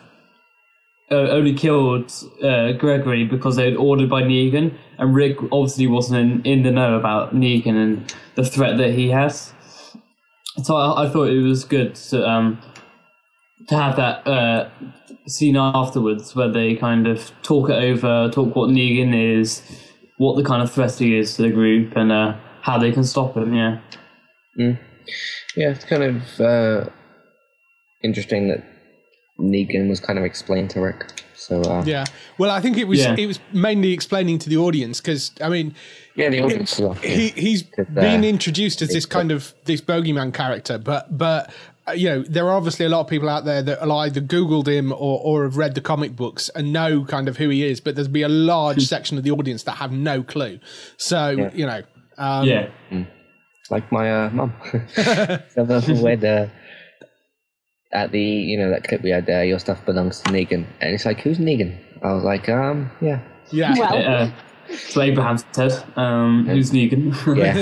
uh, 1.11 1.15
only 1.31 1.55
killed 1.55 2.13
uh, 2.43 2.73
Gregory 2.73 3.25
because 3.25 3.57
they 3.57 3.65
had 3.65 3.77
ordered 3.77 4.11
by 4.11 4.23
Negan, 4.23 4.77
and 4.99 5.15
Rick 5.15 5.39
obviously 5.53 5.87
wasn't 5.87 6.19
in, 6.19 6.43
in 6.45 6.63
the 6.63 6.71
know 6.71 6.99
about 6.99 7.35
Negan 7.35 7.77
and 7.77 8.15
the 8.35 8.45
threat 8.45 8.77
that 8.79 8.93
he 8.93 9.11
has. 9.11 9.53
So 10.63 10.77
I, 10.77 11.05
I 11.05 11.11
thought 11.11 11.29
it 11.29 11.43
was 11.43 11.65
good 11.65 11.95
to 11.97 12.29
um, 12.29 12.61
to 13.69 13.77
have 13.77 13.97
that 13.97 14.27
uh, 14.27 14.71
scene 15.27 15.57
afterwards 15.57 16.35
where 16.35 16.51
they 16.51 16.75
kind 16.75 17.07
of 17.07 17.31
talk 17.43 17.71
it 17.71 17.77
over, 17.77 18.31
talk 18.31 18.57
what 18.57 18.71
Negan 18.71 19.15
is, 19.15 19.63
what 20.19 20.37
the 20.37 20.45
kind 20.45 20.63
of 20.63 20.73
threat 20.73 20.95
he 20.95 21.17
is 21.17 21.37
to 21.37 21.43
the 21.43 21.51
group, 21.51 21.97
and 21.97 22.11
uh, 22.11 22.37
how 22.63 22.79
they 22.79 22.93
can 22.93 23.05
stop 23.05 23.37
him. 23.37 23.55
Yeah. 23.55 23.81
Yeah, 25.57 25.71
it's 25.71 25.85
kind 25.85 26.03
of 26.03 26.41
uh, 26.41 26.89
interesting 28.03 28.49
that 28.49 28.65
Negan 29.39 29.89
was 29.89 30.01
kind 30.01 30.19
of 30.19 30.25
explained 30.25 30.71
to 30.71 30.81
Rick. 30.81 31.23
So 31.35 31.61
uh, 31.63 31.83
yeah, 31.87 32.01
Yeah. 32.01 32.05
Well, 32.39 32.51
I 32.51 32.61
think 32.61 32.79
it 32.79 32.89
was 32.89 33.01
Yeah. 33.01 33.15
it 33.17 33.27
was 33.27 33.39
mainly 33.53 33.93
explaining 33.93 34.39
to 34.41 34.49
the 34.49 34.57
audience 34.57 35.01
because 35.01 35.33
I 35.43 35.49
mean, 35.49 35.75
yeah, 36.15 36.31
the 36.31 36.41
audience 36.41 36.73
stuff. 36.73 37.03
he 37.03 37.29
he's 37.29 37.65
uh, 37.79 37.85
been 37.93 38.25
introduced 38.25 38.83
as 38.83 38.89
this 38.89 39.07
kind 39.07 39.31
of 39.31 39.55
this 39.65 39.81
bogeyman 39.81 40.33
character, 40.33 40.79
but 40.79 41.17
but 41.17 41.53
uh, 41.87 41.93
you 41.93 42.09
know 42.09 42.23
there 42.23 42.47
are 42.47 42.57
obviously 42.57 42.87
a 42.87 42.89
lot 42.89 43.01
of 43.01 43.09
people 43.09 43.29
out 43.29 43.45
there 43.45 43.63
that 43.63 43.83
will 43.83 43.93
either 43.93 44.21
googled 44.21 44.67
him 44.67 44.93
or 44.93 45.21
or 45.23 45.45
have 45.45 45.57
read 45.57 45.75
the 45.75 45.81
comic 45.81 46.17
books 46.17 46.49
and 46.55 46.73
know 46.73 47.05
kind 47.05 47.29
of 47.29 47.37
who 47.37 47.49
he 47.51 47.65
is, 47.65 47.81
but 47.81 47.95
there's 47.95 48.09
be 48.09 48.23
a 48.23 48.29
large 48.29 48.87
section 48.87 49.19
of 49.19 49.25
the 49.25 49.31
audience 49.31 49.63
that 49.65 49.73
have 49.73 49.93
no 49.93 50.23
clue. 50.23 50.59
So 50.97 51.51
you 51.55 51.67
know, 51.67 51.83
um, 52.17 52.47
yeah. 52.47 52.69
like 53.71 53.93
my 53.93 54.25
uh, 54.25 54.31
mum. 54.31 54.55
so 54.95 55.65
when 56.03 56.25
uh, 56.25 56.49
at 57.93 58.13
the 58.13 58.21
you 58.21 58.59
know 58.59 58.71
that 58.71 58.85
clip 58.85 59.03
we 59.03 59.11
had 59.11 59.27
there, 59.27 59.45
your 59.45 59.59
stuff 59.59 59.85
belongs 59.87 60.21
to 60.21 60.31
Negan, 60.31 60.65
and 60.81 60.95
it's 60.95 61.05
like 61.05 61.21
who's 61.21 61.39
Negan? 61.39 61.77
I 62.03 62.13
was 62.13 62.25
like, 62.25 62.49
um, 62.49 62.91
yeah, 63.01 63.21
yeah, 63.51 63.75
Well, 63.79 63.95
Uh, 64.25 64.31
so 64.77 65.01
Abraham 65.01 65.39
said, 65.53 65.73
um, 65.97 66.47
"Who's 66.49 66.73
Negan?" 66.73 67.15
yeah. 67.37 67.55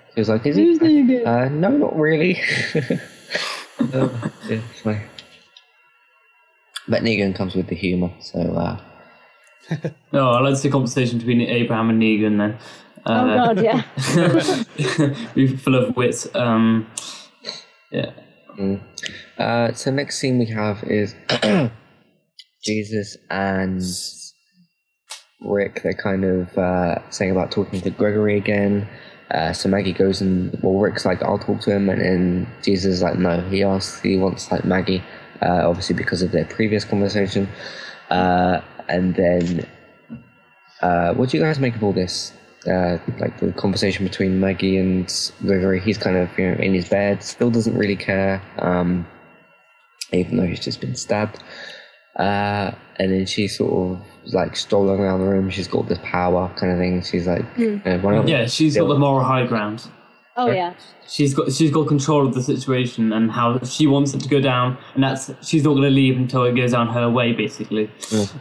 he 0.14 0.20
was 0.20 0.28
like, 0.28 0.46
is 0.46 0.56
who's 0.56 0.78
he? 0.80 1.02
Negan? 1.02 1.26
Uh, 1.26 1.48
no, 1.48 1.68
not 1.70 1.96
really. 1.96 2.40
uh, 2.74 4.08
yeah, 4.48 4.60
it's 4.70 4.80
funny. 4.80 5.00
But 6.88 7.02
Negan 7.02 7.34
comes 7.34 7.54
with 7.54 7.66
the 7.68 7.74
humour, 7.74 8.12
so 8.20 8.38
uh, 8.40 8.80
no, 10.12 10.30
I 10.32 10.40
like 10.40 10.60
the 10.60 10.70
conversation 10.70 11.18
between 11.18 11.40
Abraham 11.40 11.90
and 11.90 12.00
Negan. 12.00 12.38
Then. 12.38 12.58
oh 13.06 13.12
Uh, 13.12 13.54
god, 13.54 13.64
yeah. 13.64 13.82
We're 15.34 15.56
full 15.56 15.74
of 15.74 15.96
wit. 15.96 16.26
Um, 16.36 16.86
yeah. 17.90 18.10
Uh, 19.38 19.72
so 19.72 19.90
next 19.90 20.18
scene 20.18 20.38
we 20.38 20.46
have 20.46 20.82
is 20.84 21.14
Jesus 22.64 23.16
and 23.30 23.82
Rick. 25.40 25.82
They're 25.82 25.94
kind 25.94 26.24
of 26.24 26.56
uh, 26.56 27.10
saying 27.10 27.30
about 27.30 27.50
talking 27.50 27.80
to 27.80 27.90
Gregory 27.90 28.36
again. 28.36 28.88
Uh, 29.30 29.52
so 29.52 29.68
Maggie 29.68 29.92
goes 29.92 30.20
and 30.20 30.56
well, 30.62 30.78
Rick's 30.78 31.04
like, 31.04 31.22
"I'll 31.22 31.38
talk 31.38 31.60
to 31.62 31.72
him," 31.72 31.88
and, 31.88 32.00
and 32.00 32.46
Jesus 32.62 32.94
is 32.94 33.02
like, 33.02 33.18
"No." 33.18 33.40
He 33.48 33.62
asks, 33.64 34.00
he 34.00 34.16
wants 34.16 34.52
like 34.52 34.64
Maggie, 34.64 35.02
uh, 35.42 35.68
obviously 35.68 35.96
because 35.96 36.22
of 36.22 36.30
their 36.30 36.44
previous 36.44 36.84
conversation. 36.84 37.48
Uh, 38.10 38.60
and 38.88 39.14
then, 39.14 39.66
uh, 40.82 41.14
what 41.14 41.30
do 41.30 41.38
you 41.38 41.42
guys 41.42 41.58
make 41.58 41.74
of 41.74 41.82
all 41.82 41.92
this? 41.92 42.32
uh, 42.66 42.98
like 43.18 43.38
the 43.40 43.52
conversation 43.52 44.04
between 44.04 44.40
Maggie 44.40 44.76
and 44.78 45.12
Gregory. 45.42 45.80
He's 45.80 45.98
kind 45.98 46.16
of 46.16 46.36
you 46.38 46.50
know 46.50 46.54
in 46.54 46.74
his 46.74 46.88
bed, 46.88 47.22
still 47.22 47.50
doesn't 47.50 47.76
really 47.76 47.96
care, 47.96 48.42
um, 48.58 49.06
even 50.14 50.36
though 50.36 50.46
he's 50.46 50.60
just 50.60 50.80
been 50.80 50.94
stabbed. 50.94 51.42
Uh, 52.16 52.70
and 52.96 53.12
then 53.12 53.26
she 53.26 53.48
sort 53.48 53.98
of 53.98 54.32
like 54.32 54.56
strolling 54.56 55.00
around 55.00 55.20
the 55.20 55.26
room. 55.26 55.50
She's 55.50 55.68
got 55.68 55.88
this 55.88 55.98
power 56.02 56.52
kind 56.56 56.72
of 56.72 56.78
thing. 56.78 57.02
She's 57.02 57.26
like, 57.26 57.42
uh, 57.58 57.98
why 57.98 58.14
not? 58.14 58.28
Yeah, 58.28 58.46
she's 58.46 58.76
got 58.76 58.88
the 58.88 58.98
moral 58.98 59.24
high 59.24 59.46
ground. 59.46 59.88
Oh 60.36 60.50
yeah. 60.50 60.74
She's 61.06 61.34
got 61.34 61.52
she's 61.52 61.70
got 61.70 61.86
control 61.86 62.26
of 62.26 62.34
the 62.34 62.42
situation 62.42 63.12
and 63.12 63.30
how 63.30 63.58
she 63.60 63.86
wants 63.86 64.14
it 64.14 64.20
to 64.20 64.28
go 64.28 64.40
down, 64.40 64.78
and 64.94 65.02
that's 65.04 65.30
she's 65.42 65.62
not 65.62 65.72
going 65.72 65.84
to 65.84 65.90
leave 65.90 66.16
until 66.16 66.44
it 66.44 66.56
goes 66.56 66.72
down 66.72 66.88
her 66.88 67.08
way. 67.08 67.32
Basically, 67.32 67.90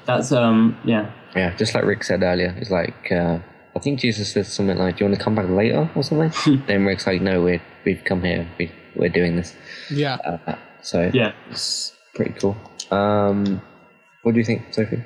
that's 0.06 0.32
um 0.32 0.78
yeah 0.86 1.12
Yeah, 1.36 1.56
just 1.56 1.76
like 1.76 1.84
Rick 1.84 2.04
said 2.04 2.24
earlier, 2.24 2.56
it's 2.58 2.72
like 2.72 3.12
uh, 3.12 3.40
I 3.76 3.80
think 3.80 4.00
Jesus 4.00 4.32
said 4.32 4.48
something 4.48 4.78
like, 4.78 4.98
"Do 4.98 5.04
you 5.04 5.10
want 5.10 5.20
to 5.20 5.24
come 5.24 5.36
back 5.36 5.50
later?" 5.50 5.90
or 5.96 6.04
something. 6.04 6.64
then 6.68 6.86
Rick's 6.86 7.06
like, 7.06 7.22
"No, 7.22 7.44
we're 7.44 7.62
we've 7.86 8.04
come 8.06 8.24
here. 8.24 8.48
We 8.58 8.72
we're 8.96 9.10
doing 9.10 9.36
this." 9.36 9.56
Yeah. 9.92 10.16
Uh, 10.16 10.56
so 10.84 11.10
yeah. 11.14 11.34
it's 11.50 11.94
pretty 12.14 12.34
cool. 12.40 12.56
Um, 12.92 13.62
what 14.22 14.34
do 14.34 14.40
you 14.40 14.46
think, 14.46 14.74
Sophie? 14.74 15.04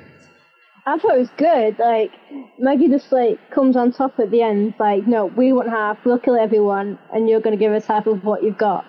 I 0.86 0.98
thought 0.98 1.16
it 1.16 1.18
was 1.18 1.30
good. 1.36 1.78
Like 1.78 2.12
Maggie 2.58 2.88
just 2.88 3.12
like 3.12 3.38
comes 3.50 3.76
on 3.76 3.92
top 3.92 4.18
at 4.18 4.30
the 4.30 4.42
end. 4.42 4.74
Like, 4.78 5.06
no, 5.06 5.26
we 5.26 5.52
want 5.52 5.68
half. 5.68 5.98
We'll 6.04 6.18
kill 6.18 6.36
everyone, 6.36 6.98
and 7.12 7.28
you're 7.28 7.40
going 7.40 7.56
to 7.56 7.62
give 7.62 7.72
us 7.72 7.86
half 7.86 8.06
of 8.06 8.24
what 8.24 8.42
you've 8.42 8.58
got. 8.58 8.84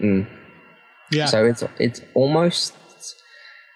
Mm. 0.00 0.26
Yeah. 1.10 1.26
So 1.26 1.44
it's 1.46 1.62
it's 1.78 2.00
almost 2.14 2.74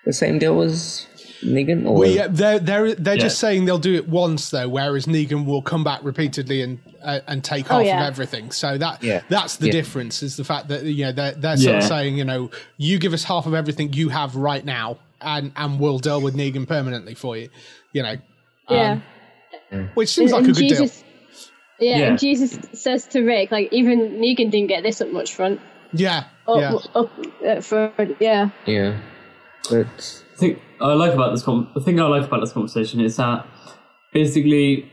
the 0.05 0.12
same 0.12 0.39
deal 0.39 0.61
as 0.62 1.07
Negan, 1.43 1.86
or 1.86 1.95
Well, 1.99 2.09
yeah, 2.11 2.26
they're 2.28 2.59
they're 2.59 2.95
they're 2.95 3.14
Yeah. 3.14 3.20
just 3.22 3.39
saying 3.39 3.64
they'll 3.64 3.78
do 3.78 3.95
it 3.95 4.09
once 4.09 4.51
though, 4.51 4.68
whereas 4.68 5.07
Negan 5.07 5.45
will 5.47 5.62
come 5.62 5.84
back 5.84 6.01
repeatedly 6.03 6.62
and 6.62 6.78
uh, 7.03 7.20
and 7.28 7.45
take 7.45 7.70
Oh, 7.70 7.76
half 7.78 7.86
yeah. 7.86 8.01
of 8.03 8.07
everything. 8.12 8.51
So 8.51 8.76
that 8.78 9.03
Yeah. 9.05 9.22
that's 9.28 9.57
the 9.57 9.66
Yeah. 9.66 9.72
difference 9.72 10.22
is 10.22 10.36
the 10.36 10.45
fact 10.45 10.68
that 10.68 10.82
you 10.84 11.05
know 11.05 11.12
they're 11.12 11.32
they're 11.32 11.57
sort 11.57 11.76
of 11.76 11.82
saying 11.84 12.18
you 12.18 12.24
know 12.24 12.51
you 12.76 12.99
give 12.99 13.12
us 13.12 13.22
half 13.24 13.47
of 13.47 13.55
everything 13.55 13.93
you 13.93 14.09
have 14.09 14.34
right 14.36 14.64
now, 14.64 14.99
and 15.20 15.53
and 15.57 15.78
we'll 15.78 15.99
deal 16.01 16.20
with 16.20 16.34
Negan 16.34 16.66
permanently 16.66 17.14
for 17.14 17.36
you. 17.36 17.49
You 17.93 18.03
know, 18.03 18.14
Yeah. 18.68 18.99
which 19.95 20.09
seems 20.09 20.32
like 20.32 20.41
and 20.45 20.51
a 20.51 20.53
good 20.53 20.59
deal. 20.68 20.68
Jesus, 20.80 21.05
Yeah, 21.80 21.99
Yeah. 21.99 22.05
and 22.09 22.18
Jesus 22.18 22.59
says 22.72 23.07
to 23.09 23.22
Rick, 23.22 23.53
like, 23.53 23.72
even 23.72 24.18
Negan 24.20 24.51
didn't 24.51 24.66
get 24.66 24.82
this 24.82 25.01
up 25.01 25.12
much 25.12 25.32
front. 25.34 25.61
Yeah, 25.93 26.24
Up, 26.49 26.59
yeah, 26.59 26.74
up 26.97 27.11
uh, 27.47 27.61
front, 27.61 28.16
yeah. 28.18 28.51
yeah, 28.66 28.97
but 29.70 29.86
I 29.86 30.27
think 30.39 30.59
I 30.80 30.93
like 30.95 31.12
about 31.12 31.32
this. 31.32 31.43
Con- 31.43 31.68
the 31.74 31.80
thing 31.80 32.01
I 32.01 32.07
like 32.07 32.24
about 32.26 32.41
this 32.41 32.53
conversation 32.53 33.01
is 33.01 33.16
that 33.16 33.47
basically, 34.12 34.91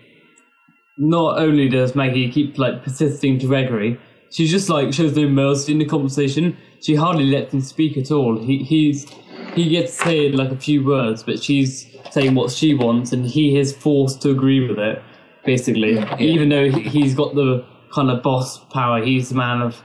not 0.98 1.38
only 1.39 1.70
does 1.70 1.96
Maggie 1.96 2.32
keep 2.32 2.58
like 2.58 2.84
persisting 2.84 3.39
to 3.39 3.48
Gregory, 3.48 4.00
she 4.32 4.48
just 4.48 4.70
like 4.70 4.93
shows 4.93 5.16
no 5.16 5.28
mercy 5.28 5.72
in 5.74 5.80
the 5.80 5.86
conversation. 5.86 6.58
She 6.82 6.96
hardly 6.96 7.26
lets 7.26 7.54
him 7.54 7.62
speak 7.62 7.98
at 7.98 8.12
all. 8.12 8.38
He 8.39 8.60
he's 8.64 9.08
he 9.54 9.70
gets 9.70 9.98
to 9.98 10.04
say 10.06 10.32
like 10.32 10.52
a 10.52 10.58
few 10.58 10.84
words, 10.86 11.24
but 11.24 11.41
she's 11.41 11.88
saying 12.12 12.36
what 12.36 12.52
she 12.52 12.74
wants, 12.74 13.12
and 13.12 13.26
he 13.26 13.58
is 13.58 13.76
forced 13.76 14.22
to 14.24 14.32
agree 14.32 14.68
with 14.68 14.80
it. 14.80 15.02
Basically, 15.46 16.04
even 16.20 16.50
though 16.50 16.70
he- 16.72 16.89
he's 16.89 17.14
got 17.14 17.36
the 17.36 17.64
kind 17.93 18.10
of 18.10 18.24
boss 18.24 18.58
power, 18.74 19.04
he's 19.04 19.30
the 19.30 19.36
man 19.36 19.62
of 19.62 19.82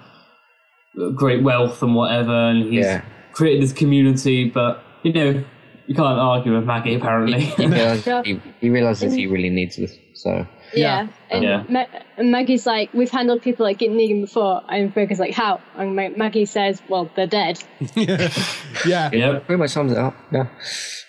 great 1.14 1.42
wealth 1.42 1.82
and 1.82 1.94
whatever, 1.94 2.32
and 2.32 2.64
he's 2.72 2.84
Yeah. 2.86 3.02
created 3.32 3.62
this 3.62 3.72
community. 3.72 4.48
But 4.48 4.82
you 5.02 5.12
know, 5.12 5.44
you 5.86 5.94
can't 5.94 6.18
argue 6.18 6.54
with 6.54 6.64
Maggie 6.64 6.94
apparently. 6.94 7.40
he, 7.40 7.66
realizes, 7.66 8.24
he, 8.24 8.40
he 8.60 8.70
realizes 8.70 9.12
he 9.12 9.26
really 9.26 9.50
needs 9.50 9.76
this. 9.76 9.96
So 10.14 10.46
Yeah. 10.72 11.08
And, 11.30 11.42
Yeah. 11.42 11.64
Ma- 11.68 11.86
and 12.16 12.30
Maggie's 12.30 12.64
like, 12.66 12.92
we've 12.94 13.10
handled 13.10 13.42
people 13.42 13.64
like 13.66 13.78
getting 13.78 13.96
Negan 13.96 14.20
before. 14.20 14.62
And 14.68 14.94
Rick 14.94 15.10
is 15.10 15.18
like, 15.18 15.34
how? 15.34 15.60
And 15.76 15.96
Ma- 15.96 16.10
Maggie 16.16 16.44
says, 16.44 16.80
well, 16.88 17.10
they're 17.16 17.26
dead. 17.26 17.62
yeah. 17.96 19.10
yep. 19.12 19.46
pretty 19.46 19.58
much 19.58 19.70
sums 19.70 19.92
it 19.92 19.98
up. 19.98 20.14
Yeah. 20.32 20.46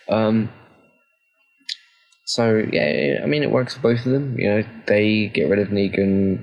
Um. 0.10 0.50
So 2.26 2.66
yeah, 2.72 3.20
I 3.22 3.26
mean, 3.26 3.44
it 3.44 3.52
works 3.52 3.76
for 3.76 3.82
both 3.82 4.06
of 4.06 4.12
them. 4.14 4.40
You 4.40 4.50
know, 4.50 4.64
they 4.88 5.28
get 5.28 5.50
rid 5.50 5.60
of 5.60 5.68
Negan. 5.68 6.42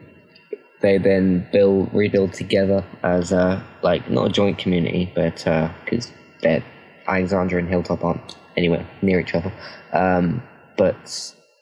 They 0.81 0.99
then 0.99 1.49
build, 1.51 1.93
rebuild 1.93 2.35
together 2.35 2.85
as 3.03 3.33
a 3.33 3.65
like 3.83 4.09
not 4.11 4.27
a 4.27 4.33
joint 4.33 4.59
community, 4.59 5.11
but 5.15 5.37
because 5.85 6.13
they're 6.43 6.63
Alexandria 7.09 7.59
and 7.61 7.69
Hilltop 7.69 8.05
aren't 8.05 8.37
anywhere 8.57 8.87
near 9.03 9.19
each 9.21 9.35
other. 9.35 9.53
Um, 9.93 10.43
but 10.77 10.97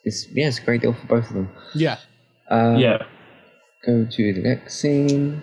it's 0.03 0.27
yeah, 0.31 0.47
it's 0.47 0.59
a 0.59 0.61
great 0.63 0.81
deal 0.81 0.93
for 0.93 1.07
both 1.07 1.29
of 1.29 1.33
them. 1.35 1.49
yeah. 1.73 1.97
Uh, 2.49 2.75
Yeah. 2.77 3.03
go 3.85 4.05
to 4.05 4.33
the 4.33 4.41
next 4.41 4.79
scene. 4.79 5.41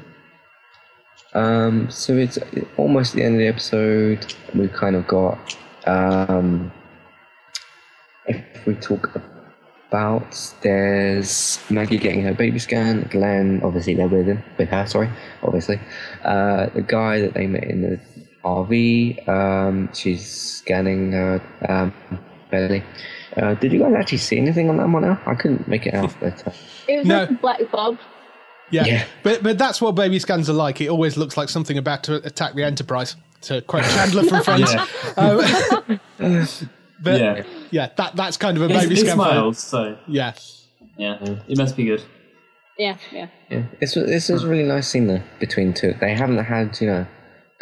Um, 1.35 1.91
so 1.91 2.15
it's 2.17 2.39
almost 2.77 3.15
the 3.15 3.23
end 3.25 3.35
of 3.35 3.41
the 3.41 3.47
episode. 3.49 4.35
We've 4.55 4.73
kind 4.73 4.95
of 4.97 5.07
got. 5.07 5.57
Um, 5.87 6.73
if 8.27 8.67
we 8.67 8.75
talk 8.77 9.15
about, 9.91 10.55
there's 10.63 11.59
Maggie 11.71 11.99
getting 11.99 12.23
her 12.23 12.33
baby 12.35 12.59
scan. 12.59 13.03
Glenn, 13.11 13.61
obviously, 13.63 13.95
they're 13.95 14.09
with 14.09 14.27
him, 14.27 14.43
with 14.57 14.69
her. 14.71 14.87
Sorry, 14.87 15.11
obviously. 15.43 15.79
Uh, 16.25 16.67
the 16.75 16.83
guy 16.83 17.21
that 17.21 17.35
they 17.35 17.47
met 17.47 17.65
in 17.65 17.83
the 17.83 18.01
RV. 18.45 19.28
Um, 19.28 19.92
she's 19.95 20.26
scanning 20.26 21.12
her 21.12 21.42
um, 21.68 21.92
belly. 22.51 22.82
Uh, 23.36 23.55
did 23.55 23.72
you 23.72 23.80
guys 23.80 23.95
actually 23.95 24.18
see 24.18 24.38
anything 24.38 24.68
on 24.70 24.76
that 24.76 24.88
one 24.88 25.03
now? 25.03 25.20
I 25.26 25.34
couldn't 25.34 25.66
make 25.66 25.86
it 25.86 25.95
out, 25.95 26.14
but 26.20 26.47
uh, 26.47 26.53
It 26.88 26.99
was 26.99 27.07
No. 27.07 27.20
like 27.20 27.30
a 27.30 27.34
black 27.34 27.61
bob. 27.72 27.99
Yeah. 28.70 28.84
Yeah. 28.86 29.05
But 29.22 29.42
but 29.42 29.59
that's 29.59 29.80
what 29.82 29.92
baby 29.95 30.18
scans 30.18 30.49
are 30.49 30.55
like. 30.55 30.80
It 30.80 30.88
always 30.88 31.16
looks 31.16 31.36
like 31.36 31.49
something 31.49 31.76
about 31.78 32.03
to 32.05 32.16
attack 32.26 32.55
the 32.55 32.64
Enterprise. 32.64 33.16
To 33.42 33.61
quote 33.61 33.84
Chandler 33.84 34.24
from 34.24 34.42
Friends. 34.42 34.72
Yeah. 34.72 34.86
Um, 35.18 36.01
but 37.03 37.20
yeah. 37.20 37.42
yeah. 37.70 37.90
that 37.97 38.16
that's 38.16 38.36
kind 38.38 38.57
of 38.57 38.62
a 38.62 38.68
baby 38.68 38.95
it 38.95 38.99
scan. 38.99 39.16
for- 39.16 39.24
smiles, 39.24 39.59
so 39.59 39.99
Yeah. 40.09 40.32
yeah, 40.97 41.18
it 41.47 41.59
must 41.59 41.76
be 41.76 41.84
good. 41.84 42.03
Yeah, 42.78 42.97
yeah. 43.12 43.28
Yeah, 43.51 43.62
this 43.80 43.95
was 43.95 44.07
this 44.07 44.28
was 44.30 44.42
a 44.45 44.49
really 44.49 44.64
nice 44.64 44.88
scene 44.88 45.07
though 45.07 45.22
between 45.40 45.74
two. 45.74 45.95
They 46.01 46.14
haven't 46.14 46.38
had 46.38 46.80
you 46.80 46.86
know 46.88 47.07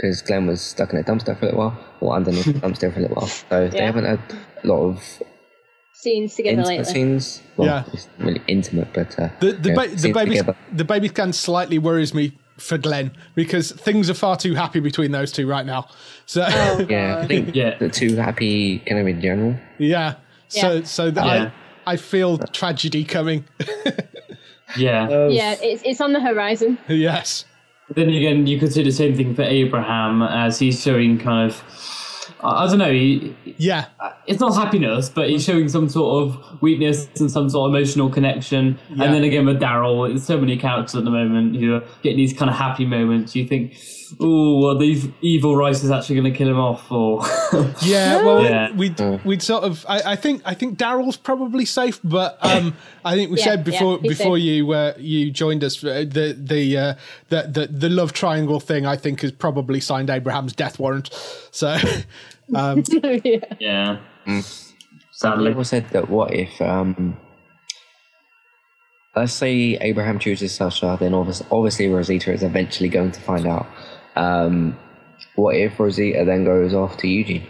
because 0.03 0.20
Glenn 0.20 0.46
was 0.48 0.61
stuck 0.61 0.92
in 0.92 0.98
a 0.98 1.03
dumpster 1.05 1.38
for 1.38 1.46
a 1.46 1.48
little 1.50 1.61
while 1.61 1.78
or 2.00 2.14
underneath 2.14 2.44
the 2.46 2.55
dumpster 2.55 2.92
for 2.92 2.98
a 2.98 3.03
little 3.03 3.16
while, 3.16 3.28
so 3.28 3.68
they 3.68 3.82
haven't 3.84 4.05
had 4.05 4.20
a 4.64 4.66
lot 4.66 4.80
of 4.82 5.22
Scenes 5.94 6.34
together 6.34 6.59
intimate 6.62 6.78
lately. 6.78 6.92
scenes. 6.92 7.42
Well, 7.57 7.68
Yeah. 7.68 7.84
it's 7.92 8.09
really 8.18 8.42
intimate, 8.48 8.88
but 8.92 9.16
uh, 9.20 9.28
The 9.40 9.53
the, 9.53 9.68
yeah, 9.68 9.74
ba- 9.76 9.88
the 9.88 9.98
scenes 9.98 10.14
baby 10.14 10.30
together. 10.30 10.57
the 10.72 10.84
baby 10.84 11.09
scan 11.09 11.32
slightly 11.32 11.78
worries 11.78 12.12
me 12.12 12.36
for 12.59 12.76
Glenn 12.76 13.12
because 13.36 13.70
things 13.70 14.11
are 14.11 14.14
far 14.14 14.36
too 14.36 14.55
happy 14.55 14.80
between 14.80 15.12
those 15.12 15.30
two 15.30 15.46
right 15.46 15.64
now. 15.64 15.86
So 16.26 16.44
Oh, 16.48 16.86
Yeah, 16.90 17.18
I 17.22 17.26
think 17.28 17.55
Yeah. 17.55 17.78
the 17.78 17.88
two 17.88 18.16
happy 18.16 18.80
kind 18.80 19.00
of 19.00 19.07
in 19.07 19.20
general. 19.20 19.55
yeah. 19.78 20.16
So 20.48 20.72
Yeah. 20.78 20.82
so 20.84 21.11
that 21.12 21.24
Yeah. 21.24 21.50
I 21.86 21.92
I 21.92 21.96
feel 21.96 22.38
tragedy 22.38 23.05
coming. 23.05 23.44
Yeah. 24.76 25.28
Yeah, 25.28 25.55
it's, 25.61 25.82
it's 25.84 26.00
on 26.00 26.12
the 26.14 26.20
horizon. 26.20 26.78
yes. 26.88 27.44
Then 27.95 28.09
again, 28.09 28.47
you 28.47 28.59
could 28.59 28.72
say 28.72 28.82
the 28.82 28.93
same 28.93 29.16
thing 29.16 29.34
for 29.34 29.43
Abraham, 29.43 30.22
as 30.22 30.59
he's 30.59 30.80
showing 30.82 31.18
kind 31.18 31.51
of. 31.51 31.62
I 32.43 32.64
I 32.64 32.66
don't 32.66 32.78
know. 32.78 32.93
He, 32.93 33.34
Yeah. 33.59 33.86
Uh, 34.01 34.11
it's 34.26 34.40
not 34.40 34.55
happiness, 34.55 35.09
but 35.09 35.28
he's 35.28 35.45
showing 35.45 35.68
some 35.68 35.88
sort 35.88 36.22
of 36.22 36.62
weakness 36.62 37.09
and 37.18 37.30
some 37.30 37.49
sort 37.51 37.68
of 37.68 37.74
emotional 37.74 38.09
connection. 38.11 38.78
Yeah. 38.90 39.05
And 39.05 39.14
then 39.14 39.24
again 39.24 39.47
with 39.47 39.61
Daryl, 39.61 40.09
there's 40.09 40.24
so 40.24 40.38
many 40.38 40.57
characters 40.57 40.95
at 40.95 41.05
the 41.05 41.11
moment 41.11 41.57
who 41.57 41.74
are 41.74 41.84
getting 42.03 42.18
these 42.18 42.32
kind 42.32 42.51
of 42.51 42.57
happy 42.57 42.86
moments. 42.86 43.34
You 43.34 43.47
think, 43.47 43.76
oh, 44.20 44.68
are 44.68 44.78
these 44.78 45.08
evil 45.20 45.56
Rice 45.56 45.82
is 45.84 45.90
actually 45.90 46.16
going 46.20 46.32
to 46.32 46.36
kill 46.38 46.48
him 46.48 46.58
off? 46.58 46.90
Or 46.90 47.22
Yeah, 47.82 48.24
well, 48.24 48.42
Yeah. 48.42 48.72
we'd 48.72 49.00
we'd 49.24 49.42
sort 49.42 49.64
of. 49.64 49.84
I, 49.88 50.12
I 50.12 50.16
think 50.16 50.42
I 50.44 50.54
think 50.54 50.78
Daryl's 50.78 51.16
probably 51.16 51.64
safe, 51.64 52.00
but 52.04 52.38
um, 52.44 52.74
I 53.04 53.14
think 53.14 53.30
we 53.30 53.38
Yeah, 53.38 53.44
said 53.44 53.64
before 53.64 53.98
yeah, 54.02 54.08
before 54.08 54.36
safe. 54.38 54.44
you 54.44 54.72
uh, 54.72 54.94
you 54.98 55.30
joined 55.30 55.62
us 55.64 55.82
uh, 55.84 56.04
the 56.08 56.36
the, 56.38 56.76
uh, 56.78 56.94
the 57.28 57.42
the 57.42 57.66
the 57.66 57.88
love 57.88 58.12
triangle 58.12 58.60
thing. 58.60 58.86
I 58.86 58.96
think 58.96 59.20
has 59.22 59.32
probably 59.32 59.80
signed 59.80 60.10
Abraham's 60.10 60.52
death 60.52 60.78
warrant. 60.78 61.10
So, 61.50 61.76
um, 62.54 62.82
yeah. 63.24 63.36
yeah, 63.60 63.96
Mm. 64.26 64.72
sadly, 65.10 65.50
People 65.50 65.64
said 65.64 65.88
that 65.90 66.08
what 66.08 66.32
if, 66.32 66.60
um, 66.62 67.16
let's 69.16 69.32
say 69.32 69.76
Abraham 69.80 70.18
chooses 70.18 70.52
Sasha, 70.54 70.96
then 70.98 71.12
obviously, 71.14 71.46
obviously 71.50 71.88
Rosita 71.88 72.32
is 72.32 72.42
eventually 72.42 72.88
going 72.88 73.10
to 73.12 73.20
find 73.20 73.46
out. 73.46 73.66
Um, 74.16 74.78
what 75.36 75.56
if 75.56 75.78
Rosita 75.78 76.24
then 76.24 76.44
goes 76.44 76.74
off 76.74 76.96
to 76.98 77.08
Eugene? 77.08 77.46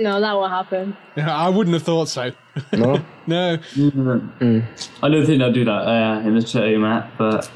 No, 0.00 0.20
that 0.20 0.32
won't 0.32 0.50
happen. 0.50 0.96
I 1.16 1.48
wouldn't 1.48 1.74
have 1.74 1.84
thought 1.84 2.08
so. 2.08 2.32
No, 2.72 3.04
No, 3.26 3.58
I 3.58 5.08
don't 5.08 5.26
think 5.26 5.38
they'll 5.38 5.52
do 5.52 5.64
that 5.64 5.70
uh, 5.70 6.20
in 6.26 6.34
the 6.34 6.44
show, 6.46 6.78
Matt. 6.78 7.16
But 7.16 7.48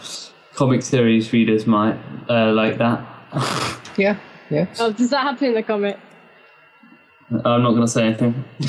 comic 0.55 0.82
series 0.82 1.32
readers 1.32 1.66
might 1.66 1.99
uh, 2.28 2.53
like 2.53 2.78
that. 2.78 3.05
yeah, 3.97 4.18
yeah. 4.51 4.66
Oh, 4.78 4.93
does 4.93 5.11
that 5.11 5.22
happen 5.22 5.49
in 5.49 5.55
the 5.55 5.62
comic? 5.62 5.99
I'm 7.30 7.62
not 7.62 7.70
going 7.70 7.82
to 7.82 7.89
say 7.89 8.07
anything. 8.07 8.45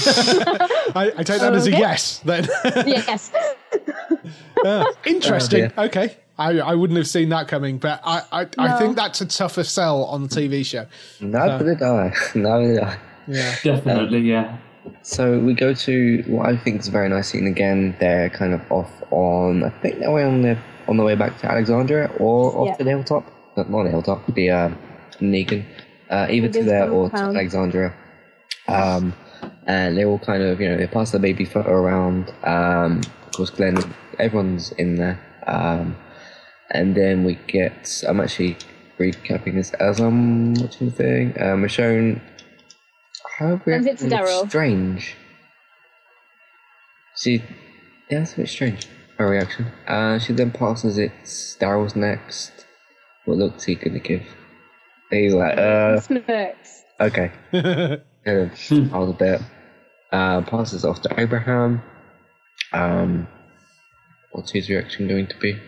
I, 0.95 1.13
I 1.17 1.23
take 1.23 1.39
that 1.39 1.53
as 1.55 1.65
a 1.67 1.69
Okay. 1.69 1.79
yes. 1.79 2.19
Then 2.25 2.45
yes. 2.85 3.31
Ah, 4.65 4.85
interesting. 5.05 5.71
Oh, 5.77 5.85
Okay, 5.85 6.17
I, 6.39 6.57
I 6.59 6.73
wouldn't 6.75 6.97
have 6.97 7.07
seen 7.07 7.29
that 7.29 7.47
coming, 7.47 7.77
but 7.77 8.01
I 8.03 8.23
I, 8.31 8.47
I 8.57 8.79
think 8.79 8.95
that's 8.95 9.21
a 9.21 9.25
tougher 9.25 9.63
sell 9.63 10.05
on 10.05 10.23
the 10.23 10.29
TV 10.29 10.65
show. 10.65 10.85
Neither 11.19 11.63
did 11.75 11.81
I. 11.83 12.13
Neither 12.35 12.73
did 12.73 12.83
I. 12.83 12.97
Yeah. 13.27 13.55
Definitely, 13.63 14.19
yeah. 14.21 14.57
So 15.03 15.37
we 15.39 15.53
go 15.53 15.73
to 15.73 16.23
what 16.27 16.47
I 16.49 16.57
think 16.57 16.79
is 16.79 16.87
a 16.87 16.91
very 16.91 17.09
nice 17.09 17.27
scene 17.29 17.45
again. 17.47 17.95
They're 17.99 18.29
kind 18.29 18.53
of 18.53 18.61
off 18.71 18.89
on, 19.11 19.63
I 19.63 19.69
think 19.81 19.99
they're 19.99 20.09
on 20.09 20.41
the 20.41 20.57
on 20.87 20.97
the 20.97 21.03
way 21.03 21.13
back 21.15 21.37
to 21.39 21.51
Alexandria 21.51 22.09
or 22.19 22.57
off 22.57 22.67
Yeah. 22.67 22.75
to 22.77 22.83
the 22.83 22.89
hilltop. 22.89 23.23
Not, 23.55 23.69
not 23.69 23.83
the 23.83 23.89
hilltop, 23.91 24.25
the 24.33 24.49
uh, 24.49 24.69
Negan. 25.19 25.63
Uh, 26.09 26.25
either 26.31 26.47
to 26.49 26.59
Negan's 26.59 26.65
there 26.65 26.89
or 26.89 27.09
to. 27.11 27.15
Alexandria. 27.17 27.93
Um, 28.67 29.13
and 29.67 29.97
they're 29.97 30.07
all 30.07 30.19
kind 30.19 30.41
of, 30.41 30.59
you 30.59 30.69
know, 30.69 30.77
they 30.77 30.87
pass 30.87 31.11
the 31.11 31.19
baby 31.19 31.45
photo 31.45 31.71
around. 31.71 32.33
Um, 32.43 33.01
of 33.25 33.31
course, 33.33 33.49
Glenn, 33.51 33.77
everyone's 34.17 34.71
in 34.73 34.95
there. 34.95 35.19
Um, 35.45 35.95
and 36.71 36.95
then 36.95 37.23
we 37.23 37.39
get, 37.47 38.03
I'm 38.07 38.19
actually 38.19 38.57
recapping 38.99 39.55
this 39.55 39.71
as 39.73 39.99
I'm 39.99 40.53
watching 40.55 40.89
the 40.89 40.95
thing. 40.95 41.33
Michonne, 41.55 42.21
her 43.37 43.61
Sends 43.65 43.87
it 43.87 43.97
to 43.99 44.05
reaction 44.05 44.49
strange. 44.49 45.15
She, 47.17 47.43
yeah, 48.09 48.19
that's 48.19 48.33
a 48.33 48.37
bit 48.37 48.49
strange, 48.49 48.87
her 49.17 49.29
reaction. 49.29 49.67
Uh, 49.87 50.19
she 50.19 50.33
then 50.33 50.51
passes 50.51 50.97
it, 50.97 51.11
Daryl's 51.23 51.95
next. 51.95 52.65
What 53.25 53.37
looks 53.37 53.65
he 53.65 53.75
gonna 53.75 53.99
give? 53.99 54.23
He's 55.09 55.33
like, 55.33 55.57
uh, 55.57 55.99
Smirks. 55.99 56.83
okay. 56.99 57.31
kind 57.51 58.01
of 58.25 58.57
smiles 58.57 59.09
a 59.09 59.13
bit. 59.13 59.41
Uh, 60.11 60.41
passes 60.41 60.85
off 60.85 61.01
to 61.01 61.19
Abraham. 61.19 61.81
Um, 62.73 63.27
what's 64.31 64.51
his 64.51 64.69
reaction 64.69 65.07
going 65.07 65.27
to 65.27 65.37
be? 65.37 65.59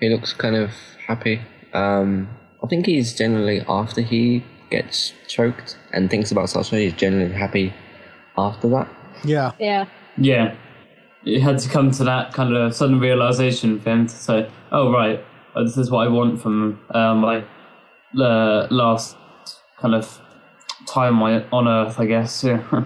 He 0.00 0.08
looks 0.08 0.32
kind 0.32 0.56
of 0.56 0.70
happy. 1.06 1.40
Um, 1.72 2.28
I 2.62 2.66
think 2.66 2.86
he's 2.86 3.14
generally 3.14 3.62
after 3.68 4.00
he 4.00 4.44
gets 4.70 5.12
choked 5.28 5.76
and 5.92 6.10
thinks 6.10 6.30
about 6.30 6.50
Sasha. 6.50 6.76
He's 6.76 6.92
generally 6.94 7.32
happy 7.32 7.72
after 8.36 8.68
that. 8.70 8.88
Yeah. 9.24 9.52
Yeah. 9.58 9.86
Yeah. 10.16 10.56
It 11.24 11.40
had 11.40 11.58
to 11.58 11.68
come 11.68 11.90
to 11.92 12.04
that 12.04 12.32
kind 12.34 12.54
of 12.54 12.74
sudden 12.74 13.00
realization 13.00 13.80
for 13.80 13.90
him 13.90 14.06
to 14.06 14.14
say, 14.14 14.50
oh, 14.72 14.92
right, 14.92 15.24
uh, 15.54 15.62
this 15.62 15.76
is 15.76 15.90
what 15.90 16.06
I 16.06 16.10
want 16.10 16.40
from 16.42 16.80
uh, 16.90 17.14
my 17.14 17.44
uh, 18.18 18.66
last 18.70 19.16
kind 19.78 19.94
of 19.94 20.20
time 20.86 21.22
on 21.22 21.44
on 21.52 21.68
Earth, 21.68 21.98
I 21.98 22.06
guess. 22.06 22.44
Yeah. 22.44 22.62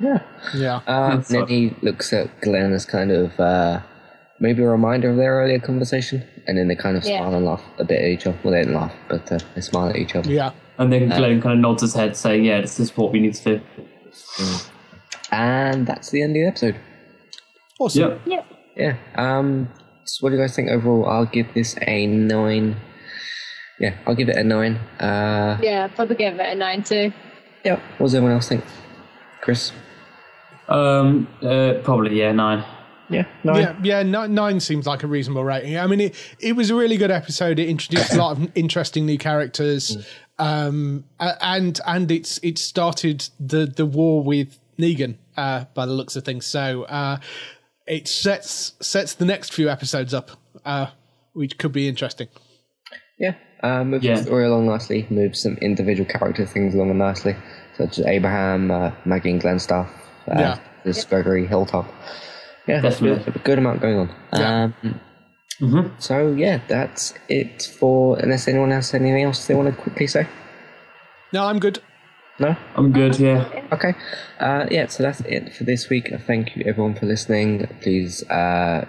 Yeah. 0.00 0.18
Yeah. 0.54 0.80
Uh, 0.88 1.10
and 1.12 1.24
then 1.24 1.46
he 1.46 1.76
looks 1.80 2.12
at 2.12 2.40
Glenn 2.40 2.72
as 2.72 2.84
kind 2.84 3.12
of 3.12 3.38
uh, 3.38 3.80
maybe 4.40 4.62
a 4.62 4.68
reminder 4.68 5.10
of 5.10 5.16
their 5.16 5.34
earlier 5.40 5.58
conversation, 5.60 6.24
and 6.46 6.58
then 6.58 6.68
they 6.68 6.74
kind 6.76 6.96
of 6.96 7.04
Yeah. 7.04 7.18
smile 7.18 7.34
and 7.34 7.46
laugh 7.46 7.62
a 7.78 7.84
bit 7.84 8.00
at 8.00 8.08
each 8.08 8.26
other. 8.26 8.36
Well, 8.42 8.52
they 8.52 8.60
didn't 8.60 8.74
laugh, 8.74 8.94
but 9.08 9.30
uh, 9.32 9.38
they 9.54 9.60
smile 9.60 9.88
at 9.90 9.96
each 9.96 10.14
other. 10.16 10.30
Yeah. 10.30 10.50
and 10.78 10.92
then 10.92 11.08
Glenn 11.08 11.40
kind 11.40 11.52
of 11.54 11.58
nods 11.60 11.82
his 11.82 11.94
head, 11.94 12.16
saying, 12.16 12.44
yeah, 12.44 12.60
this 12.60 12.80
is 12.80 12.96
what 12.96 13.12
we 13.12 13.20
need 13.20 13.34
to 13.34 13.58
do. 13.58 13.60
And 15.30 15.86
that's 15.86 16.10
the 16.10 16.22
end 16.22 16.30
of 16.32 16.34
the 16.42 16.46
episode. 16.46 16.76
Awesome. 17.78 18.02
Yep. 18.02 18.20
Yep. 18.26 18.46
Yeah. 18.76 18.96
Um. 19.16 19.68
So 20.04 20.18
what 20.24 20.30
do 20.30 20.36
you 20.36 20.42
guys 20.42 20.54
think 20.54 20.68
overall? 20.70 21.06
I'll 21.08 21.26
give 21.26 21.52
this 21.54 21.76
a 21.86 22.06
nine. 22.06 22.76
Yeah, 23.80 23.94
I'll 24.06 24.14
give 24.14 24.28
it 24.28 24.36
a 24.36 24.44
nine. 24.44 24.76
Uh. 25.00 25.58
Yeah. 25.62 25.88
Probably 25.88 26.16
give 26.16 26.34
it 26.34 26.46
a 26.52 26.54
nine 26.54 26.82
too. 26.82 27.12
Yeah. 27.64 27.76
What 27.98 28.06
does 28.06 28.14
everyone 28.14 28.34
else 28.36 28.48
think? 28.48 28.64
Chris. 29.40 29.72
Um, 30.68 31.28
uh, 31.42 31.74
probably, 31.82 32.18
yeah, 32.18 32.32
nine. 32.32 32.64
Yeah. 33.10 33.26
Nine. 33.44 33.56
Yeah, 33.60 33.76
yeah, 33.82 34.02
nine, 34.02 34.34
nine 34.34 34.60
seems 34.60 34.86
like 34.86 35.02
a 35.02 35.06
reasonable 35.06 35.44
rating. 35.44 35.78
I 35.78 35.86
mean, 35.86 36.00
it, 36.00 36.14
it 36.40 36.56
was 36.56 36.70
a 36.70 36.74
really 36.74 36.96
good 36.96 37.10
episode. 37.10 37.58
It 37.58 37.68
introduced 37.68 38.12
a 38.14 38.16
lot 38.16 38.38
of 38.38 38.50
interesting 38.54 39.04
new 39.06 39.18
characters, 39.18 40.06
um, 40.38 41.04
and 41.20 41.78
and 41.86 42.10
it's 42.10 42.38
it 42.42 42.58
started 42.58 43.28
the 43.38 43.66
the 43.66 43.84
war 43.86 44.22
with 44.22 44.58
Negan 44.78 45.16
uh, 45.36 45.64
by 45.74 45.84
the 45.86 45.92
looks 45.92 46.16
of 46.16 46.24
things. 46.24 46.46
So 46.46 46.84
uh, 46.84 47.18
it 47.86 48.08
sets 48.08 48.72
sets 48.80 49.14
the 49.14 49.26
next 49.26 49.52
few 49.52 49.68
episodes 49.68 50.14
up, 50.14 50.30
uh, 50.64 50.86
which 51.34 51.58
could 51.58 51.72
be 51.72 51.88
interesting. 51.88 52.28
Yeah. 53.18 53.34
Uh, 53.62 53.84
moves 53.84 54.04
Yeah. 54.04 54.16
the 54.16 54.22
story 54.24 54.44
along 54.46 54.66
nicely. 54.66 55.06
Moves 55.10 55.40
some 55.42 55.56
individual 55.58 56.08
character 56.08 56.44
things 56.46 56.74
along 56.74 56.96
nicely, 56.98 57.36
such 57.76 57.98
as 57.98 58.06
Abraham, 58.06 58.70
uh, 58.70 58.90
Maggie, 59.04 59.30
and 59.30 59.40
Glenn 59.40 59.58
stuff. 59.58 59.88
Uh, 60.28 60.38
Yeah. 60.38 60.58
This 60.84 61.04
Gregory 61.04 61.46
Hilltop. 61.46 61.86
Yeah, 62.66 62.80
Definitely. 62.80 63.32
a 63.34 63.38
good 63.44 63.58
amount 63.58 63.80
going 63.82 63.98
on. 63.98 64.08
Yeah. 64.32 64.62
Um, 64.64 65.00
Mhm. 65.60 65.90
So 65.98 66.32
yeah, 66.32 66.58
that's 66.66 67.14
it 67.28 67.62
for. 67.78 68.18
Unless 68.18 68.48
anyone 68.48 68.70
has 68.72 68.92
anything 68.94 69.22
else 69.22 69.46
they 69.46 69.54
want 69.54 69.74
to 69.74 69.82
quickly 69.82 70.06
say. 70.06 70.26
No, 71.32 71.44
I'm 71.46 71.58
good. 71.60 71.78
No. 72.40 72.56
I'm 72.74 72.90
good, 72.90 73.18
yeah. 73.20 73.44
Okay. 73.70 73.94
Uh, 74.40 74.66
yeah, 74.70 74.86
so 74.88 75.04
that's 75.04 75.20
it 75.20 75.54
for 75.54 75.62
this 75.64 75.88
week. 75.88 76.12
Thank 76.26 76.56
you 76.56 76.64
everyone 76.66 76.94
for 76.96 77.06
listening. 77.06 77.68
Please 77.80 78.28
uh, 78.28 78.84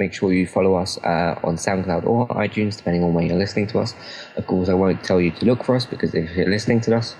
make 0.00 0.12
sure 0.12 0.32
you 0.32 0.46
follow 0.48 0.74
us 0.74 0.98
uh, 1.04 1.38
on 1.44 1.54
SoundCloud 1.56 2.04
or 2.04 2.26
iTunes, 2.28 2.76
depending 2.78 3.04
on 3.04 3.14
where 3.14 3.24
you're 3.24 3.38
listening 3.38 3.68
to 3.68 3.78
us. 3.78 3.94
Of 4.36 4.48
course, 4.48 4.68
I 4.68 4.74
won't 4.74 5.04
tell 5.04 5.20
you 5.20 5.30
to 5.30 5.44
look 5.46 5.62
for 5.62 5.76
us 5.76 5.86
because 5.86 6.12
if 6.14 6.36
you're 6.36 6.50
listening 6.50 6.80
to 6.82 6.96
us, 6.96 7.14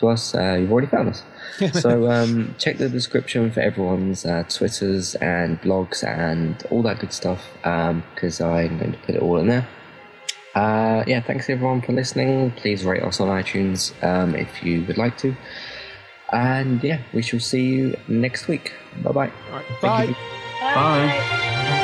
to 0.00 0.08
us, 0.08 0.34
uh, 0.34 0.58
you've 0.60 0.70
already 0.70 0.88
found 0.88 1.08
us. 1.08 1.22
so 1.72 2.10
um, 2.10 2.54
check 2.58 2.78
the 2.78 2.88
description 2.88 3.50
for 3.50 3.60
everyone's 3.60 4.24
uh, 4.24 4.44
Twitters 4.48 5.14
and 5.16 5.60
blogs 5.62 6.04
and 6.04 6.62
all 6.70 6.82
that 6.82 6.98
good 6.98 7.12
stuff 7.12 7.48
because 7.62 8.40
I'm 8.40 8.78
going 8.78 8.92
to 8.92 8.98
put 8.98 9.14
it 9.14 9.22
all 9.22 9.38
in 9.38 9.48
there. 9.48 9.66
Uh, 10.54 11.04
yeah, 11.06 11.20
thanks 11.20 11.50
everyone 11.50 11.82
for 11.82 11.92
listening. 11.92 12.50
Please 12.52 12.84
rate 12.84 13.02
us 13.02 13.20
on 13.20 13.28
iTunes 13.28 13.92
um, 14.02 14.34
if 14.34 14.62
you 14.62 14.84
would 14.86 14.96
like 14.96 15.18
to. 15.18 15.36
And 16.32 16.82
yeah, 16.82 17.02
we 17.12 17.22
shall 17.22 17.40
see 17.40 17.62
you 17.62 17.96
next 18.08 18.48
week. 18.48 18.72
Bye 19.02 19.12
bye. 19.12 19.32
All 19.50 19.58
right, 19.58 19.80
bye. 19.82 20.16
Bye. 20.60 21.82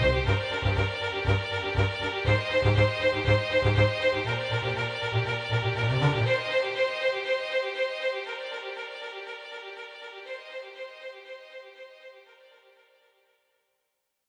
Música 0.00 0.40